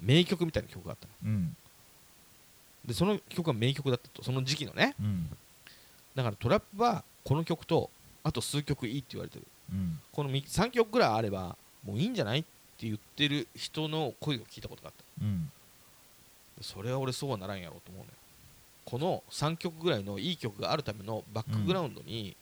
[0.00, 1.12] 名曲みたいな曲があったの。
[1.24, 1.56] うん。
[2.84, 4.94] でその曲が名曲だったとその時期のね。
[5.00, 5.36] うん。
[6.14, 7.90] だからトラップはこの曲と
[8.22, 9.46] あと数曲いいって言われてる。
[9.72, 10.00] うん。
[10.12, 15.24] この3曲ぐらいあればもういいんじゃないって言ってる人の声を聞いたことがあった。
[15.24, 15.50] うん。
[16.60, 18.12] それは俺そうはならんやろうと思うのよ
[18.86, 22.36] この3曲ぐらいのいい曲があるためのバックグラウンドに、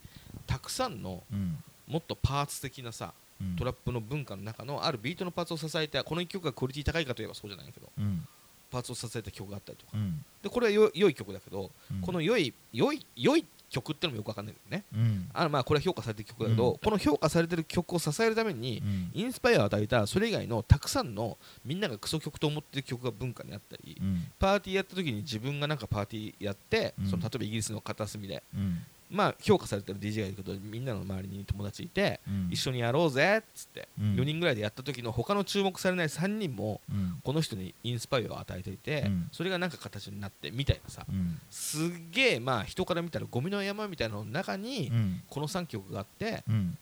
[0.46, 1.56] たくさんのうん。
[1.86, 3.56] もっとパーツ的なさうん。
[3.56, 8.26] トラップの文化の中のあるビートのパーツを支えたこの1曲がクオリティ高いかといえばそうじゃないけどうん。
[8.70, 9.92] パーツを支えた曲があったりとか。
[9.94, 10.24] うん。
[10.42, 12.00] でこれはよ良い曲だけど、うん。
[12.00, 14.84] この良い良い良い曲ってのもよくわかんないんだよね。
[14.94, 15.30] うん。
[15.32, 16.78] あのまあこれは評価されてる曲だけど、うん。
[16.78, 19.10] この評価されてる曲を支えるためにうん。
[19.12, 24.24] インスパイアを与えたそれ以外のたくさんのみんながクソ曲と思ってる曲が文化にあったり、うん。
[24.38, 27.10] パーティーやった時に自分がなんかパーティーやって、うん。
[27.10, 28.82] その例えばイギリスの片隅でうん
[29.14, 32.48] まあ評価されてる DJ がいるけどみんなの周りに友達いて、うん。
[32.50, 34.14] 一緒にやろうぜっつって、うん。
[34.14, 37.20] 4人ぐらいでやった時の他の注目されない3人もうん。
[37.22, 39.28] この人にインスパイアを与えていて、うん。
[39.30, 41.06] それがなんか形になってみたいなさ。
[41.08, 41.40] うん。
[41.50, 45.22] すっげえまあ人から見たらゴミの山みたいなのの中にうん。
[45.30, 46.76] この3曲があってうん。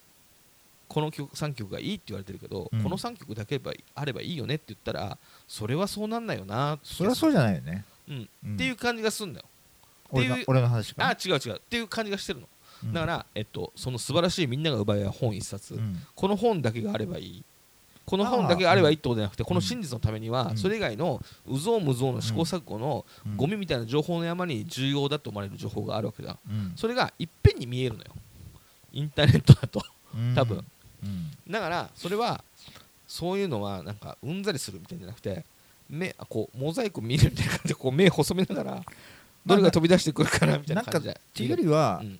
[0.88, 2.82] この曲3曲がいいって言われてるけど、うん。
[2.82, 7.84] この3曲だけばあればいいよねって言ったらそれはそうなんないよなそりゃそうじゃないよね。
[8.08, 8.28] うん。
[8.46, 8.54] うん。
[8.54, 9.46] っていう感じがすんだよ
[10.12, 11.08] 俺のっていう俺の話か。
[11.08, 11.56] あ違う違う。
[11.56, 12.48] っていう感じがしてるの、
[12.84, 12.92] うん。
[12.92, 15.96] だから、えっと、その素晴らしいみんなが奪い合う本一冊、うん。
[16.14, 17.44] この本だけがあればいい。
[18.04, 20.56] この本だけがあればいいってことじゃなくてこの真実のためにはうん。
[20.58, 23.36] それ以外のうぞうむぞうの試行錯誤のうん。
[23.36, 26.36] ゴミみたいな情報の山に重要だと思われる情報があるわけだ。
[26.48, 26.72] うん。
[26.76, 28.10] それがいっぺんに見えるのよ。
[28.92, 29.82] インターネットだと。
[30.14, 30.34] うん。
[30.34, 30.64] 多分。
[31.04, 31.30] うん。
[31.50, 32.44] だからそれは
[33.12, 35.44] そういうのはなんかうんざりするみたいじゃなくて
[35.90, 38.82] 目あこうモザイク見るみたいな感じでこう目細めながら
[39.44, 41.14] どれが飛び出してくるかなみたいな感じで。
[41.14, 42.18] っていうよりはうん。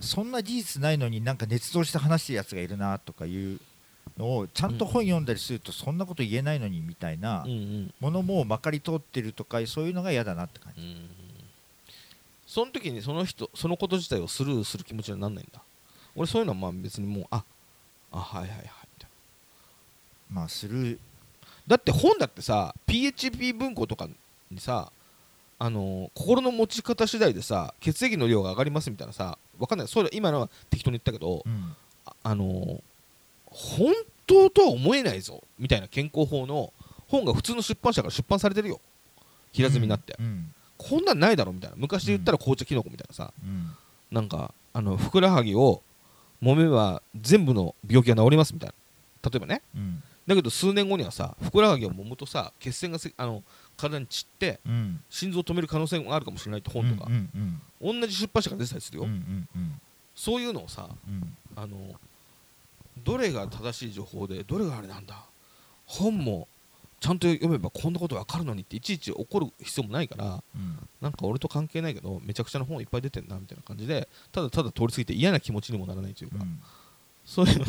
[0.00, 3.60] そんな事実ないのになんか捏造して話してるやつがいるなとかいう
[4.18, 7.94] のをちゃんと本読んだりするとそんなこと言えないのにみたいなうんうん。
[8.00, 10.82] ものもまかり通ってるとかそういうのが嫌だなって感じ。
[10.82, 11.10] うん
[12.46, 15.60] その時にその人そのこと自体をスルーする気持ちにはなんないんだ？
[16.14, 17.42] 俺そういうのはまあ別にもうあ
[18.12, 18.62] あはいはいはいみ
[19.00, 19.10] たい
[20.30, 21.00] なまあする。
[21.66, 24.06] だって本だってさ PHP 文庫とか
[24.50, 24.92] にさ
[25.58, 29.88] あのー心の持ち方次第でさ血液の量が上がりますみたいなさわかんない。
[29.88, 31.76] そういうの今のは適当に言ったけど、うん。
[32.06, 32.80] ああのー
[33.46, 33.92] 本
[34.26, 36.72] 当とは思えないぞみたいな健康法の
[37.06, 38.80] 本が普通の出版社から出版されてるよ。
[39.52, 40.52] 平積みになって、うん。
[40.76, 41.76] こんなんないだろみたいな。
[41.78, 43.70] 昔で言ったら紅茶キノコみたいなさ、うん。
[44.10, 45.82] なんかあのふくらはぎを
[46.42, 49.30] 揉めば全部の病気が治りますみたいな。
[49.30, 49.62] 例えばね。
[49.76, 50.02] うん。
[50.26, 53.42] だけど数年後にはさふくらはぎを揉むとさ血栓がせあの
[53.76, 55.00] 体に散ってうん。
[55.10, 57.10] 心臓を止める可能性があるかもしれないって本とか。
[57.10, 57.30] うん、
[57.82, 59.80] うん同じ出版社から出てたりするよ、うんうんうん
[60.14, 61.36] そういうのをさうん。
[61.56, 61.76] あの
[63.04, 65.24] どれが正しい情報でどれがあれなんだ。
[65.86, 66.48] 本も
[67.00, 70.78] ちゃんと読めばこんなことわかるのにっていちいち怒る必要もないからうん。
[71.00, 76.60] なんか俺と関係ないけどめちゃくちゃな本いっぱい出てんなみたいな感じでただただ通り過ぎて嫌な気持ちにもならないというか、うん。
[77.26, 77.66] そういうの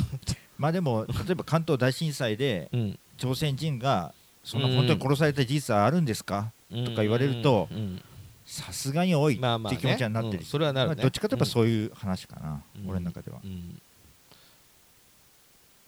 [0.58, 3.00] まあでも例えば関東大震災でうん。
[3.18, 4.14] 朝鮮人が
[4.46, 6.52] そんなうん本当に殺された事実はあるんですか？
[6.72, 8.02] とか言われるとうん。
[8.46, 9.76] さすがに多いってまあまあね。
[9.76, 10.38] いう気持ちになってる。
[10.38, 10.46] うん。
[10.46, 10.96] それはなるね。
[10.96, 12.90] まあどっちかといえばそういう話かなうん。
[12.90, 13.40] 俺の中では。
[13.44, 13.82] うん。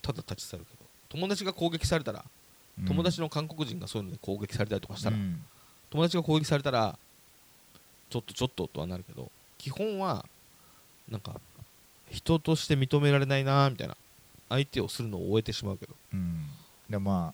[0.01, 2.25] ただ立ち去るけど友達が攻撃されたら
[2.87, 5.41] 友達の韓国人がそういうので攻撃されたりとかしたら、うん。
[5.91, 6.97] 友達が攻撃されたら
[8.09, 10.25] ちょっとちょっととはなるけど基本は
[11.09, 11.39] なんか
[12.09, 13.95] 人として認められないなみたいな
[14.49, 16.45] 相手をするのを終えてしまうけど、うん。
[16.89, 17.33] でま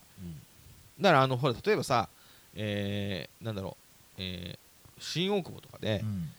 [1.04, 2.10] だからあのほら例えばさ、
[2.56, 3.78] えーなんだろ
[4.18, 4.60] う、えー
[5.00, 6.30] 新大久保とかであ、うん。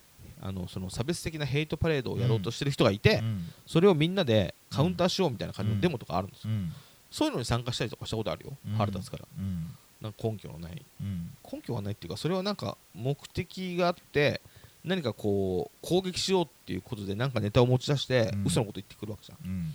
[0.49, 3.45] あのその差別的なヘイトパレードをやろうとしてる人がいて、うん。
[3.67, 6.73] それをみんなでカウンターしようみたいな感じのデモとかあるんですよ、うん。
[7.11, 8.73] そういうのに参加したりとかしたことあるよ、うん。
[8.75, 9.25] 腹立つから。
[9.39, 9.77] うん。
[10.01, 10.83] なんか根拠のない。
[11.01, 11.31] うん。
[11.53, 14.41] 根拠がないっていうかそれはなんか目的があって
[14.83, 18.45] 何かこう攻撃しようっていうことでなんかネタを持ち出して、うん。
[18.47, 19.75] 嘘のこと言ってくるわけじゃん。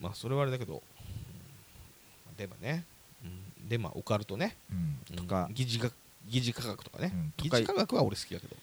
[0.00, 0.82] まあそれはあれだけど、
[2.38, 2.84] うんでもね、
[3.24, 3.26] う
[3.64, 5.16] ん、でまあオカルトね、うん。
[5.16, 5.46] とか。
[5.48, 5.54] うん。
[5.54, 5.90] 疑似が
[6.28, 7.32] 疑似科学とかね、うん。
[7.36, 8.56] 疑似科学は俺好きだけど。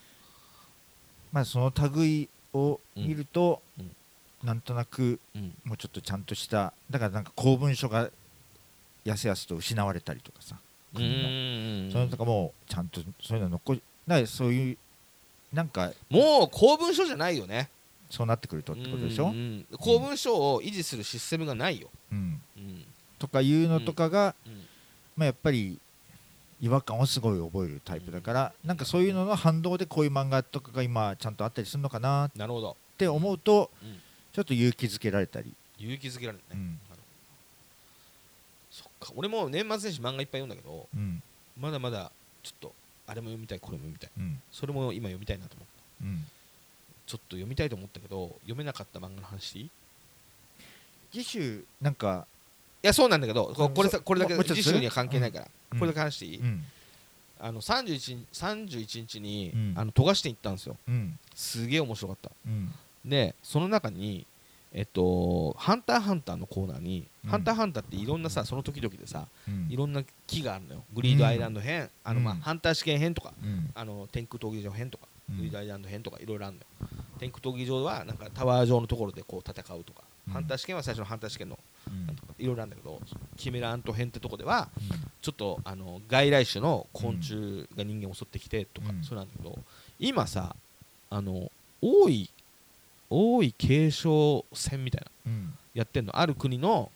[1.33, 3.91] まあその類を見るとうん。
[4.43, 5.53] なんとなくうん。
[5.65, 8.09] もうちょっとちゃんとしただからなんか公文書が
[9.03, 10.55] やすやすと失われたりとかさ。
[10.93, 11.91] うーん。
[11.91, 14.77] それとかもうちゃんとそういうの残りだからそういう
[15.51, 17.69] なんかもう公文書じゃないよね。
[18.09, 19.65] そうなってくるとってことでしょ、うんうん。
[19.79, 22.85] 公文書を維持するシステムがないよ、うん、うん
[23.19, 24.53] とかいうのとかが、うん
[25.17, 25.79] まあ、やっぱり
[26.61, 33.99] 違和感をすごい覚えるタイプだから、なんかそういうのの反動でこういう漫画とかが今ちゃんとあったりするのかなっなるほど、て思うと、うん
[34.35, 36.79] ちょっと勇気づけられたり、勇気づけられるね、うん。
[38.69, 39.13] そっか。
[39.15, 41.23] 俺も年末年始漫画いっぱい読んだけどうん。
[41.57, 42.11] まだまだ
[42.43, 42.73] ちょっと
[43.07, 44.11] あれも読みたいこれも読みたい。
[44.17, 44.41] うん。
[44.51, 45.67] それも今読みたいなと思っ
[46.01, 46.05] た。
[46.05, 46.25] うん、
[47.07, 49.69] ちょっと読みたいと思ったけど読めなかった漫画の話
[51.13, 52.27] 次週なんか、
[52.85, 55.79] やそうなんだけどここれさそこれだけ次週には関係ないから、うん。
[55.79, 56.63] これだけ話していい、うん。
[57.39, 59.73] あの 31, 日31日に、うん。
[59.75, 60.77] あの富樫店行ったんですよ。
[60.87, 61.19] うん。
[61.33, 62.31] すげえ面白かった。
[62.45, 62.73] うん。
[63.03, 64.25] でその中に
[64.77, 67.29] えっと「ハンターハンター」のコーナーに「うん。
[67.29, 69.67] ハンターハンター」っていろんなさその時々でさうん。
[69.69, 70.83] いろんな木があるのよ。
[70.93, 72.39] グリードアイランド編、あのまあうん。
[72.41, 73.71] ハンター試験編とかうん。
[73.73, 75.37] あの天空闘技場編とか、うん。
[75.37, 76.89] グリードアイランド編とかいろいろあるのよ。
[77.19, 80.33] 天空闘技場はなんかタワー状のところでこう戦うとか、うん。
[80.33, 81.59] ハンター試験は最初のハンター試験の
[82.37, 83.01] いろいろあるんだけど
[83.37, 84.69] キメラアント編ってとこでは
[85.21, 89.03] ちょっとあの外来種の昆虫が人間を襲ってきてとか、うん。
[89.03, 89.57] そうなんだけど
[89.99, 90.55] 今さ
[91.09, 91.51] あの
[91.81, 92.29] 王位
[93.09, 95.53] 王位継承戦みたいなうん。
[95.73, 96.17] やってんの。
[96.17, 96.91] ある国の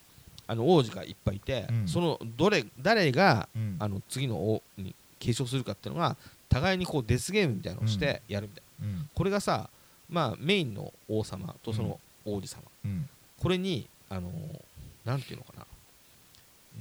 [0.47, 1.87] あの王子がいっぱいいて、うん。
[1.87, 3.75] そのどれ誰がうん。
[3.79, 6.17] あの次の王に継承するかっていうのが
[6.49, 9.09] 互いにこうデスゲームみたいなのをしてやるみたいな、うん。
[9.13, 9.69] これがさ、
[10.09, 13.09] まあ、メインの王様とその王子様、うん。
[13.39, 14.59] これにあのー
[15.09, 15.65] なんていうのかな、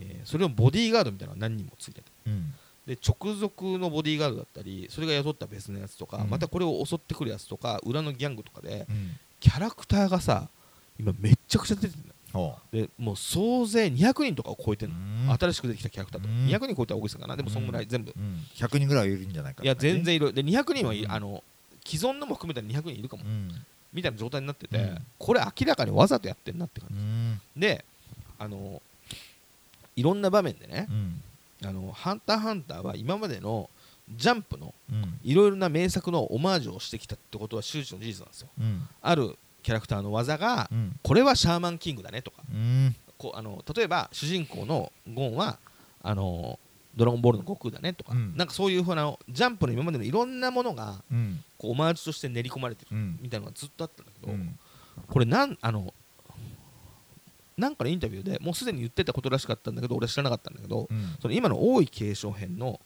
[0.01, 2.11] えーそれをボディーガードみたいなのが何人もついてて。
[2.27, 2.55] うん。
[2.87, 6.31] で直属のボディーガードだったりそれが雇った別のやつとか、うん。
[6.31, 9.11] またこれを襲ってくるやつとか裏のギャングとかでうん。
[9.41, 10.49] キャラクターがさ
[10.99, 12.15] 今めっちゃくちゃ出てるんだよ。
[12.33, 15.01] ほでもう総勢200人とかを超えてうるの、
[15.33, 15.39] うん。
[15.39, 16.47] 新しく出てきたキャラクターと、うん。
[16.47, 17.37] 200人超えたら大げさかな。
[17.37, 18.43] でもそんぐらい全部、うん。
[18.55, 20.33] 100人ぐらいはいるんじゃないかいや全然いる。
[20.33, 21.13] で200人はい、うん。
[21.13, 21.43] あの
[21.87, 23.51] 既存のも含めたら200人いるかも、うん。
[23.93, 24.99] みたいな状態になってて、うん。
[25.19, 27.41] これ明らかにわざとやってんなって感うん。
[27.57, 27.85] じで
[28.39, 28.83] あの
[29.97, 31.23] いろんな場面でねう、ん。
[31.69, 33.69] あのハンターハンターは今までの
[34.15, 35.19] ジャンプのうん。
[35.23, 38.49] いろいろな名作のオマージュをしてきたってことは周知の事実なんですよ。
[38.61, 38.89] うん。
[39.03, 40.99] あるキャラクターの技がうん。
[41.03, 42.95] これはシャーマンキングだねとかうん。
[43.19, 45.59] こうあの例えば主人公のゴンは
[46.03, 46.59] あの
[46.97, 48.37] ドラゴンボールの悟空だねとか、うん。
[48.37, 51.43] なんかそういうふうなジャンプの今までのいろんなものがうん。
[51.59, 53.19] こうオマージュとして練り込まれてるうん。
[53.21, 54.59] みたいなのがずっとあったんだけど、うん。
[55.07, 55.93] これなんあの
[57.59, 61.17] なんかのインタビューでもうすでに言ってたことらしかったんだけど俺は知らなかったんだけど、うん。
[61.21, 62.81] その今の王位継承編の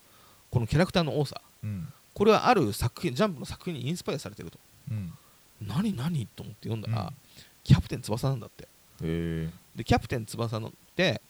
[0.51, 1.41] このキャラクターの多さ。
[1.63, 1.93] うん。
[2.15, 4.59] これはある作品ジャンプの作品にインスパイアされてると。
[4.91, 5.13] うん。
[5.61, 7.15] 何何と思って読んだら、うん。
[7.63, 8.67] キャプテン翼なんだって。
[9.01, 11.21] でキャプテン翼のって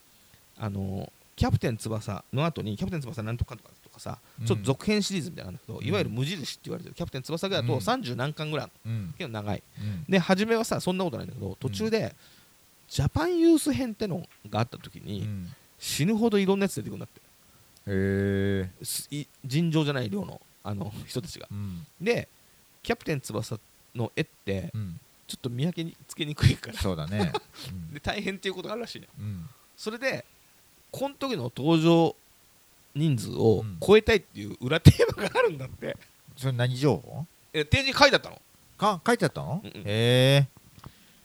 [0.59, 4.47] あのキャプテン翼の後にキャプテン翼なんとかとかとかさ、うん。
[4.47, 5.85] ちょっと続編シリーズみたいなんだけど、うん。
[5.85, 7.78] いわゆる無印って言われてるキャプテン翼がだとうん。
[7.78, 9.14] 30何巻ぐらいあるうん。
[9.19, 9.62] けど長い。
[9.81, 10.05] うん。
[10.09, 12.14] で初めはさそんなことないんだけど途中で、
[12.93, 15.48] ジャパンユース編ってのがあった時に、うん。
[15.78, 17.20] 死ぬほどいろんなやつ出てくるんだって。
[17.86, 18.70] へ
[19.16, 21.48] え尋常じゃない量のあの人たちが。
[21.51, 21.86] うん。
[21.98, 22.28] で
[22.82, 23.59] キャプテン翼
[23.94, 25.01] の絵ってうん。
[25.27, 26.78] ちょっと見分けにつけにくいから。
[26.78, 27.32] そうだね。
[27.94, 29.09] で大変っていうことがあるらしいね。
[29.19, 29.48] うん。
[29.74, 30.27] それで
[30.90, 32.14] この時の登場
[32.94, 33.78] 人数をうん。
[33.81, 35.97] 超えたいっていう裏テーマがあるんだって、
[36.36, 37.27] それ何情報？
[37.55, 38.43] え展示に書いてあったの。
[38.77, 39.62] か書いてあったの？
[39.64, 39.81] うんうん。
[39.81, 40.48] へえ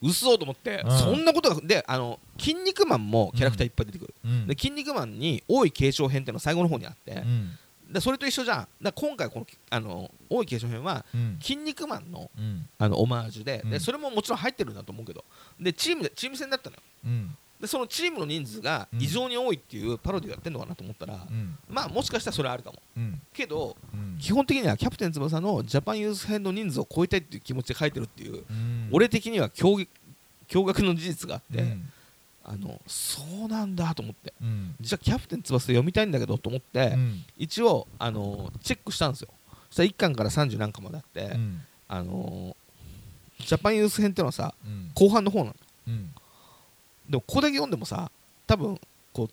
[0.02, 0.98] 嘘と思って、うん。
[0.98, 4.48] そんなことがであの「筋肉マン」もキャラクターいっぱい出てくる、うん。
[4.48, 7.57] で「筋肉マン」に王位継承編っていうのが最後の方にあって、うん。
[7.91, 8.68] でそれと一緒じゃん。
[8.82, 12.69] だ今回このあの王位継承編はうん「筋肉マンの」うん。
[12.78, 13.72] あのオマージュで,、うん。
[13.72, 15.26] でそれももちろん入ってるんだと思うけど
[15.60, 16.82] でチームでチーム戦だったのよ。
[17.06, 21.57] うんでそのチームの人数が異常に多いっていうパロディをやってるのかなと思ったら、うん。
[21.67, 22.79] まあもしかしたらそれはあるかも。
[22.95, 23.21] うん。
[23.34, 24.17] けどうん。
[24.19, 28.89] 基本的にはキャプテン翼のジャパンユース編の人数を超えたいっていう気持ちで書いてるっていう、うん。
[28.91, 29.88] 俺的には驚愕
[30.49, 31.91] 驚愕の事実があって、うん。
[32.45, 34.75] あのそうなんだと思ってうん。
[34.79, 37.25] じゃあキャプテン翼読みたいんだけどと思って、うん。
[37.38, 39.29] 一応あのチェックしたんですよ。
[39.69, 41.61] そしたら1巻から30何巻まであって、うん。
[41.88, 42.55] あの
[43.39, 44.91] ジャパンユース編ってのはさうん。
[44.93, 45.55] 後半の方なの。
[45.88, 46.11] うん
[47.09, 48.11] でもここだけ読んでもさ
[48.45, 48.79] 多分
[49.13, 49.29] こう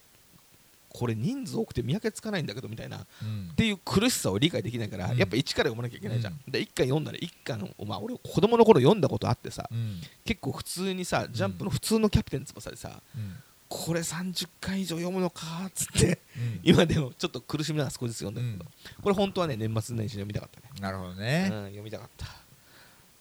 [0.97, 3.53] これ人数多くて見分けつかないんだけどみたいなっうん。
[3.57, 5.19] ていう苦しさを理解できないから、うん。
[5.19, 10.01] やっぱ一から読まなきゃいけないじゃん、うで一巻読んだら一巻のまあ俺子供の頃読んだことあってさうん。
[10.25, 13.35] 結構普通にさジャンプの普通のキャプテン翼でさ、うん。
[13.69, 16.61] これ30回以上読むのかっつってうん。
[16.63, 18.35] 今でもちょっと苦しみながら少しずつ読ん。
[18.35, 18.71] だけど、
[19.03, 20.69] これ本当はね年末年始に読みたかったね。
[20.81, 22.27] なるほどうん、ね読みたかった。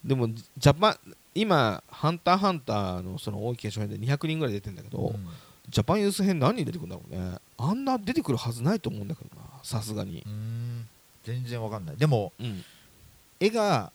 [0.06, 0.98] でもジャパン
[1.36, 5.28] 今「ハンターハンター」のその大井継承編で200人ぐらい出てるんだけど、うん。
[5.70, 7.38] ジャパンユース編何人出てくるんだろうね。
[7.58, 10.22] あんな出てくるはずないと思うんだけどなさすがに。
[10.26, 10.88] う、ん。
[11.24, 11.98] 全然わかんない。
[11.98, 12.64] でもうん、
[13.40, 13.92] 絵が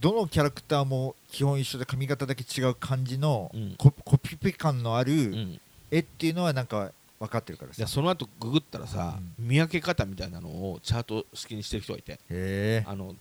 [0.00, 3.74] どのキャラクターも基本一緒で髪型だけ違う感じのうん。
[3.78, 5.60] ココピペ感のあうるん、
[5.90, 7.82] 絵っていうのはなんか分かってるからさ。
[7.82, 12.84] でその後ググったらさ、見分け方みたいなのをチャート式にしてる人がいて。
[12.86, 13.16] あの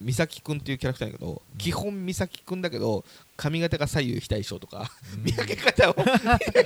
[0.00, 3.04] 美咲くんっていうキャラクターだけど、基本美咲くんだけど
[3.36, 5.94] 髪型が左右非対称とか、見分け方を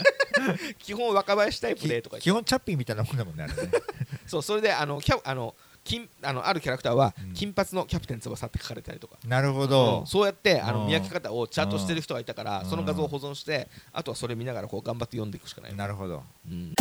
[0.79, 3.53] 基本若林タイプでとか基本チャッピーみたいなもんだもんねね。
[4.27, 5.55] そうそれであのキャあの
[5.85, 7.33] 金あのあるキャラクターは、うん。
[7.35, 10.81] 金髪のキャプテン翼って書かれたりとか、なるほうどんそうやってあうん。
[10.81, 12.71] の見分け方をチャートしてる人がいたから、うん。
[12.71, 16.23] その画像を保存してあとはそれ見ながらこう頑張って読んでいくしかない、なるほど。
[16.51, 16.73] うん